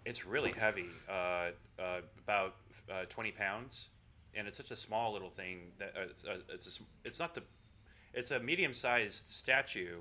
It's 0.05 0.27
really 0.27 0.53
heavy, 0.53 0.87
uh, 1.09 1.51
uh, 1.79 2.01
about 2.25 2.57
uh, 2.91 3.05
20 3.09 3.31
pounds, 3.33 3.89
and 4.35 4.49
it's 4.49 4.57
such 4.57 4.71
a 4.71 4.77
small 4.77 5.13
little 5.13 5.31
thing 5.31 5.73
that 5.79 5.95
uh, 5.97 6.03
it's, 6.11 6.25
uh, 6.25 6.37
it's, 6.49 6.67
a, 6.67 6.83
it's 7.05 7.19
not 7.19 7.35
the, 7.35 7.43
it's 8.13 8.31
a 8.33 8.41
medium-sized 8.41 9.31
statue, 9.31 10.01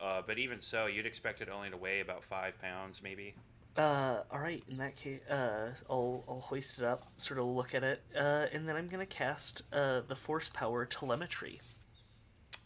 uh, 0.00 0.22
but 0.26 0.38
even 0.38 0.60
so, 0.60 0.86
you'd 0.86 1.06
expect 1.06 1.40
it 1.40 1.48
only 1.48 1.70
to 1.70 1.76
weigh 1.76 2.00
about 2.00 2.22
five 2.22 2.60
pounds, 2.60 3.02
maybe. 3.02 3.34
Uh, 3.76 4.22
all 4.30 4.38
right. 4.38 4.62
In 4.70 4.78
that 4.78 4.96
case, 4.96 5.20
uh, 5.28 5.68
I'll 5.90 6.24
I'll 6.28 6.40
hoist 6.40 6.78
it 6.78 6.84
up, 6.84 7.02
sort 7.18 7.38
of 7.38 7.46
look 7.46 7.74
at 7.74 7.84
it, 7.84 8.02
uh, 8.16 8.46
and 8.52 8.66
then 8.66 8.74
I'm 8.76 8.88
gonna 8.88 9.04
cast 9.06 9.62
uh 9.72 10.00
the 10.06 10.16
force 10.16 10.48
power 10.48 10.86
telemetry. 10.86 11.60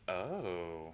Oh. 0.08 0.92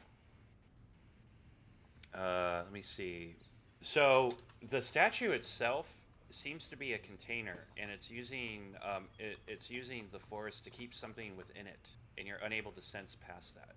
Uh, 2.15 2.63
let 2.65 2.73
me 2.73 2.81
see. 2.81 3.37
So 3.83 4.35
the 4.67 4.81
statue 4.81 5.33
itself 5.33 5.87
seems 6.31 6.67
to 6.69 6.77
be 6.77 6.95
a 6.95 6.99
container, 6.99 7.67
and 7.77 7.91
it's 7.91 8.11
using 8.11 8.75
um, 8.83 9.05
it, 9.19 9.39
it's 9.47 9.71
using 9.71 10.07
the 10.13 10.19
force 10.19 10.61
to 10.61 10.71
keep 10.71 10.95
something 10.95 11.37
within 11.37 11.67
it, 11.67 11.89
and 12.17 12.27
you're 12.27 12.41
unable 12.45 12.73
to 12.73 12.81
sense 12.81 13.17
past 13.27 13.55
that. 13.55 13.75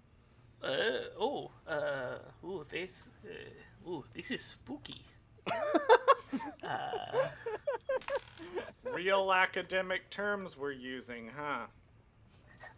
Uh, 0.62 1.20
oh, 1.20 1.52
uh, 1.68 2.18
ooh, 2.46 2.66
this, 2.70 3.10
uh, 3.26 3.90
ooh, 3.90 4.04
this 4.14 4.32
is 4.32 4.42
spooky. 4.42 5.04
Uh, 6.64 7.30
Real 8.92 9.32
academic 9.32 10.10
terms 10.10 10.58
we're 10.58 10.72
using, 10.72 11.30
huh? 11.36 11.68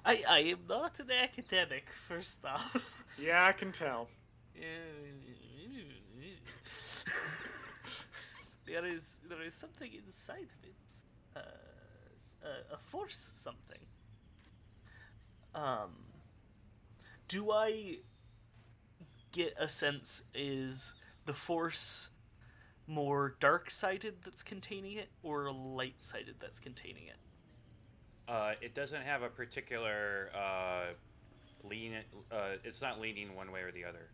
I, 0.05 0.23
I 0.29 0.39
am 0.39 0.59
not 0.67 0.99
an 0.99 1.11
academic, 1.11 1.85
first 2.07 2.43
off. 2.45 3.03
Yeah, 3.19 3.45
I 3.45 3.51
can 3.53 3.71
tell. 3.71 4.07
there 8.65 8.85
is 8.85 9.17
there 9.27 9.41
is 9.41 9.53
something 9.53 9.91
inside 9.93 10.47
of 10.57 10.63
it, 10.63 10.75
uh, 11.35 11.39
a, 12.43 12.75
a 12.75 12.77
force 12.77 13.27
something. 13.35 13.79
Um, 15.53 15.91
do 17.27 17.51
I 17.51 17.97
get 19.31 19.55
a 19.59 19.67
sense 19.67 20.23
is 20.33 20.93
the 21.25 21.33
force 21.33 22.10
more 22.91 23.35
dark-sided 23.39 24.15
that's 24.23 24.43
containing 24.43 24.97
it, 24.97 25.09
or 25.23 25.51
light-sided 25.51 26.35
that's 26.39 26.59
containing 26.59 27.07
it? 27.07 27.15
Uh, 28.27 28.53
it 28.61 28.75
doesn't 28.75 29.03
have 29.03 29.23
a 29.23 29.29
particular 29.29 30.29
uh, 30.35 30.93
lean. 31.63 31.93
Uh, 32.31 32.57
it's 32.63 32.81
not 32.81 32.99
leaning 32.99 33.35
one 33.35 33.51
way 33.51 33.61
or 33.61 33.71
the 33.71 33.85
other. 33.85 34.09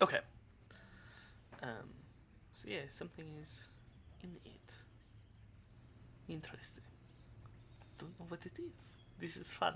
Okay. 0.00 0.20
Um, 1.62 1.90
so 2.52 2.68
yeah, 2.68 2.80
something 2.88 3.26
is 3.42 3.68
in 4.22 4.30
it. 4.44 4.74
Interesting. 6.28 6.84
Don't 7.98 8.18
know 8.18 8.26
what 8.28 8.44
it 8.46 8.58
is. 8.58 8.96
This 9.20 9.36
is 9.36 9.52
fun. 9.52 9.74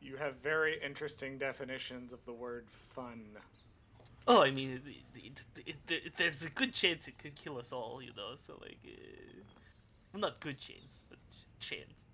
You 0.00 0.16
have 0.16 0.36
very 0.42 0.80
interesting 0.82 1.38
definitions 1.38 2.12
of 2.12 2.24
the 2.24 2.32
word 2.32 2.66
fun. 2.70 3.36
Oh, 4.26 4.42
I 4.42 4.50
mean, 4.50 4.80
it, 5.14 5.42
it, 5.66 5.76
it, 5.88 6.16
there's 6.16 6.44
a 6.44 6.50
good 6.50 6.72
chance 6.72 7.08
it 7.08 7.18
could 7.18 7.34
kill 7.34 7.58
us 7.58 7.72
all, 7.72 8.00
you 8.02 8.10
know. 8.16 8.34
So 8.36 8.58
like, 8.60 8.78
uh, 8.86 9.42
well, 10.12 10.20
not 10.20 10.40
good 10.40 10.58
chance, 10.58 11.02
but 11.08 11.18
ch- 11.32 11.68
chance. 11.68 12.04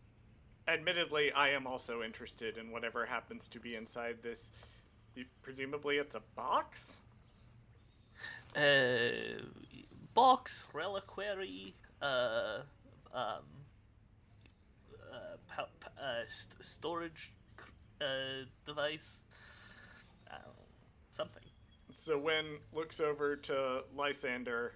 Admittedly, 0.69 1.31
I 1.33 1.51
am 1.51 1.67
also 1.67 2.03
interested 2.03 2.59
in 2.59 2.71
whatever 2.71 3.07
happens 3.07 3.47
to 3.49 3.61
be 3.61 3.75
inside 3.77 4.17
this. 4.23 4.51
Presumably, 5.43 5.97
it's 5.97 6.15
a 6.15 6.23
box? 6.35 7.01
Uh, 8.55 9.43
box, 10.15 10.65
reliquary, 10.73 11.75
uh, 12.03 12.61
um, 13.15 13.45
uh, 15.13 15.37
pa- 15.49 15.69
pa- 15.81 16.03
uh 16.03 16.27
st- 16.27 16.65
storage 16.65 17.33
uh, 18.01 18.45
device, 18.67 19.21
uh, 20.31 20.37
something. 21.11 21.46
So 21.99 22.19
Win 22.19 22.59
looks 22.73 23.01
over 23.01 23.37
to 23.37 23.83
Lysander 23.97 24.75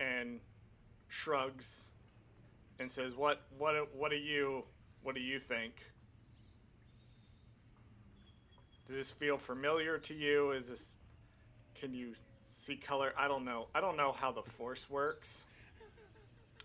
and 0.00 0.40
shrugs 1.06 1.90
and 2.80 2.90
says, 2.90 3.14
"What? 3.14 3.42
What? 3.58 3.94
What 3.94 4.10
do 4.10 4.16
you? 4.16 4.64
What 5.02 5.14
do 5.14 5.20
you 5.20 5.38
think? 5.38 5.74
Does 8.86 8.96
this 8.96 9.10
feel 9.10 9.36
familiar 9.36 9.98
to 9.98 10.14
you? 10.14 10.52
Is 10.52 10.70
this? 10.70 10.96
Can 11.74 11.94
you 11.94 12.14
see 12.46 12.76
color? 12.76 13.12
I 13.16 13.28
don't 13.28 13.44
know. 13.44 13.68
I 13.74 13.80
don't 13.80 13.96
know 13.96 14.10
how 14.10 14.32
the 14.32 14.42
Force 14.42 14.88
works. 14.90 15.46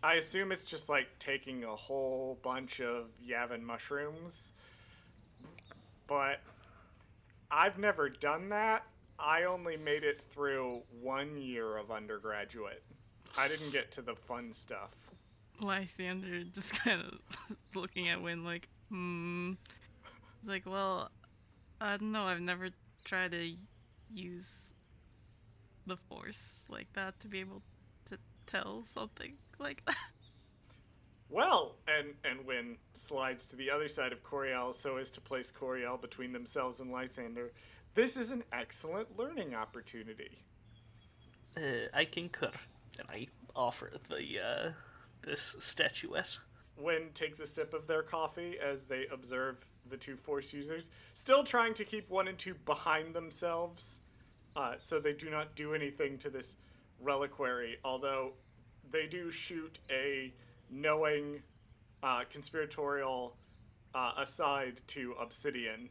I 0.01 0.15
assume 0.15 0.51
it's 0.51 0.63
just 0.63 0.89
like 0.89 1.07
taking 1.19 1.65
a 1.65 1.75
whole 1.75 2.39
bunch 2.41 2.79
of 2.79 3.11
Yavin 3.23 3.61
mushrooms, 3.61 4.53
but 6.07 6.39
I've 7.51 7.77
never 7.77 8.09
done 8.09 8.49
that. 8.49 8.87
I 9.19 9.43
only 9.43 9.77
made 9.77 10.03
it 10.03 10.21
through 10.21 10.81
one 11.01 11.37
year 11.37 11.77
of 11.77 11.91
undergraduate. 11.91 12.83
I 13.37 13.47
didn't 13.47 13.71
get 13.71 13.91
to 13.93 14.01
the 14.01 14.15
fun 14.15 14.53
stuff. 14.53 14.91
Lysander 15.59 16.43
just 16.43 16.73
kind 16.83 17.01
of 17.01 17.57
looking 17.75 18.09
at 18.09 18.21
Win 18.21 18.43
like, 18.43 18.67
hmm. 18.89 19.53
It's 20.39 20.49
like, 20.49 20.65
well, 20.65 21.09
I 21.79 21.97
don't 21.97 22.11
know. 22.11 22.23
I've 22.23 22.41
never 22.41 22.69
tried 23.03 23.31
to 23.31 23.51
use 24.13 24.73
the 25.85 25.97
Force 25.97 26.63
like 26.69 26.87
that 26.93 27.19
to 27.21 27.27
be 27.27 27.39
able 27.39 27.61
to 28.05 28.17
tell 28.45 28.83
something 28.83 29.33
like 29.59 29.83
that. 29.85 29.95
Well, 31.29 31.77
and 31.87 32.13
and 32.23 32.45
Win 32.45 32.77
slides 32.93 33.47
to 33.47 33.55
the 33.55 33.71
other 33.71 33.87
side 33.87 34.11
of 34.11 34.23
Coriel 34.23 34.71
so 34.71 34.97
as 34.97 35.09
to 35.11 35.21
place 35.21 35.51
Coriel 35.51 35.99
between 35.99 36.31
themselves 36.31 36.79
and 36.79 36.91
Lysander. 36.91 37.51
This 37.95 38.17
is 38.17 38.31
an 38.31 38.43
excellent 38.51 39.19
learning 39.19 39.53
opportunity. 39.53 40.39
Uh, 41.55 41.89
I 41.93 42.05
concur, 42.05 42.49
and 42.97 43.07
I 43.07 43.27
offer 43.55 43.91
the 44.09 44.39
uh, 44.39 44.71
this 45.21 45.55
statuette. 45.59 46.39
Win 46.75 47.09
takes 47.13 47.39
a 47.39 47.45
sip 47.45 47.71
of 47.71 47.85
their 47.85 48.01
coffee 48.01 48.57
as 48.59 48.85
they 48.85 49.05
observe 49.11 49.63
the 49.87 49.97
two 49.97 50.15
Force 50.15 50.53
users, 50.53 50.89
still 51.13 51.43
trying 51.43 51.75
to 51.75 51.85
keep 51.85 52.09
one 52.09 52.27
and 52.27 52.37
two 52.37 52.55
behind 52.65 53.13
themselves, 53.13 53.99
uh, 54.55 54.73
so 54.79 54.99
they 54.99 55.13
do 55.13 55.29
not 55.29 55.55
do 55.55 55.75
anything 55.75 56.17
to 56.17 56.31
this 56.31 56.55
reliquary. 56.99 57.77
Although 57.83 58.33
they 58.89 59.05
do 59.05 59.29
shoot 59.29 59.77
a 59.91 60.33
knowing, 60.71 61.43
uh, 62.01 62.23
conspiratorial 62.31 63.35
uh, 63.93 64.13
aside 64.17 64.81
to 64.87 65.13
Obsidian. 65.21 65.89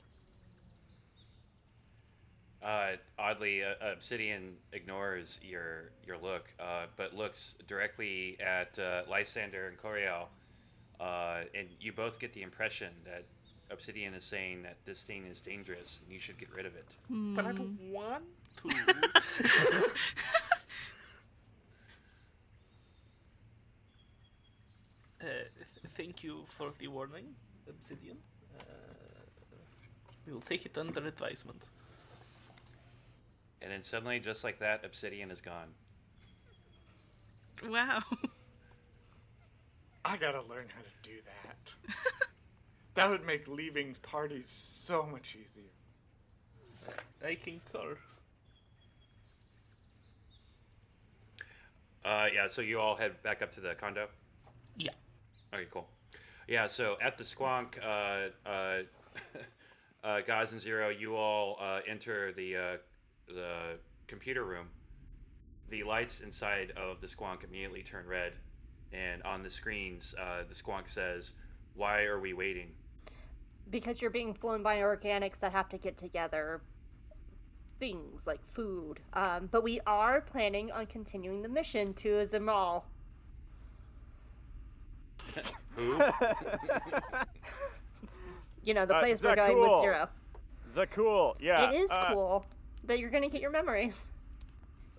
Uh, 2.62 2.92
oddly, 3.18 3.64
uh, 3.64 3.74
Obsidian 3.80 4.54
ignores 4.72 5.40
your 5.42 5.90
your 6.06 6.16
look, 6.16 6.44
uh, 6.60 6.84
but 6.96 7.12
looks 7.14 7.56
directly 7.66 8.36
at 8.40 8.78
uh, 8.78 9.02
Lysander 9.10 9.66
and 9.66 9.76
Coriel, 9.76 10.26
uh, 11.00 11.40
and 11.54 11.68
you 11.80 11.92
both 11.92 12.20
get 12.20 12.32
the 12.32 12.42
impression 12.42 12.90
that 13.04 13.24
Obsidian 13.72 14.14
is 14.14 14.22
saying 14.22 14.62
that 14.62 14.76
this 14.84 15.02
thing 15.02 15.26
is 15.26 15.40
dangerous 15.40 16.00
and 16.04 16.12
you 16.12 16.20
should 16.20 16.38
get 16.38 16.52
rid 16.54 16.66
of 16.66 16.76
it. 16.76 16.86
But 17.10 17.46
I 17.46 17.52
don't 17.52 17.78
want 17.90 18.24
to. 18.58 18.68
uh, 25.20 25.24
th- 25.24 25.92
thank 25.96 26.22
you 26.22 26.44
for 26.46 26.72
the 26.78 26.86
warning, 26.88 27.34
Obsidian. 27.68 28.18
Uh, 28.60 28.62
we 30.26 30.32
will 30.32 30.40
take 30.42 30.64
it 30.66 30.78
under 30.78 31.04
advisement. 31.06 31.70
And 33.62 33.70
then 33.70 33.82
suddenly, 33.82 34.18
just 34.18 34.42
like 34.42 34.58
that, 34.58 34.84
Obsidian 34.84 35.30
is 35.30 35.40
gone. 35.40 35.68
Wow. 37.68 38.02
I 40.04 40.16
gotta 40.16 40.42
learn 40.42 40.66
how 40.74 40.82
to 40.82 41.08
do 41.08 41.16
that. 41.24 41.94
that 42.94 43.08
would 43.08 43.24
make 43.24 43.46
leaving 43.46 43.94
parties 44.02 44.48
so 44.48 45.04
much 45.04 45.36
easier. 45.40 45.70
I 47.24 47.36
concur. 47.36 47.96
Uh, 52.04 52.26
yeah, 52.34 52.48
so 52.48 52.62
you 52.62 52.80
all 52.80 52.96
head 52.96 53.22
back 53.22 53.42
up 53.42 53.52
to 53.52 53.60
the 53.60 53.74
condo. 53.76 54.08
Yeah. 54.76 54.90
Okay, 55.54 55.66
cool. 55.70 55.86
Yeah, 56.48 56.66
so 56.66 56.96
at 57.00 57.16
the 57.16 57.22
Squonk, 57.22 57.78
uh, 57.80 58.48
uh, 58.48 58.82
uh, 60.04 60.20
Gaz 60.26 60.50
and 60.50 60.60
Zero, 60.60 60.88
you 60.88 61.14
all 61.14 61.58
uh, 61.60 61.78
enter 61.86 62.32
the 62.32 62.56
uh, 62.56 62.76
the 63.28 63.78
computer 64.06 64.44
room. 64.44 64.68
The 65.70 65.82
lights 65.84 66.20
inside 66.20 66.72
of 66.76 67.00
the 67.00 67.06
Squonk 67.06 67.44
immediately 67.44 67.82
turn 67.82 68.06
red, 68.06 68.34
and 68.92 69.22
on 69.22 69.42
the 69.42 69.50
screens, 69.50 70.14
uh, 70.20 70.42
the 70.46 70.54
Squonk 70.54 70.86
says, 70.88 71.32
"Why 71.74 72.02
are 72.02 72.20
we 72.20 72.32
waiting?" 72.34 72.74
Because 73.70 74.02
you're 74.02 74.10
being 74.10 74.34
flown 74.34 74.62
by 74.62 74.78
organics 74.80 75.38
that 75.40 75.52
have 75.52 75.68
to 75.70 75.78
get 75.78 75.96
together 75.96 76.60
things 77.78 78.26
like 78.26 78.44
food. 78.44 79.00
Um, 79.12 79.48
but 79.50 79.62
we 79.64 79.80
are 79.86 80.20
planning 80.20 80.70
on 80.70 80.86
continuing 80.86 81.42
the 81.42 81.48
mission 81.48 81.94
to 81.94 82.08
Azamal. 82.18 82.84
Who? 85.76 85.98
You 88.62 88.74
know, 88.74 88.86
the 88.86 88.94
Uh, 88.94 89.00
place 89.00 89.22
we're 89.22 89.34
going 89.34 89.58
with 89.58 89.68
Zakul. 89.70 89.80
Zero. 89.80 90.08
Zakul, 90.68 91.36
yeah. 91.40 91.70
it 91.70 91.74
is 91.82 91.90
uh, 91.90 92.12
cool 92.12 92.46
that 92.84 92.98
you're 92.98 93.10
going 93.10 93.22
to 93.22 93.28
get 93.28 93.40
your 93.40 93.50
memories. 93.50 94.10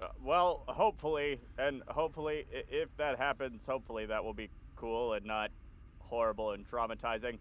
Uh, 0.02 0.08
well, 0.24 0.64
hopefully, 0.68 1.40
and 1.58 1.82
hopefully, 1.88 2.46
if 2.52 2.90
that 2.98 3.18
happens, 3.18 3.66
hopefully 3.66 4.06
that 4.06 4.24
will 4.24 4.34
be 4.34 4.50
cool 4.76 5.14
and 5.14 5.26
not 5.26 5.52
horrible 6.00 6.52
and 6.52 6.68
traumatizing. 6.70 7.38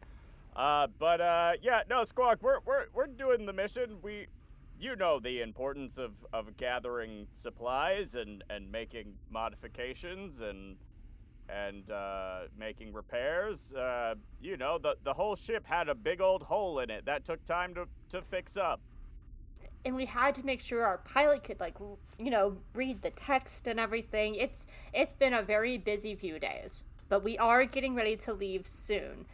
Uh, 0.54 0.86
but 0.98 1.20
uh, 1.20 1.52
yeah, 1.62 1.82
no, 1.88 2.04
Squawk, 2.04 2.42
we're 2.42 2.60
we're 2.66 2.86
we're 2.92 3.06
doing 3.06 3.46
the 3.46 3.52
mission. 3.52 3.96
We 4.02 4.26
you 4.78 4.96
know 4.96 5.20
the 5.20 5.40
importance 5.40 5.96
of, 5.96 6.12
of 6.32 6.56
gathering 6.56 7.26
supplies 7.30 8.14
and, 8.14 8.42
and 8.50 8.70
making 8.70 9.14
modifications 9.30 10.40
and 10.40 10.76
and 11.48 11.90
uh, 11.90 12.40
making 12.58 12.92
repairs. 12.92 13.72
Uh, 13.72 14.14
you 14.40 14.56
know, 14.56 14.78
the, 14.78 14.96
the 15.04 15.12
whole 15.12 15.36
ship 15.36 15.66
had 15.66 15.88
a 15.88 15.94
big 15.94 16.20
old 16.20 16.42
hole 16.42 16.78
in 16.78 16.90
it 16.90 17.04
that 17.04 17.24
took 17.24 17.44
time 17.44 17.74
to, 17.74 17.86
to 18.08 18.22
fix 18.22 18.56
up. 18.56 18.80
And 19.84 19.94
we 19.96 20.06
had 20.06 20.34
to 20.34 20.44
make 20.44 20.60
sure 20.60 20.84
our 20.84 20.98
pilot 20.98 21.44
could 21.44 21.60
like 21.60 21.74
you 22.18 22.30
know 22.30 22.56
read 22.74 23.02
the 23.02 23.10
text 23.10 23.66
and 23.66 23.80
everything 23.80 24.34
it's 24.34 24.66
it's 24.92 25.12
been 25.12 25.34
a 25.34 25.42
very 25.42 25.76
busy 25.76 26.14
few 26.14 26.38
days 26.38 26.84
but 27.08 27.22
we 27.24 27.36
are 27.38 27.64
getting 27.64 27.94
ready 27.94 28.16
to 28.16 28.32
leave 28.32 28.66
soon 28.66 29.26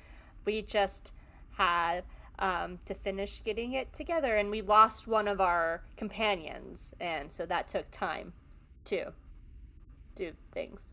we 0.45 0.63
just 0.63 1.13
had 1.53 2.05
um, 2.39 2.79
to 2.85 2.95
finish 2.95 3.43
getting 3.43 3.73
it 3.73 3.93
together 3.93 4.37
and 4.37 4.51
we 4.51 4.63
lost 4.63 5.07
one 5.09 5.27
of 5.27 5.41
our 5.41 5.83
companions 5.97 6.93
and 7.01 7.31
so 7.31 7.45
that 7.45 7.69
took 7.69 7.91
time 7.91 8.33
to 8.85 9.13
do 10.15 10.33
things 10.53 10.89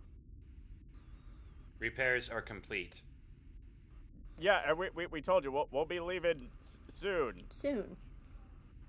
Repairs 1.78 2.30
are 2.30 2.42
complete. 2.42 3.02
Yeah, 4.40 4.62
and 4.68 4.78
we, 4.78 4.88
we, 4.96 5.06
we 5.08 5.22
told 5.22 5.44
you 5.44 5.52
we'll, 5.52 5.68
we'll 5.72 5.86
be 5.86 6.00
leaving 6.00 6.50
s- 6.62 6.80
soon. 6.90 7.44
soon 7.50 7.98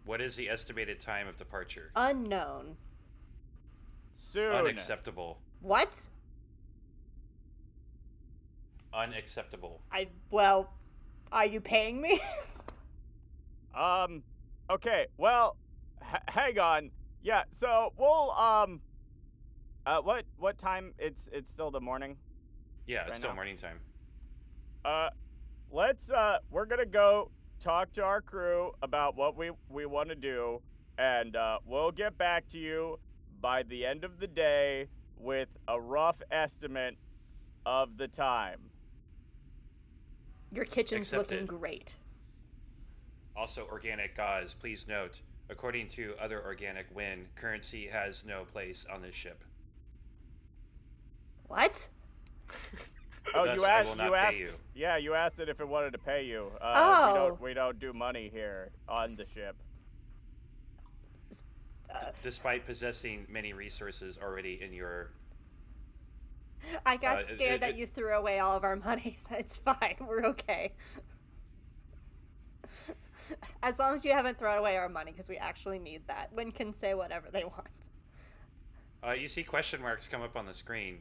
What 0.06 0.20
is 0.22 0.36
the 0.36 0.48
estimated 0.48 1.00
time 1.00 1.28
of 1.28 1.36
departure? 1.36 1.90
unknown 1.94 2.76
Soon. 4.12 4.52
Unacceptable. 4.52 5.38
what 5.60 5.92
Unacceptable. 8.94 9.82
i 9.92 10.08
well 10.30 10.72
are 11.30 11.44
you 11.44 11.60
paying 11.60 12.00
me 12.00 12.20
Um, 13.74 14.22
okay, 14.70 15.04
well, 15.18 15.58
h- 16.02 16.22
hang 16.28 16.58
on. 16.58 16.90
Yeah, 17.22 17.42
so 17.50 17.92
we'll, 17.98 18.30
um, 18.30 18.80
uh, 19.84 20.00
what, 20.00 20.24
what 20.38 20.56
time? 20.56 20.94
It's, 20.98 21.28
it's 21.30 21.50
still 21.50 21.70
the 21.70 21.78
morning. 21.82 22.16
Yeah, 22.86 23.00
it's 23.02 23.08
Right 23.08 23.16
still 23.16 23.28
now. 23.30 23.34
morning 23.34 23.58
time. 23.58 23.80
Uh, 24.82 25.10
let's, 25.70 26.10
uh, 26.10 26.38
we're 26.50 26.64
gonna 26.64 26.86
go 26.86 27.30
talk 27.60 27.92
to 27.92 28.02
our 28.04 28.20
crew 28.20 28.72
about 28.82 29.16
what 29.16 29.36
we, 29.36 29.50
we 29.68 29.86
want 29.86 30.08
to 30.08 30.14
do, 30.14 30.60
and, 30.98 31.36
uh, 31.36 31.58
we'll 31.66 31.90
get 31.92 32.16
back 32.18 32.46
to 32.48 32.58
you 32.58 32.98
by 33.40 33.62
the 33.64 33.84
end 33.84 34.04
of 34.04 34.18
the 34.18 34.26
day 34.26 34.88
with 35.18 35.48
a 35.68 35.80
rough 35.80 36.16
estimate 36.30 36.96
of 37.64 37.96
the 37.98 38.08
time. 38.08 38.60
your 40.52 40.64
kitchen's 40.64 41.12
looking 41.12 41.46
great 41.46 41.96
Also, 43.36 43.66
organic 43.70 44.16
Gaz. 44.16 44.54
Please 44.54 44.86
note, 44.88 45.20
according 45.50 45.88
to 45.88 46.14
other 46.20 46.42
organic 46.44 46.86
Win, 46.94 47.26
currency 47.34 47.88
has 47.88 48.24
no 48.24 48.44
place 48.44 48.86
on 48.90 49.02
this 49.02 49.14
ship. 49.14 49.44
what 51.48 51.88
Oh, 53.34 53.44
Thus, 53.46 53.56
you 53.58 53.64
asked. 53.66 53.96
you 53.96 54.14
asked. 54.14 54.36
you. 54.38 54.52
Yeah, 54.74 54.96
you 54.96 55.14
asked 55.14 55.38
it 55.40 55.48
if 55.48 55.60
it 55.60 55.68
wanted 55.68 55.92
to 55.92 55.98
pay 55.98 56.24
you. 56.24 56.50
Uh, 56.60 56.72
Oh. 56.76 57.08
We 57.12 57.18
don't. 57.18 57.40
We 57.40 57.54
don't 57.54 57.78
do 57.80 57.92
money 57.92 58.28
here 58.32 58.70
on 58.88 59.08
the 59.14 59.24
ship. 59.34 59.56
Despite 62.22 62.66
possessing 62.66 63.26
many 63.28 63.52
resources 63.52 64.18
already 64.22 64.60
in 64.62 64.72
your. 64.72 65.10
I 66.84 66.96
got 66.96 67.16
Uh, 67.16 67.20
it- 67.20 67.28
scared 67.30 67.54
it- 67.56 67.60
that 67.60 67.70
it- 67.70 67.76
you 67.76 67.86
threw 67.86 68.14
away 68.14 68.38
all 68.38 68.56
of 68.56 68.64
our 68.64 68.76
money. 68.76 69.16
So 69.28 69.36
it's 69.36 69.56
fine. 69.58 69.96
We're 70.00 70.24
okay. 70.26 70.72
as 73.62 73.78
long 73.78 73.94
as 73.96 74.04
you 74.04 74.12
haven't 74.12 74.38
thrown 74.38 74.58
away 74.58 74.76
our 74.76 74.88
money, 74.88 75.10
because 75.12 75.28
we 75.28 75.36
actually 75.36 75.78
need 75.78 76.06
that. 76.08 76.32
Win 76.32 76.52
can 76.52 76.72
say 76.74 76.94
whatever 76.94 77.28
they 77.30 77.44
want. 77.44 77.68
Uh, 79.06 79.12
you 79.12 79.28
see 79.28 79.42
question 79.42 79.80
marks 79.80 80.06
come 80.08 80.22
up 80.22 80.36
on 80.36 80.46
the 80.46 80.54
screen. 80.54 80.98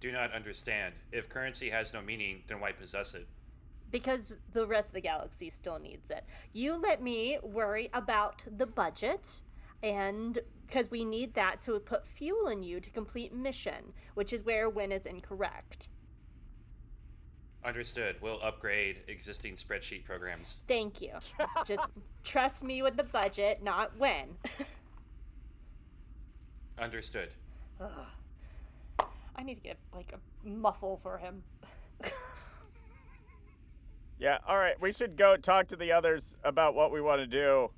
Do 0.00 0.12
not 0.12 0.32
understand. 0.32 0.94
If 1.12 1.28
currency 1.28 1.70
has 1.70 1.92
no 1.92 2.02
meaning, 2.02 2.42
then 2.48 2.60
why 2.60 2.72
possess 2.72 3.14
it? 3.14 3.26
Because 3.90 4.34
the 4.52 4.66
rest 4.66 4.88
of 4.88 4.94
the 4.94 5.00
galaxy 5.00 5.48
still 5.48 5.78
needs 5.78 6.10
it. 6.10 6.24
You 6.52 6.74
let 6.74 7.02
me 7.02 7.38
worry 7.42 7.88
about 7.94 8.44
the 8.56 8.66
budget, 8.66 9.28
and 9.82 10.38
because 10.66 10.90
we 10.90 11.04
need 11.04 11.34
that 11.34 11.60
to 11.60 11.78
put 11.78 12.04
fuel 12.04 12.48
in 12.48 12.62
you 12.62 12.80
to 12.80 12.90
complete 12.90 13.32
mission, 13.32 13.92
which 14.14 14.32
is 14.32 14.42
where 14.42 14.68
Win 14.68 14.92
is 14.92 15.06
incorrect. 15.06 15.88
Understood. 17.64 18.16
We'll 18.20 18.40
upgrade 18.42 19.00
existing 19.08 19.56
spreadsheet 19.56 20.04
programs. 20.04 20.60
Thank 20.68 21.00
you. 21.00 21.12
Just 21.66 21.88
trust 22.24 22.62
me 22.62 22.82
with 22.82 22.96
the 22.96 23.04
budget, 23.04 23.62
not 23.62 23.96
Win. 23.98 24.36
Understood. 26.78 27.30
I 29.36 29.42
need 29.42 29.56
to 29.56 29.60
get 29.60 29.78
like 29.94 30.12
a 30.12 30.48
muffle 30.48 30.98
for 31.02 31.18
him. 31.18 31.42
Yeah. 34.18 34.38
All 34.48 34.56
right. 34.56 34.80
We 34.80 34.92
should 34.92 35.16
go 35.16 35.36
talk 35.36 35.68
to 35.68 35.76
the 35.76 35.92
others 35.92 36.36
about 36.42 36.74
what 36.74 36.90
we 36.90 37.00
want 37.00 37.20
to 37.20 37.26
do. 37.26 37.70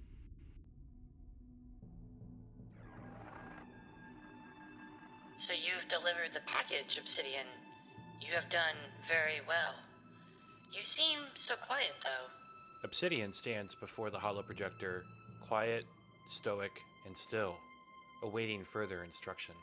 So 5.36 5.52
you've 5.52 5.88
delivered 5.88 6.30
the 6.34 6.40
package, 6.46 6.98
Obsidian. 7.00 7.46
You 8.20 8.34
have 8.34 8.50
done 8.50 8.74
very 9.08 9.40
well. 9.46 9.74
You 10.72 10.80
seem 10.84 11.18
so 11.34 11.54
quiet, 11.66 11.94
though. 12.02 12.28
Obsidian 12.84 13.32
stands 13.32 13.74
before 13.74 14.10
the 14.10 14.18
holoprojector, 14.18 15.02
quiet, 15.40 15.86
stoic, 16.28 16.72
and 17.06 17.16
still, 17.16 17.56
awaiting 18.22 18.64
further 18.64 19.02
instruction. 19.04 19.54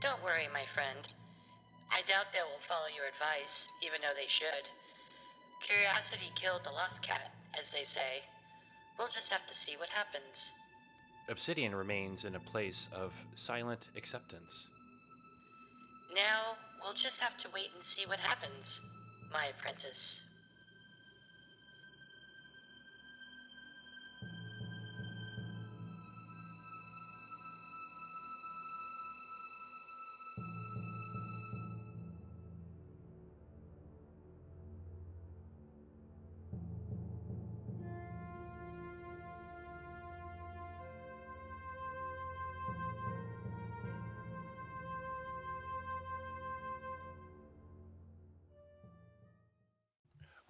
Don't 0.00 0.24
worry, 0.24 0.48
my 0.52 0.64
friend. 0.74 1.08
I 1.92 2.00
doubt 2.08 2.32
they 2.32 2.40
will 2.40 2.64
follow 2.64 2.88
your 2.88 3.04
advice, 3.04 3.68
even 3.84 4.00
though 4.00 4.16
they 4.16 4.28
should. 4.28 4.64
Curiosity 5.60 6.32
killed 6.34 6.64
the 6.64 6.72
Lothcat, 6.72 7.28
as 7.52 7.70
they 7.70 7.84
say. 7.84 8.24
We'll 8.98 9.12
just 9.12 9.30
have 9.30 9.46
to 9.46 9.54
see 9.54 9.76
what 9.76 9.90
happens. 9.90 10.52
Obsidian 11.28 11.74
remains 11.74 12.24
in 12.24 12.34
a 12.34 12.40
place 12.40 12.88
of 12.94 13.12
silent 13.34 13.88
acceptance. 13.94 14.68
Now, 16.14 16.56
we'll 16.82 16.96
just 16.96 17.20
have 17.20 17.36
to 17.44 17.52
wait 17.52 17.68
and 17.74 17.84
see 17.84 18.06
what 18.06 18.18
happens, 18.18 18.80
my 19.32 19.46
apprentice. 19.46 20.22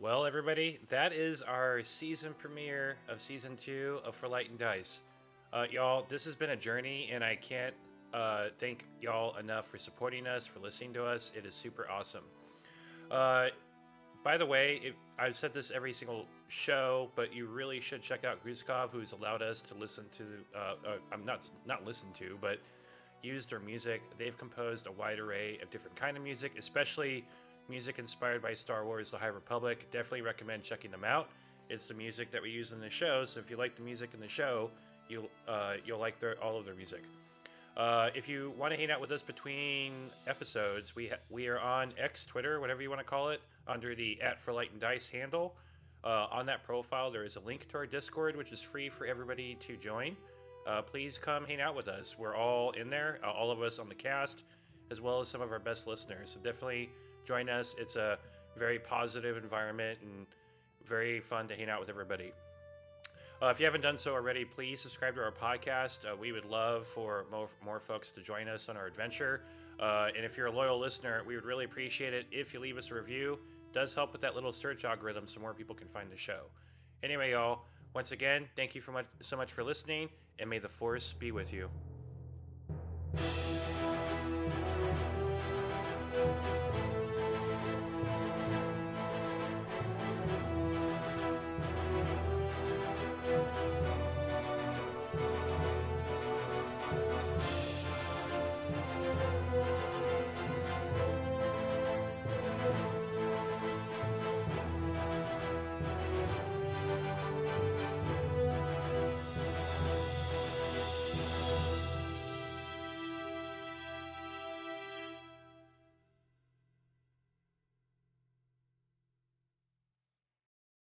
Well, 0.00 0.24
everybody, 0.24 0.78
that 0.88 1.12
is 1.12 1.42
our 1.42 1.82
season 1.82 2.32
premiere 2.38 2.96
of 3.06 3.20
season 3.20 3.54
two 3.54 3.98
of 4.02 4.16
For 4.16 4.28
Light 4.28 4.48
and 4.48 4.58
Dice. 4.58 5.02
Uh, 5.52 5.66
y'all, 5.70 6.06
this 6.08 6.24
has 6.24 6.34
been 6.34 6.48
a 6.48 6.56
journey, 6.56 7.10
and 7.12 7.22
I 7.22 7.36
can't 7.36 7.74
uh, 8.14 8.44
thank 8.56 8.86
y'all 9.02 9.36
enough 9.36 9.66
for 9.66 9.76
supporting 9.76 10.26
us, 10.26 10.46
for 10.46 10.58
listening 10.58 10.94
to 10.94 11.04
us. 11.04 11.32
It 11.36 11.44
is 11.44 11.54
super 11.54 11.86
awesome. 11.90 12.24
Uh, 13.10 13.48
by 14.24 14.38
the 14.38 14.46
way, 14.46 14.80
if, 14.82 14.94
I've 15.18 15.36
said 15.36 15.52
this 15.52 15.70
every 15.70 15.92
single 15.92 16.24
show, 16.48 17.10
but 17.14 17.34
you 17.34 17.44
really 17.44 17.82
should 17.82 18.00
check 18.00 18.24
out 18.24 18.42
Gruzkov, 18.42 18.92
who's 18.92 19.12
allowed 19.12 19.42
us 19.42 19.60
to 19.60 19.74
listen 19.74 20.06
to. 20.12 20.24
Uh, 20.56 20.58
uh, 20.58 20.96
I'm 21.12 21.26
not 21.26 21.50
not 21.66 21.84
listen 21.84 22.08
to, 22.14 22.38
but 22.40 22.58
use 23.22 23.44
their 23.44 23.60
music. 23.60 24.00
They've 24.16 24.38
composed 24.38 24.86
a 24.86 24.92
wide 24.92 25.18
array 25.18 25.58
of 25.62 25.68
different 25.68 25.94
kind 25.94 26.16
of 26.16 26.22
music, 26.22 26.52
especially 26.58 27.26
music 27.70 27.98
inspired 27.98 28.42
by 28.42 28.52
Star 28.52 28.84
Wars: 28.84 29.10
The 29.10 29.16
High 29.16 29.28
Republic. 29.28 29.90
Definitely 29.90 30.22
recommend 30.22 30.62
checking 30.62 30.90
them 30.90 31.04
out. 31.04 31.30
It's 31.70 31.86
the 31.86 31.94
music 31.94 32.32
that 32.32 32.42
we 32.42 32.50
use 32.50 32.72
in 32.72 32.80
the 32.80 32.90
show, 32.90 33.24
so 33.24 33.38
if 33.38 33.48
you 33.48 33.56
like 33.56 33.76
the 33.76 33.82
music 33.82 34.10
in 34.12 34.20
the 34.20 34.28
show, 34.28 34.70
you'll 35.08 35.30
uh, 35.48 35.74
you'll 35.84 36.00
like 36.00 36.18
their 36.18 36.34
all 36.42 36.58
of 36.58 36.64
their 36.64 36.74
music. 36.74 37.04
Uh, 37.76 38.10
if 38.14 38.28
you 38.28 38.52
want 38.58 38.72
to 38.72 38.78
hang 38.78 38.90
out 38.90 39.00
with 39.00 39.12
us 39.12 39.22
between 39.22 39.92
episodes, 40.26 40.96
we 40.96 41.08
ha- 41.08 41.22
we 41.30 41.46
are 41.46 41.60
on 41.60 41.92
X, 41.96 42.26
Twitter, 42.26 42.60
whatever 42.60 42.82
you 42.82 42.90
want 42.90 43.00
to 43.00 43.06
call 43.06 43.28
it, 43.28 43.40
under 43.68 43.94
the 43.94 44.20
at 44.20 44.42
for 44.42 44.52
light 44.52 44.72
and 44.72 44.80
dice 44.80 45.08
handle. 45.08 45.54
Uh, 46.02 46.26
on 46.30 46.46
that 46.46 46.64
profile, 46.64 47.10
there 47.10 47.24
is 47.24 47.36
a 47.36 47.40
link 47.40 47.68
to 47.68 47.76
our 47.76 47.86
Discord, 47.86 48.36
which 48.36 48.52
is 48.52 48.60
free 48.60 48.88
for 48.88 49.06
everybody 49.06 49.54
to 49.60 49.76
join. 49.76 50.16
Uh, 50.66 50.82
please 50.82 51.18
come 51.18 51.44
hang 51.44 51.60
out 51.60 51.76
with 51.76 51.88
us. 51.88 52.16
We're 52.18 52.34
all 52.34 52.72
in 52.72 52.90
there, 52.90 53.18
uh, 53.24 53.30
all 53.30 53.50
of 53.50 53.62
us 53.62 53.78
on 53.78 53.88
the 53.88 53.94
cast, 53.94 54.42
as 54.90 55.00
well 55.00 55.20
as 55.20 55.28
some 55.28 55.40
of 55.40 55.52
our 55.52 55.58
best 55.58 55.86
listeners. 55.86 56.30
So 56.30 56.40
definitely 56.40 56.90
join 57.26 57.48
us. 57.48 57.74
It's 57.78 57.96
a 57.96 58.18
very 58.56 58.78
positive 58.78 59.36
environment 59.36 59.98
and 60.02 60.26
very 60.84 61.20
fun 61.20 61.48
to 61.48 61.56
hang 61.56 61.70
out 61.70 61.80
with 61.80 61.88
everybody. 61.88 62.32
Uh, 63.42 63.46
if 63.46 63.58
you 63.58 63.64
haven't 63.64 63.80
done 63.80 63.96
so 63.96 64.12
already, 64.12 64.44
please 64.44 64.80
subscribe 64.80 65.14
to 65.14 65.22
our 65.22 65.32
podcast. 65.32 66.04
Uh, 66.04 66.14
we 66.14 66.30
would 66.30 66.44
love 66.44 66.86
for 66.86 67.24
more, 67.30 67.48
more 67.64 67.80
folks 67.80 68.12
to 68.12 68.20
join 68.20 68.48
us 68.48 68.68
on 68.68 68.76
our 68.76 68.86
adventure. 68.86 69.42
Uh, 69.78 70.08
and 70.14 70.26
if 70.26 70.36
you're 70.36 70.48
a 70.48 70.52
loyal 70.52 70.78
listener, 70.78 71.22
we 71.26 71.36
would 71.36 71.46
really 71.46 71.64
appreciate 71.64 72.12
it 72.12 72.26
if 72.30 72.52
you 72.52 72.60
leave 72.60 72.76
us 72.76 72.90
a 72.90 72.94
review. 72.94 73.38
It 73.64 73.72
does 73.72 73.94
help 73.94 74.12
with 74.12 74.20
that 74.20 74.34
little 74.34 74.52
search 74.52 74.84
algorithm 74.84 75.26
so 75.26 75.40
more 75.40 75.54
people 75.54 75.74
can 75.74 75.88
find 75.88 76.10
the 76.12 76.18
show. 76.18 76.42
Anyway, 77.02 77.30
y'all, 77.30 77.62
once 77.94 78.12
again, 78.12 78.46
thank 78.56 78.74
you 78.74 78.82
for 78.82 78.92
much, 78.92 79.06
so 79.22 79.38
much 79.38 79.52
for 79.52 79.64
listening, 79.64 80.10
and 80.38 80.50
may 80.50 80.58
the 80.58 80.68
force 80.68 81.14
be 81.14 81.32
with 81.32 81.50
you. 81.52 81.70